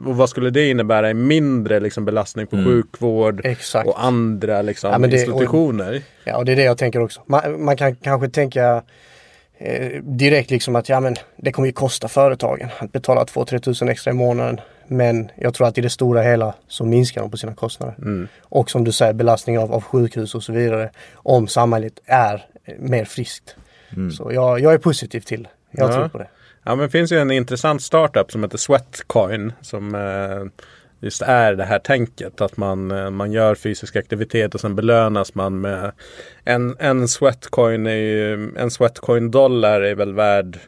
och 0.10 0.18
vad 0.18 0.30
skulle 0.30 0.50
det 0.50 0.70
innebära 0.70 1.10
i 1.10 1.14
mindre 1.14 1.80
liksom, 1.80 2.06
belastning 2.06 2.48
på 2.48 2.56
sjukvård 2.56 3.40
Mm. 3.40 3.52
Exakt. 3.52 3.88
och 3.88 4.04
andra 4.06 4.62
liksom, 4.62 4.92
Ja, 4.92 4.98
det- 5.08 5.18
institutioner? 5.20 6.02
Ja, 6.24 6.38
och 6.38 6.46
det 6.46 6.52
är 6.52 6.56
det 6.56 6.64
jag 6.64 6.78
tänker 6.78 7.02
också. 7.02 7.22
Man, 7.26 7.64
man 7.66 7.78
kan 7.78 7.96
kanske 7.96 8.30
tänka 8.30 8.82
eh, 9.58 10.02
direkt 10.04 10.52
liksom 10.52 10.76
att 10.76 10.90
ja, 10.90 11.00
men 11.00 11.16
det 11.38 11.52
kommer 11.52 11.68
ju 11.68 11.72
kosta 11.74 12.08
företagen 12.08 12.70
att 12.80 12.92
betala 12.92 13.24
2-3 13.24 13.60
tusen 13.60 13.90
extra 13.90 14.12
i 14.12 14.14
månaden. 14.14 14.60
Men 14.88 15.32
jag 15.36 15.54
tror 15.54 15.68
att 15.68 15.78
i 15.78 15.82
det 15.82 15.90
stora 15.90 16.22
hela 16.22 16.54
så 16.68 16.86
minskar 16.86 17.22
de 17.22 17.32
på 17.32 17.38
sina 17.38 17.54
kostnader. 17.54 17.96
Mm. 17.98 18.28
Och 18.42 18.70
som 18.72 18.84
du 18.84 18.92
säger 18.92 19.14
belastning 19.14 19.60
av, 19.60 19.74
av 19.74 19.82
sjukhus 19.84 20.36
och 20.36 20.44
så 20.44 20.54
vidare. 20.54 20.90
Om 21.14 21.48
samhället 21.48 21.94
är 22.06 22.46
mer 22.80 23.06
friskt. 23.06 23.56
Så 24.18 24.30
jag, 24.34 24.60
jag 24.60 24.74
är 24.74 24.78
positiv 24.78 25.20
till. 25.22 25.48
Jag 25.72 25.90
Ja. 25.90 25.94
tror 25.94 26.08
på 26.08 26.18
det. 26.18 26.28
Ja, 26.64 26.76
men 26.76 26.86
det 26.86 26.90
finns 26.90 27.12
ju 27.12 27.18
en 27.20 27.32
intressant 27.32 27.82
startup 27.82 28.32
som 28.32 28.44
heter 28.44 28.58
Sweatcoin 28.58 29.54
som 29.62 29.96
eh, 29.96 30.64
just 31.00 31.22
är 31.22 31.54
det 31.56 31.64
här 31.64 31.80
tänket 31.80 32.42
att 32.42 32.58
man, 32.58 32.92
eh, 32.92 33.10
man 33.10 33.32
gör 33.32 33.56
fysisk 33.56 33.96
aktivitet 33.96 34.56
och 34.56 34.62
sen 34.62 34.76
belönas 34.76 35.36
man 35.36 35.62
med 35.62 35.92
en, 36.44 36.76
en 36.80 37.08
Sweatcoin 37.08 37.88
är 37.88 37.92
ju, 37.96 38.52
en 38.58 38.72
Sweatcoin 38.72 39.32
dollar 39.32 39.82
är 39.82 39.96
väl 39.96 40.14
värd 40.14 40.60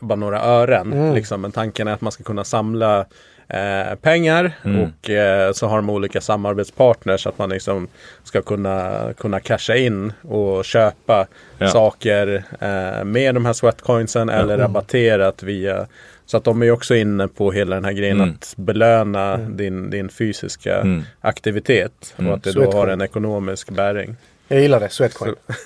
bara 0.00 0.16
några 0.16 0.40
ören. 0.42 1.14
Liksom. 1.14 1.40
Men 1.40 1.52
tanken 1.52 1.88
är 1.88 1.92
att 1.92 2.00
man 2.00 2.12
ska 2.12 2.24
kunna 2.24 2.44
samla 2.44 3.06
eh, 3.48 3.94
pengar 3.94 4.52
och 4.62 5.10
eh, 5.10 5.52
så 5.52 5.66
har 5.66 5.76
de 5.76 5.90
olika 5.90 6.20
samarbetspartners 6.20 7.20
så 7.22 7.28
att 7.28 7.38
man 7.38 7.48
liksom 7.50 7.88
ska 8.24 8.42
kunna, 8.42 9.08
kunna 9.18 9.40
casha 9.40 9.76
in 9.76 10.12
och 10.22 10.64
köpa 10.64 11.26
Ja. 11.58 11.68
saker 11.68 12.44
eh, 12.60 13.04
med 13.04 13.34
de 13.34 13.46
här 13.46 13.52
sweatcoinsen 13.52 14.28
eller 14.28 14.58
rabatterat 14.58 15.42
via 15.42 15.86
så 16.26 16.36
att 16.36 16.44
de 16.44 16.62
är 16.62 16.70
också 16.70 16.94
inne 16.94 17.28
på 17.28 17.52
hela 17.52 17.74
den 17.74 17.84
här 17.84 17.92
grejen 17.92 18.16
Mm. 18.20 18.30
att 18.34 18.54
belöna 18.56 19.36
din, 19.36 19.90
din 19.90 20.08
fysiska 20.08 20.76
Mm. 20.80 21.02
aktivitet 21.20 22.14
och 22.16 22.34
att 22.34 22.42
det 22.42 22.52
då 22.52 22.72
har 22.72 22.86
en 22.88 23.00
ekonomisk 23.00 23.70
bäring. 23.70 24.16
Jag 24.48 24.60
gillar 24.60 24.80
det, 24.80 24.88
Sweatcoin. 24.88 25.34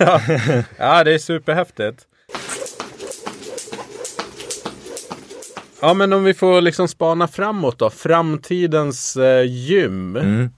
Ja, 0.78 1.04
det 1.04 1.14
är 1.14 1.18
superhäftigt. 1.18 2.06
Ja, 5.82 5.94
men 5.94 6.12
om 6.12 6.24
vi 6.24 6.34
får 6.34 6.60
liksom 6.60 6.88
spana 6.88 7.28
framåt 7.28 7.78
då. 7.78 7.90
Framtidens 7.90 9.16
eh, 9.16 9.44
gym. 9.44 10.16
Mm. 10.16 10.50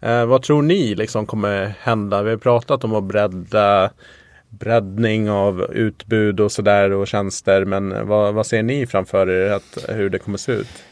Eh, 0.00 0.26
vad 0.26 0.42
tror 0.42 0.62
ni 0.62 0.94
liksom 0.94 1.26
kommer 1.26 1.72
hända? 1.80 2.22
Vi 2.22 2.30
har 2.30 2.36
pratat 2.36 2.84
om 2.84 2.94
att 2.94 3.04
bredda 3.04 3.90
breddning 4.48 5.30
av 5.30 5.66
utbud 5.72 6.40
och 6.40 6.52
sådär 6.52 6.92
och 6.92 7.06
tjänster. 7.06 7.64
Men 7.64 8.06
vad, 8.06 8.34
vad 8.34 8.46
ser 8.46 8.62
ni 8.62 8.86
framför 8.86 9.30
er 9.30 9.50
att, 9.50 9.78
hur 9.88 10.10
det 10.10 10.18
kommer 10.18 10.38
se 10.38 10.52
ut? 10.52 10.84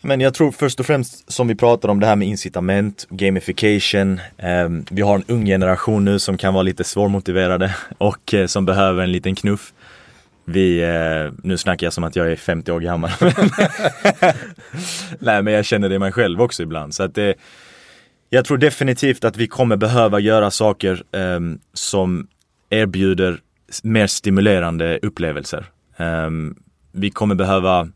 Men 0.00 0.20
jag 0.20 0.34
tror 0.34 0.52
först 0.52 0.80
och 0.80 0.86
främst 0.86 1.32
som 1.32 1.48
vi 1.48 1.54
pratar 1.54 1.88
om 1.88 2.00
det 2.00 2.06
här 2.06 2.16
med 2.16 2.28
incitament, 2.28 3.06
gamification. 3.10 4.20
Eh, 4.38 4.68
vi 4.90 5.02
har 5.02 5.14
en 5.14 5.24
ung 5.28 5.46
generation 5.46 6.04
nu 6.04 6.18
som 6.18 6.36
kan 6.38 6.54
vara 6.54 6.62
lite 6.62 6.84
svårmotiverade 6.84 7.74
och 7.98 8.34
eh, 8.34 8.46
som 8.46 8.66
behöver 8.66 9.02
en 9.02 9.12
liten 9.12 9.34
knuff. 9.34 9.72
Vi, 10.44 10.82
eh, 10.82 11.32
nu 11.42 11.58
snackar 11.58 11.86
jag 11.86 11.92
som 11.92 12.04
att 12.04 12.16
jag 12.16 12.32
är 12.32 12.36
50 12.36 12.72
år 12.72 12.80
gammal. 12.80 13.10
Nej 15.18 15.42
men 15.42 15.52
jag 15.52 15.64
känner 15.64 15.88
det 15.88 15.98
mig 15.98 16.12
själv 16.12 16.42
också 16.42 16.62
ibland. 16.62 16.94
Så 16.94 17.02
att 17.02 17.14
det, 17.14 17.34
jag 18.30 18.44
tror 18.44 18.58
definitivt 18.58 19.24
att 19.24 19.36
vi 19.36 19.46
kommer 19.46 19.76
behöva 19.76 20.20
göra 20.20 20.50
saker 20.50 21.02
eh, 21.12 21.40
som 21.72 22.28
erbjuder 22.70 23.38
mer 23.82 24.06
stimulerande 24.06 24.98
upplevelser. 25.02 25.66
Eh, 25.96 26.30
vi 26.92 27.10
kommer 27.10 27.34
behöva 27.34 27.88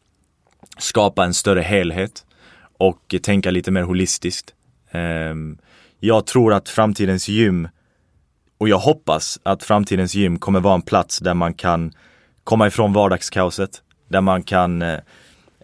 skapa 0.78 1.24
en 1.24 1.34
större 1.34 1.60
helhet 1.60 2.24
och 2.78 3.14
tänka 3.22 3.50
lite 3.50 3.70
mer 3.70 3.82
holistiskt. 3.82 4.54
Ehm, 4.90 5.58
jag 6.00 6.26
tror 6.26 6.52
att 6.52 6.68
framtidens 6.68 7.28
gym 7.28 7.68
och 8.58 8.68
jag 8.68 8.78
hoppas 8.78 9.40
att 9.42 9.62
framtidens 9.62 10.14
gym 10.14 10.38
kommer 10.38 10.60
vara 10.60 10.74
en 10.74 10.82
plats 10.82 11.18
där 11.18 11.34
man 11.34 11.54
kan 11.54 11.92
komma 12.48 12.66
ifrån 12.66 12.92
vardagskaoset, 12.92 13.70
där 14.08 14.20
man 14.20 14.42
kan 14.42 14.82
eh, 14.82 14.98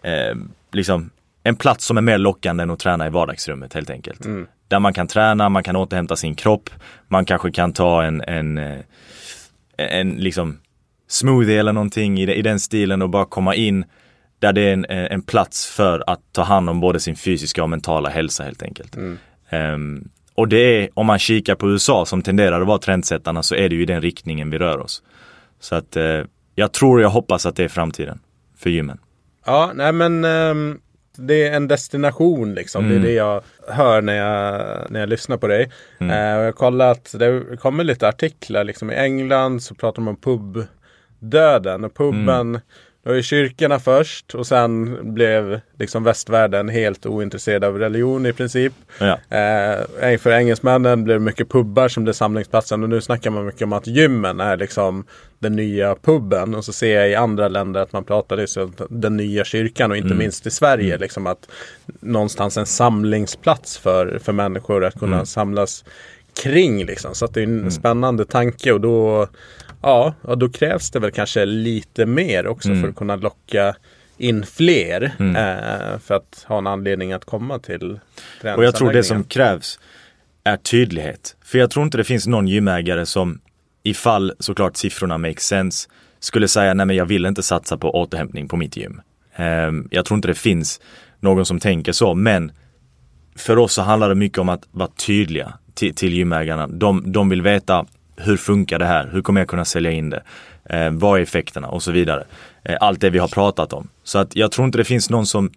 eh, 0.03 0.35
liksom 0.71 1.09
en 1.43 1.55
plats 1.55 1.85
som 1.85 1.97
är 1.97 2.01
mer 2.01 2.17
lockande 2.17 2.63
än 2.63 2.69
att 2.69 2.79
träna 2.79 3.07
i 3.07 3.09
vardagsrummet 3.09 3.73
helt 3.73 3.89
enkelt. 3.89 4.25
Där 4.67 4.79
man 4.79 4.93
kan 4.93 5.07
träna, 5.07 5.49
man 5.49 5.63
kan 5.63 5.75
återhämta 5.75 6.15
sin 6.15 6.35
kropp, 6.35 6.69
man 7.07 7.25
kanske 7.25 7.51
kan 7.51 7.73
ta 7.73 8.03
en, 8.03 8.21
en, 8.21 8.57
eh, 8.57 8.79
en 9.77 10.09
liksom 10.09 10.59
smoothie 11.07 11.59
eller 11.59 11.73
någonting 11.73 12.19
i, 12.19 12.33
i 12.33 12.41
den 12.41 12.59
stilen 12.59 13.01
och 13.01 13.09
bara 13.09 13.25
komma 13.25 13.55
in 13.55 13.85
där 14.39 14.53
det 14.53 14.61
är 14.61 14.73
en, 14.73 14.85
en 14.85 15.21
plats 15.21 15.67
för 15.67 16.03
att 16.07 16.21
ta 16.31 16.43
hand 16.43 16.69
om 16.69 16.79
både 16.79 16.99
sin 16.99 17.15
fysiska 17.15 17.63
och 17.63 17.69
mentala 17.69 18.09
hälsa 18.09 18.43
helt 18.43 18.63
enkelt. 18.63 18.97
Ehm, 19.49 20.09
och 20.35 20.47
det 20.47 20.57
är, 20.57 20.89
om 20.93 21.05
man 21.05 21.19
kikar 21.19 21.55
på 21.55 21.69
USA 21.69 22.05
som 22.05 22.21
tenderar 22.21 22.61
att 22.61 22.67
vara 22.67 22.79
trendsättarna 22.79 23.43
så 23.43 23.55
är 23.55 23.69
det 23.69 23.75
ju 23.75 23.81
i 23.81 23.85
den 23.85 24.01
riktningen 24.01 24.49
vi 24.49 24.57
rör 24.57 24.79
oss. 24.79 25.03
Så 25.59 25.75
att 25.75 25.95
eh, 25.95 26.21
jag 26.55 26.71
tror 26.71 26.97
och 26.97 27.03
jag 27.03 27.09
hoppas 27.09 27.45
att 27.45 27.55
det 27.55 27.63
är 27.63 27.67
framtiden 27.67 28.19
för 28.57 28.69
gymmen. 28.69 28.97
Ja, 29.45 29.71
nej 29.75 29.91
men 29.91 30.25
ehm, 30.25 30.79
det 31.17 31.47
är 31.47 31.53
en 31.53 31.67
destination 31.67 32.53
liksom. 32.53 32.89
Det 32.89 32.95
är 32.95 32.99
det 32.99 33.11
jag 33.11 33.41
hör 33.67 34.01
när 34.01 34.15
jag, 34.15 34.91
när 34.91 34.99
jag 34.99 35.09
lyssnar 35.09 35.37
på 35.37 35.47
dig. 35.47 35.71
Eh, 35.99 36.07
och 36.07 36.13
jag 36.13 36.45
har 36.45 36.51
kollat, 36.51 37.15
det 37.19 37.57
kommer 37.59 37.83
lite 37.83 38.07
artiklar 38.07 38.63
liksom. 38.63 38.91
I 38.91 38.95
England 38.95 39.63
så 39.63 39.75
pratar 39.75 39.95
de 39.95 40.07
om 40.07 40.15
pubdöden 40.15 41.83
och 41.83 41.93
puben 41.93 42.59
det 43.05 43.09
var 43.09 43.15
ju 43.15 43.23
kyrkorna 43.23 43.79
först 43.79 44.35
och 44.35 44.47
sen 44.47 44.97
blev 45.13 45.59
liksom 45.79 46.03
västvärlden 46.03 46.69
helt 46.69 47.05
ointresserad 47.05 47.63
av 47.63 47.79
religion 47.79 48.25
i 48.25 48.33
princip. 48.33 48.73
Ja. 48.99 49.13
Eh, 49.37 50.17
för 50.17 50.31
engelsmännen 50.31 51.03
blev 51.03 51.19
det 51.19 51.25
mycket 51.25 51.49
pubbar 51.49 51.87
som 51.87 52.03
blev 52.03 52.13
samlingsplatsen 52.13 52.83
och 52.83 52.89
nu 52.89 53.01
snackar 53.01 53.29
man 53.29 53.45
mycket 53.45 53.61
om 53.61 53.73
att 53.73 53.87
gymmen 53.87 54.39
är 54.39 54.57
liksom 54.57 55.05
den 55.39 55.55
nya 55.55 55.95
puben. 55.95 56.55
Och 56.55 56.65
så 56.65 56.73
ser 56.73 56.95
jag 56.99 57.09
i 57.09 57.15
andra 57.15 57.47
länder 57.47 57.81
att 57.81 57.93
man 57.93 58.03
pratar 58.03 58.37
liksom 58.37 58.73
den 58.89 59.17
nya 59.17 59.43
kyrkan 59.45 59.91
och 59.91 59.97
inte 59.97 60.05
Mm. 60.07 60.17
minst 60.17 60.47
i 60.47 60.51
Sverige. 60.51 60.97
Liksom 60.97 61.27
att 61.27 61.49
någonstans 61.99 62.57
en 62.57 62.65
samlingsplats 62.65 63.77
för, 63.77 64.19
för 64.23 64.31
människor 64.33 64.85
att 64.85 64.99
kunna 64.99 65.15
Mm. 65.15 65.25
samlas 65.25 65.83
kring. 66.43 66.85
Liksom. 66.85 67.15
Så 67.15 67.25
att 67.25 67.33
det 67.33 67.39
är 67.41 67.43
en 67.43 67.71
spännande 67.71 68.25
tanke 68.25 68.71
och 68.71 68.81
då, 68.81 69.27
ja, 69.85 70.13
och 70.21 70.37
då 70.37 70.49
krävs 70.49 70.91
det 70.91 70.99
väl 70.99 71.11
kanske 71.11 71.45
lite 71.45 72.05
mer 72.05 72.47
också 72.47 72.69
Mm. 72.69 72.81
för 72.81 72.89
att 72.89 72.95
kunna 72.95 73.15
locka 73.15 73.75
in 74.17 74.45
fler. 74.45 75.11
Mm. 75.19 75.35
Eh, 75.35 75.99
för 75.99 76.15
att 76.15 76.45
ha 76.47 76.57
en 76.57 76.67
anledning 76.67 77.13
att 77.13 77.25
komma 77.25 77.59
till 77.59 77.99
Och 78.55 78.63
jag 78.63 78.75
tror 78.75 78.93
det 78.93 79.03
som 79.03 79.23
krävs 79.23 79.79
är 80.43 80.57
tydlighet. 80.57 81.35
För 81.43 81.57
jag 81.57 81.69
tror 81.71 81.85
inte 81.85 81.97
det 81.97 82.03
finns 82.03 82.27
någon 82.27 82.47
gymägare 82.47 83.05
som 83.05 83.39
ifall 83.83 84.33
såklart 84.39 84.77
siffrorna 84.77 85.17
make 85.17 85.41
sense 85.41 85.89
skulle 86.19 86.47
säga 86.47 86.73
nej 86.73 86.85
men 86.85 86.95
jag 86.95 87.05
vill 87.05 87.25
inte 87.25 87.43
satsa 87.43 87.77
på 87.77 87.91
återhämtning 87.91 88.47
på 88.47 88.57
mitt 88.57 88.77
gym. 88.77 89.01
Ehm, 89.35 89.87
jag 89.91 90.05
tror 90.05 90.15
inte 90.15 90.27
det 90.27 90.35
finns 90.35 90.81
någon 91.19 91.45
som 91.45 91.59
tänker 91.59 91.91
så 91.91 92.13
men 92.13 92.51
för 93.35 93.57
oss 93.57 93.73
så 93.73 93.81
handlar 93.81 94.09
det 94.09 94.15
mycket 94.15 94.37
om 94.37 94.49
att 94.49 94.63
vara 94.71 94.89
tydliga 95.07 95.53
till, 95.73 95.95
till 95.95 96.13
gymägarna. 96.13 96.67
De, 96.67 97.11
de 97.11 97.29
vill 97.29 97.41
veta 97.41 97.85
hur 98.15 98.37
funkar 98.37 98.79
det 98.79 98.85
här? 98.85 99.09
Hur 99.11 99.21
kommer 99.21 99.41
jag 99.41 99.47
kunna 99.47 99.65
sälja 99.65 99.91
in 99.91 100.09
det? 100.09 100.23
Eh, 100.69 100.91
vad 100.91 101.19
är 101.19 101.23
effekterna? 101.23 101.67
Och 101.67 101.83
så 101.83 101.91
vidare. 101.91 102.23
Eh, 102.63 102.77
allt 102.79 103.01
det 103.01 103.09
vi 103.09 103.19
har 103.19 103.27
pratat 103.27 103.73
om. 103.73 103.87
Så 104.03 104.19
att 104.19 104.35
jag 104.35 104.51
tror 104.51 104.65
inte 104.65 104.77
det 104.77 104.83
finns 104.83 105.09
någon 105.09 105.25
som 105.25 105.51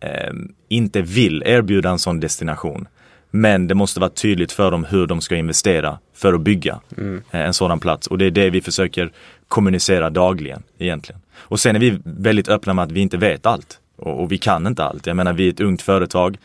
eh, 0.00 0.32
inte 0.68 1.02
vill 1.02 1.42
erbjuda 1.46 1.90
en 1.90 1.98
sån 1.98 2.20
destination. 2.20 2.88
Men 3.30 3.68
det 3.68 3.74
måste 3.74 4.00
vara 4.00 4.10
tydligt 4.10 4.52
för 4.52 4.70
dem 4.70 4.84
hur 4.84 5.06
de 5.06 5.20
ska 5.20 5.36
investera 5.36 5.98
för 6.14 6.32
att 6.32 6.40
bygga 6.40 6.80
eh, 6.96 7.40
en 7.40 7.54
sådan 7.54 7.80
plats. 7.80 8.06
Och 8.06 8.18
det 8.18 8.24
är 8.24 8.30
det 8.30 8.50
vi 8.50 8.60
försöker 8.60 9.12
kommunicera 9.48 10.10
dagligen 10.10 10.62
egentligen. 10.78 11.20
Och 11.36 11.60
sen 11.60 11.76
är 11.76 11.80
vi 11.80 11.98
väldigt 12.04 12.48
öppna 12.48 12.74
med 12.74 12.82
att 12.82 12.92
vi 12.92 13.00
inte 13.00 13.16
vet 13.16 13.46
allt. 13.46 13.78
Och, 13.96 14.22
och 14.22 14.32
vi 14.32 14.38
kan 14.38 14.66
inte 14.66 14.84
allt. 14.84 15.06
Jag 15.06 15.16
menar 15.16 15.32
vi 15.32 15.46
är 15.46 15.52
ett 15.52 15.60
ungt 15.60 15.82
företag. 15.82 16.38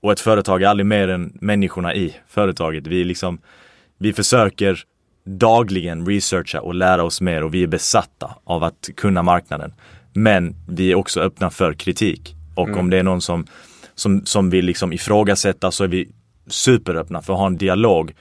Och 0.00 0.12
ett 0.12 0.20
företag 0.20 0.62
är 0.62 0.66
aldrig 0.66 0.86
mer 0.86 1.08
än 1.08 1.38
människorna 1.40 1.94
i 1.94 2.16
företaget. 2.28 2.86
Vi, 2.86 3.04
liksom, 3.04 3.38
vi 3.98 4.12
försöker 4.12 4.84
dagligen 5.28 6.06
researcha 6.06 6.60
och 6.60 6.74
lära 6.74 7.04
oss 7.04 7.20
mer 7.20 7.42
och 7.42 7.54
vi 7.54 7.62
är 7.62 7.66
besatta 7.66 8.34
av 8.44 8.64
att 8.64 8.88
kunna 8.96 9.22
marknaden. 9.22 9.72
Men 10.12 10.54
vi 10.68 10.92
är 10.92 10.94
också 10.94 11.20
öppna 11.20 11.50
för 11.50 11.72
kritik. 11.72 12.34
Och 12.54 12.76
om 12.76 12.90
det 12.90 12.98
är 12.98 13.02
någon 13.02 13.20
som, 13.20 13.46
som, 13.94 14.26
som 14.26 14.50
vill 14.50 14.64
liksom 14.64 14.92
ifrågasätta 14.92 15.70
så 15.70 15.84
är 15.84 15.88
vi 15.88 16.08
superöppna 16.46 17.22
för 17.22 17.32
att 17.32 17.38
ha 17.38 17.46
en 17.46 17.56
dialog. 17.56 18.14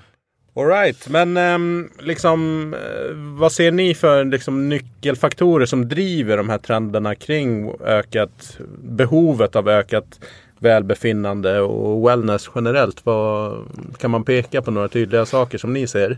Alright, 0.56 1.10
men 1.10 1.38
ehm, 1.38 1.90
liksom 2.00 2.74
eh, 2.74 3.16
vad 3.16 3.52
ser 3.52 3.72
ni 3.72 3.94
för 3.94 4.26
liksom, 4.26 4.70
nyckelfaktorer 4.70 5.66
som 5.66 5.90
driver 5.90 6.38
de 6.38 6.50
här 6.50 6.58
trenderna 6.58 7.16
kring 7.16 7.72
ökat 7.86 8.58
behovet 8.84 9.56
av 9.56 9.70
ökat 9.70 10.20
välbefinnande 10.60 11.60
och 11.60 12.10
wellness 12.10 12.50
generellt? 12.56 13.06
Vad, 13.06 13.66
kan 13.98 14.12
man 14.12 14.24
peka 14.24 14.62
på 14.62 14.72
några 14.72 14.88
tydliga 14.88 15.26
saker 15.26 15.58
som 15.58 15.74
ni 15.74 15.88
ser? 15.88 16.18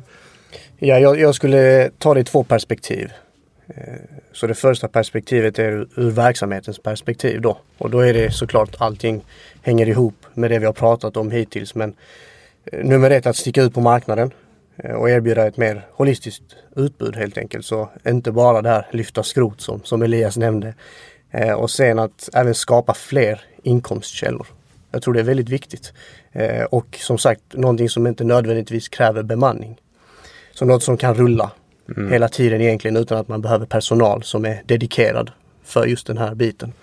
Ja, 0.82 1.00
jag, 1.00 1.20
jag 1.20 1.36
skulle 1.36 1.92
ta 1.98 2.14
det 2.14 2.20
i 2.20 2.24
två 2.24 2.44
perspektiv. 2.44 3.12
Eh, 3.68 3.94
så 4.32 4.48
det 4.48 4.54
första 4.56 4.88
perspektivet 4.88 5.60
är 5.60 5.72
ur- 5.72 6.10
verksamhetens 6.12 6.80
perspektiv 6.80 7.42
då. 7.42 7.58
Och 7.78 7.90
då 7.90 8.00
är 8.00 8.14
det 8.14 8.32
såklart 8.32 8.76
allting 8.78 9.26
hänger 9.62 9.88
ihop 9.90 10.26
med 10.34 10.52
det 10.52 10.60
vi 10.60 10.66
har 10.66 10.74
pratat 10.74 11.18
om 11.18 11.32
hittills. 11.32 11.76
Men 11.76 11.96
eh, 12.66 12.86
nummer 12.86 13.12
ett 13.12 13.26
att 13.26 13.36
sticka 13.36 13.62
ut 13.62 13.74
på 13.74 13.82
marknaden 13.82 14.32
eh, 14.78 14.92
och 14.96 15.10
erbjuda 15.10 15.48
ett 15.48 15.58
mer 15.58 15.86
holistiskt 15.92 16.56
utbud 16.76 17.16
helt 17.16 17.38
enkelt. 17.38 17.66
Så 17.66 17.90
inte 18.08 18.32
bara 18.32 18.62
det 18.62 18.70
här 18.70 18.88
lyfta 18.92 19.24
skrot 19.24 19.62
som, 19.62 19.84
som 19.84 20.02
Elias 20.02 20.38
nämnde. 20.38 20.74
Och 21.58 21.72
sen 21.72 22.00
att 22.00 22.30
även 22.34 22.56
skapa 22.56 22.94
fler 22.94 23.42
inkomstkällor. 23.64 24.48
Jag 24.92 25.02
tror 25.02 25.14
det 25.14 25.20
är 25.20 25.24
väldigt 25.24 25.50
viktigt. 25.50 25.94
Och 26.70 26.98
som 27.00 27.18
sagt, 27.18 27.42
någonting 27.54 27.90
som 27.90 28.08
inte 28.08 28.24
nödvändigtvis 28.24 28.90
kräver 28.90 29.24
bemanning. 29.24 29.78
Så 30.60 30.66
något 30.66 30.84
som 30.84 30.98
kan 30.98 31.16
rulla 31.16 31.52
hela 32.10 32.28
tiden 32.28 32.62
egentligen 32.62 32.98
utan 32.98 33.18
att 33.18 33.28
man 33.28 33.42
behöver 33.42 33.66
personal 33.66 34.24
som 34.24 34.46
är 34.46 34.62
dedikerad 34.66 35.32
för 35.64 35.86
just 35.86 36.08
den 36.08 36.18
här 36.18 36.36
biten. 36.36 36.74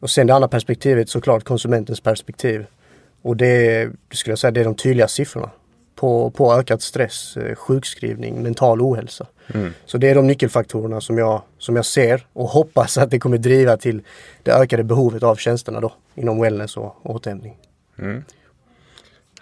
Och 0.00 0.10
sen 0.10 0.26
det 0.26 0.34
andra 0.34 0.48
perspektivet 0.48 1.08
såklart 1.08 1.44
konsumentens 1.44 2.00
perspektiv. 2.00 2.66
Och 3.22 3.36
det, 3.36 3.84
det 4.08 4.16
skulle 4.16 4.32
jag 4.32 4.38
säga, 4.38 4.50
det 4.50 4.60
är 4.60 4.64
de 4.64 4.74
tydliga 4.74 5.08
siffrorna. 5.08 5.50
På, 5.94 6.30
på 6.30 6.54
ökad 6.54 6.82
stress, 6.82 7.36
eh, 7.36 7.54
sjukskrivning, 7.54 8.42
mental 8.42 8.80
ohälsa. 8.80 9.26
Så 9.86 9.98
det 9.98 10.08
är 10.08 10.14
de 10.14 10.26
nyckelfaktorerna 10.26 11.00
som 11.00 11.18
jag, 11.18 11.42
som 11.58 11.76
jag 11.76 11.84
ser 11.84 12.26
och 12.32 12.48
hoppas 12.48 12.98
att 12.98 13.10
det 13.10 13.18
kommer 13.18 13.38
driva 13.38 13.76
till 13.76 14.02
det 14.42 14.52
ökade 14.52 14.84
behovet 14.84 15.22
av 15.22 15.36
tjänsterna 15.36 15.80
då 15.80 15.92
inom 16.14 16.40
wellness 16.40 16.76
och 16.76 16.96
återhämtning. 17.02 17.56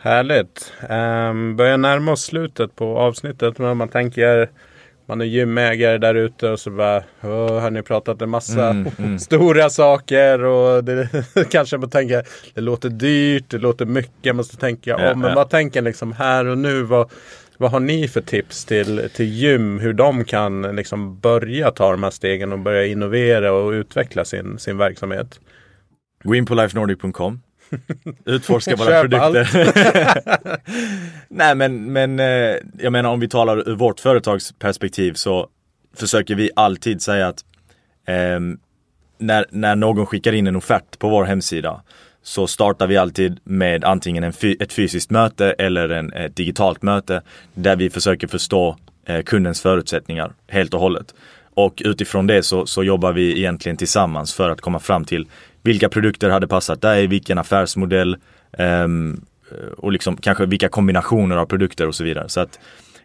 Härligt. 0.01 0.73
Um, 0.83 1.57
börjar 1.57 1.79
närma 1.79 2.13
oss 2.13 2.23
slutet 2.23 2.77
på 2.77 2.99
avsnittet. 2.99 3.59
Men 3.59 3.77
man 3.77 3.89
tänker 3.89 4.49
man 5.09 5.21
är 5.21 5.25
gymägare 5.25 5.99
där 5.99 6.15
ute 6.15 6.51
och 6.51 6.61
så 6.61 6.71
bara 6.71 7.03
har 7.61 7.71
ni 7.71 7.83
pratat 7.83 8.23
en 8.23 8.31
massa 8.31 8.71
Mm, 8.71 9.19
stora 9.19 9.71
saker 9.71 10.45
och 10.45 10.85
det, 10.85 11.09
kanske 11.51 11.79
man 11.79 11.91
tänker 11.91 12.23
det 12.55 12.61
låter 12.61 12.89
dyrt, 12.89 13.45
det 13.51 13.59
låter 13.59 13.87
mycket, 13.87 14.13
jag 14.23 14.37
måste 14.37 14.57
tänka 14.57 14.91
Ja, 14.91 15.13
om. 15.13 15.21
Men 15.21 15.29
ja. 15.29 15.35
vad 15.35 15.51
tänker 15.51 15.83
liksom 15.83 16.13
här 16.13 16.47
och 16.47 16.59
nu? 16.59 16.83
Vad, 16.83 17.11
vad 17.57 17.71
har 17.71 17.81
ni 17.81 18.09
för 18.09 18.21
tips 18.21 18.65
till, 18.65 19.09
till 19.15 19.27
gym? 19.27 19.79
Hur 19.79 19.93
de 19.93 20.25
kan 20.25 20.63
liksom 20.63 21.21
börja 21.21 21.71
ta 21.71 21.91
de 21.91 22.03
här 22.03 22.11
stegen 22.11 22.53
och 22.53 22.59
börja 22.59 22.87
innovera 22.87 23.53
och 23.53 23.71
utveckla 23.71 24.25
sin, 24.25 24.59
sin 24.59 24.79
verksamhet? 24.79 25.41
Gå 26.25 26.35
in 26.35 26.47
på 26.47 26.55
lifenordic.com 26.55 27.41
Utforska 28.25 28.77
våra 28.77 29.01
produkter. 29.01 29.49
Nej 31.29 31.55
men, 31.55 31.93
men 31.93 32.21
eh, 32.21 32.57
jag 32.79 32.93
menar 32.93 33.11
om 33.11 33.21
vi 33.21 33.29
talar 33.29 33.69
ur 33.69 33.75
vårt 33.75 34.01
företags 34.01 34.53
perspektiv 34.59 35.13
så 35.13 35.49
försöker 35.97 36.35
vi 36.35 36.51
alltid 36.57 37.03
säga 37.03 37.29
att 37.29 37.45
ehm, 38.07 38.59
när, 39.19 39.47
när 39.51 39.77
någon 39.77 40.07
skickar 40.07 40.33
in 40.33 40.47
en 40.47 40.57
offert 40.57 40.99
på 40.99 41.09
vår 41.09 41.25
hemsida 41.25 41.83
så 42.23 42.47
startar 42.47 42.87
vi 42.87 42.97
alltid 42.97 43.41
med 43.45 43.85
antingen 43.85 44.25
en 44.25 44.33
ett 44.61 44.73
fysiskt 44.73 45.11
möte 45.11 45.53
eller 45.53 45.89
en, 45.89 46.13
ett 46.13 46.37
digitalt 46.37 46.83
möte 46.83 47.23
där 47.55 47.77
vi 47.77 47.91
försöker 47.91 48.27
förstå 48.27 48.77
eh, 49.07 49.23
kundens 49.23 49.61
förutsättningar 49.61 50.33
helt 50.49 50.75
och 50.75 50.81
hållet. 50.81 51.15
Och 51.55 51.83
utifrån 51.85 52.27
det 52.27 52.43
så, 52.43 52.67
så 52.67 52.85
jobbar 52.85 53.13
vi 53.13 53.39
egentligen 53.39 53.77
tillsammans 53.77 54.35
för 54.35 54.51
att 54.51 54.61
komma 54.61 54.79
fram 54.79 55.05
till 55.05 55.27
vilka 55.63 55.89
produkter 55.89 56.31
hade 56.31 56.47
passat 56.49 56.83
dig, 56.83 57.07
vilken 57.07 57.39
affärsmodell 57.39 58.17
ehm, 58.59 59.21
och 59.77 59.93
liksom 59.93 60.17
kanske 60.17 60.47
vilka 60.47 60.69
kombinationer 60.69 61.37
av 61.37 61.47
produkter 61.47 61.87
och 61.89 61.95
så 61.95 62.05
vidare. 62.05 62.29
Så 62.29 62.41
att 62.41 62.59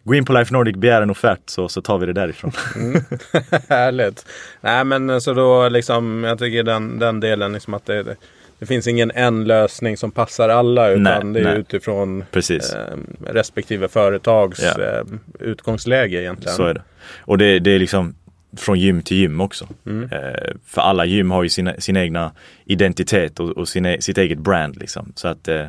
gå 0.04 0.16
in 0.16 0.26
på 0.26 0.34
Life 0.34 0.54
Nordic, 0.54 0.76
begär 0.76 1.02
en 1.02 1.10
offert 1.10 1.40
så, 1.46 1.70
så 1.70 1.82
tar 1.82 1.98
vi 1.98 2.06
det 2.06 2.14
därifrån. 2.14 2.52
Härligt. 3.70 4.26
Nej 4.62 4.84
men 4.84 5.22
så 5.22 5.34
då 5.34 5.70
liksom, 5.70 6.24
jag 6.24 6.40
tycker 6.40 6.64
den, 6.64 7.00
den 7.00 7.20
delen 7.20 7.54
liksom 7.54 7.74
att 7.74 7.86
det, 7.86 8.16
det 8.60 8.66
finns 8.66 8.88
ingen 8.88 9.12
en 9.12 9.44
lösning 9.46 9.98
som 9.98 10.12
passar 10.12 10.50
alla 10.50 10.90
utan 10.90 11.04
Nej, 11.04 11.34
det 11.34 11.40
är 11.50 11.54
nej. 11.54 11.60
utifrån 11.60 12.24
Precis. 12.32 12.74
eh, 12.74 12.98
respektive 13.28 13.88
företags 13.88 14.62
Ja. 14.78 14.84
eh, 14.84 15.04
utgångsläge 15.40 16.22
egentligen. 16.22 16.56
Så 16.56 16.64
är 16.64 16.74
det. 16.74 16.82
Och 17.20 17.38
det, 17.38 17.60
det 17.60 17.72
är 17.72 17.80
liksom 17.80 18.16
från 18.58 18.80
gym 18.80 19.02
till 19.02 19.18
gym 19.18 19.42
också. 19.42 19.68
Eh, 20.12 20.52
för 20.66 20.82
alla 20.82 21.06
gym 21.06 21.32
har 21.32 21.44
ju 21.44 21.50
sina, 21.50 21.74
sin 21.80 21.98
egna 21.98 22.32
identitet 22.66 23.40
och, 23.40 23.50
och 23.50 23.68
sina, 23.68 23.98
sitt 24.00 24.18
eget 24.18 24.38
brand 24.40 24.76
liksom. 24.78 25.12
Så 25.16 25.28
att 25.28 25.48
eh, 25.48 25.66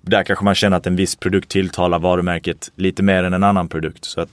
där 0.00 0.24
kanske 0.24 0.44
man 0.44 0.54
känner 0.54 0.76
att 0.76 0.86
en 0.86 0.96
viss 0.96 1.16
produkt 1.16 1.48
tilltalar 1.50 1.98
varumärket 1.98 2.70
lite 2.76 3.02
mer 3.02 3.24
än 3.24 3.32
en 3.34 3.44
annan 3.44 3.68
produkt. 3.68 4.04
Så 4.04 4.20
att 4.20 4.28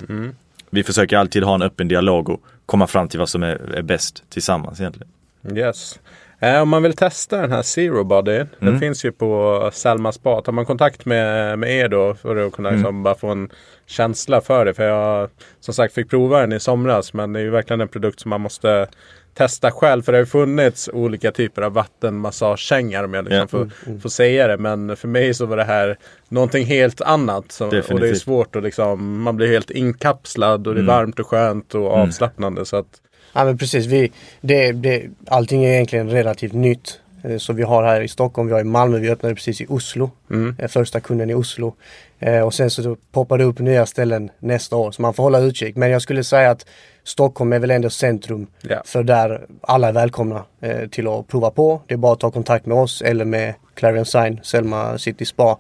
vi 0.70 0.84
försöker 0.84 1.18
alltid 1.18 1.44
ha 1.44 1.56
en 1.56 1.62
öppen 1.62 1.88
dialog 1.88 2.30
och 2.30 2.44
komma 2.66 2.88
fram 2.88 3.08
till 3.08 3.20
vad 3.20 3.30
som 3.30 3.44
är, 3.44 3.76
är 3.76 3.82
bäst 3.82 4.24
tillsammans 4.30 4.80
egentligen. 4.80 5.12
Yes. 5.58 6.00
Eh, 6.40 6.62
om 6.62 6.70
man 6.70 6.84
vill 6.84 6.94
testa 6.96 7.42
den 7.42 7.52
här 7.52 7.62
Zero 7.62 8.04
Body. 8.04 8.38
Den 8.38 8.68
Mm. 8.68 8.80
finns 8.80 9.06
ju 9.06 9.12
på 9.12 9.70
Selma 9.74 10.12
Spa. 10.12 10.42
Tar 10.42 10.52
man 10.52 10.66
kontakt 10.66 11.06
med, 11.06 11.60
med 11.60 11.72
er 11.72 11.88
då 11.90 12.14
för 12.16 12.36
att 12.48 12.54
kunna 12.54 12.70
Mm. 12.70 12.80
liksom 12.82 13.04
bara 13.04 13.16
få 13.16 13.28
en 13.28 13.50
känsla 13.86 14.42
för 14.42 14.66
det. 14.66 14.74
För 14.74 14.84
jag 14.84 15.30
som 15.60 15.74
sagt 15.74 15.94
fick 15.94 16.10
prova 16.10 16.40
den 16.42 16.54
i 16.54 16.60
somras. 16.60 17.14
Men 17.14 17.34
det 17.34 17.40
är 17.40 17.44
ju 17.44 17.50
verkligen 17.50 17.82
en 17.82 17.88
produkt 17.88 18.20
som 18.20 18.30
man 18.30 18.42
måste 18.42 18.88
testa 19.34 19.72
själv. 19.72 20.02
För 20.02 20.12
det 20.12 20.18
har 20.18 20.22
ju 20.22 20.26
funnits 20.26 20.90
olika 20.94 21.32
typer 21.32 21.62
av 21.62 21.74
vattenmassagesängar 21.74 23.04
om 23.04 23.14
jag 23.14 23.26
liksom 23.26 23.40
Ja. 23.40 23.48
får, 23.48 24.00
får 24.00 24.10
säga 24.10 24.48
det. 24.48 24.58
Men 24.58 24.96
för 24.98 25.08
mig 25.08 25.34
så 25.34 25.46
var 25.46 25.58
det 25.58 25.64
här 25.64 25.98
någonting 26.30 26.66
helt 26.66 27.02
annat. 27.02 27.52
Så, 27.52 27.66
och 27.66 27.72
det 28.00 28.10
är 28.10 28.16
svårt 28.16 28.56
att 28.56 28.64
liksom, 28.64 29.22
man 29.22 29.36
blir 29.38 29.48
helt 29.48 29.72
inkapslad 29.72 30.68
och 30.68 30.74
det 30.74 30.80
är 30.80 30.84
Mm. 30.84 30.96
varmt 30.96 31.20
och 31.20 31.28
skönt 31.28 31.76
och 31.76 31.92
avslappnande. 31.92 32.66
Så 32.66 32.76
att 32.78 33.02
Ja 33.34 33.44
men 33.46 33.58
precis, 33.58 33.86
vi, 33.86 34.12
det, 34.42 34.72
det, 34.72 35.04
allting 35.28 35.64
är 35.64 35.74
egentligen 35.74 36.10
relativt 36.10 36.54
nytt. 36.54 37.00
Eh, 37.24 37.38
Så 37.38 37.54
vi 37.54 37.64
har 37.64 37.84
här 37.84 38.02
i 38.02 38.08
Stockholm, 38.08 38.48
vi 38.48 38.54
har 38.54 38.62
i 38.62 38.64
Malmö, 38.64 38.98
vi 38.98 39.10
öppnade 39.10 39.36
precis 39.36 39.62
i 39.62 39.66
Oslo. 39.70 40.12
Mm. 40.32 40.56
eh, 40.60 40.68
Första 40.68 41.00
kunden 41.00 41.30
i 41.30 41.34
Oslo. 41.34 41.76
Eh, 42.20 42.42
Och 42.42 42.54
sen 42.54 42.70
så 42.70 42.98
poppar 43.12 43.38
det 43.38 43.44
upp 43.44 43.60
nya 43.60 43.86
ställen 43.86 44.32
nästa 44.40 44.76
år. 44.76 44.92
Så 44.92 45.02
man 45.02 45.14
får 45.14 45.24
hålla 45.24 45.40
utkik. 45.40 45.76
Men 45.76 45.90
jag 45.90 46.02
skulle 46.02 46.24
säga 46.24 46.50
att 46.52 46.66
Stockholm 47.04 47.54
är 47.54 47.60
väl 47.60 47.72
ändå 47.72 47.90
centrum 47.90 48.48
Ja. 48.62 48.82
för 48.86 49.04
där 49.04 49.46
alla 49.62 49.88
är 49.88 49.92
välkomna 49.94 50.44
till 50.92 51.08
att 51.08 51.28
prova 51.28 51.52
på. 51.52 51.82
Det 51.88 51.94
är 51.94 51.98
bara 51.98 52.14
att 52.14 52.20
ta 52.20 52.32
kontakt 52.32 52.66
med 52.66 52.78
oss 52.78 53.02
eller 53.02 53.26
med 53.26 53.54
Clarion 53.74 54.06
Sign, 54.06 54.40
Selma 54.44 54.98
City 54.98 55.26
Spa. 55.26 55.58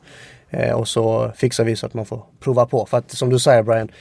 Och 0.75 0.87
så 0.87 1.31
fixar 1.35 1.63
vi 1.63 1.75
så 1.75 1.85
att 1.85 1.93
man 1.93 2.05
får 2.05 2.23
prova 2.39 2.65
på. 2.65 2.85
För 2.85 2.97
att 2.97 3.11
som 3.11 3.29
du 3.29 3.39
säger 3.39 3.63
Brian, 3.63 3.91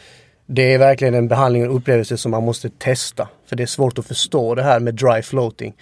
det 0.47 0.75
är 0.75 0.79
verkligen 0.79 1.15
en 1.15 1.29
behandling 1.29 1.69
och 1.69 1.77
upplevelse 1.77 2.17
som 2.17 2.31
man 2.31 2.45
måste 2.45 2.71
testa. 2.71 3.29
För 3.47 3.57
det 3.57 3.63
är 3.63 3.67
svårt 3.67 3.99
att 3.99 4.07
förstå 4.07 4.55
det 4.55 4.63
här 4.63 4.81
med 4.81 4.95
dry 4.95 5.23
floating. 5.23 5.75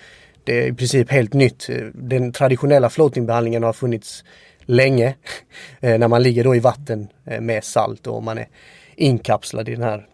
Det 0.48 0.62
är 0.62 0.66
i 0.66 0.72
princip 0.72 1.10
helt 1.10 1.32
nytt. 1.32 1.68
Den 1.94 2.32
traditionella 2.32 2.90
floatingbehandlingen 2.90 3.62
har 3.62 3.72
funnits 3.72 4.24
länge. 4.60 5.14
eh, 5.80 5.98
När 5.98 6.08
man 6.08 6.22
ligger 6.22 6.44
då 6.44 6.56
i 6.56 6.60
vatten 6.60 7.08
eh, 7.26 7.40
med 7.40 7.64
salt 7.64 8.06
och 8.06 8.22
man 8.22 8.38
är 8.38 8.48
inkapslad 8.96 9.68
i 9.68 9.74
den 9.74 9.82
här 9.82 10.06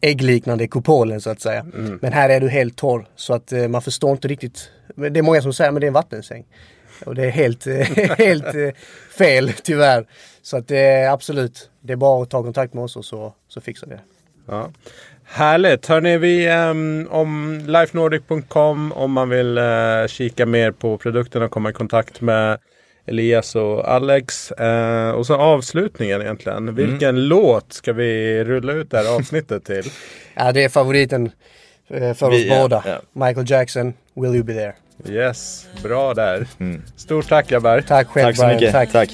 äggliknande 0.00 0.68
kupolen 0.68 1.20
så 1.20 1.30
att 1.30 1.40
säga. 1.40 1.66
Men 2.00 2.12
här 2.12 2.28
är 2.28 2.40
du 2.40 2.48
helt 2.48 2.76
torr 2.76 3.08
så 3.16 3.34
att 3.34 3.52
eh, 3.52 3.68
man 3.68 3.82
förstår 3.82 4.10
inte 4.10 4.28
riktigt. 4.28 4.70
Men 4.94 5.12
Det 5.12 5.20
är 5.20 5.22
många 5.22 5.42
som 5.42 5.52
säger 5.52 5.72
att 5.72 5.80
det 5.80 5.86
är 5.86 5.88
en 5.88 5.94
vattensäng. 5.94 6.44
Och 7.06 7.14
det 7.14 7.24
är 7.24 7.30
helt, 7.30 7.66
helt 8.18 8.74
fel 9.18 9.52
tyvärr. 9.62 10.06
Så 10.42 10.56
att 10.56 10.68
det 10.68 10.78
är 10.78 11.10
absolut, 11.10 11.70
det 11.80 11.92
är 11.92 11.96
bara 11.96 12.22
att 12.22 12.30
ta 12.30 12.42
kontakt 12.42 12.74
med 12.74 12.84
oss 12.84 12.96
och 12.96 13.04
så, 13.04 13.34
så 13.48 13.60
fixar 13.60 13.86
vi 13.86 13.94
det. 13.94 14.00
Ja. 14.46 14.70
Härligt! 15.24 15.86
Hörni, 15.86 16.18
vi 16.18 16.48
um, 16.50 17.08
om 17.10 17.60
lifenordic.com 17.66 18.92
om 18.92 19.12
man 19.12 19.28
vill 19.28 19.58
eh, 19.58 19.64
kika 20.08 20.46
mer 20.46 20.70
på 20.70 20.98
produkterna 20.98 21.44
och 21.44 21.50
komma 21.50 21.70
i 21.70 21.72
kontakt 21.72 22.20
med 22.20 22.58
Elias 23.06 23.56
och 23.56 23.88
Alex. 23.92 24.50
Eh, 24.52 25.10
och 25.10 25.26
så 25.26 25.34
avslutningen 25.34 26.22
egentligen. 26.22 26.74
Vilken 26.74 27.28
låt 27.28 27.72
ska 27.72 27.92
vi 27.92 28.44
rulla 28.44 28.72
ut 28.72 28.90
det 28.90 28.98
här 28.98 29.16
avsnittet 29.16 29.64
till? 29.64 29.82
Ja, 30.34 30.52
det 30.52 30.64
är 30.64 30.68
favoriten 30.68 31.30
eh, 31.90 32.14
för 32.14 32.28
oss 32.30 32.48
båda. 32.48 32.82
ja. 32.86 33.26
Michael 33.26 33.50
Jackson, 33.50 33.92
Will 34.14 34.34
You 34.34 34.42
Be 34.42 34.54
There. 34.54 34.74
Yes, 35.08 35.66
bra 35.82 36.14
där. 36.14 36.46
Stort 36.96 37.28
tack 37.28 37.48
grabbar! 37.48 37.80
Tack 37.80 38.08
själv 38.08 38.26
Tack 38.26 38.36
så 38.36 38.46
mycket. 38.46 38.72
Tack. 38.72 38.92
Tack. 38.92 39.10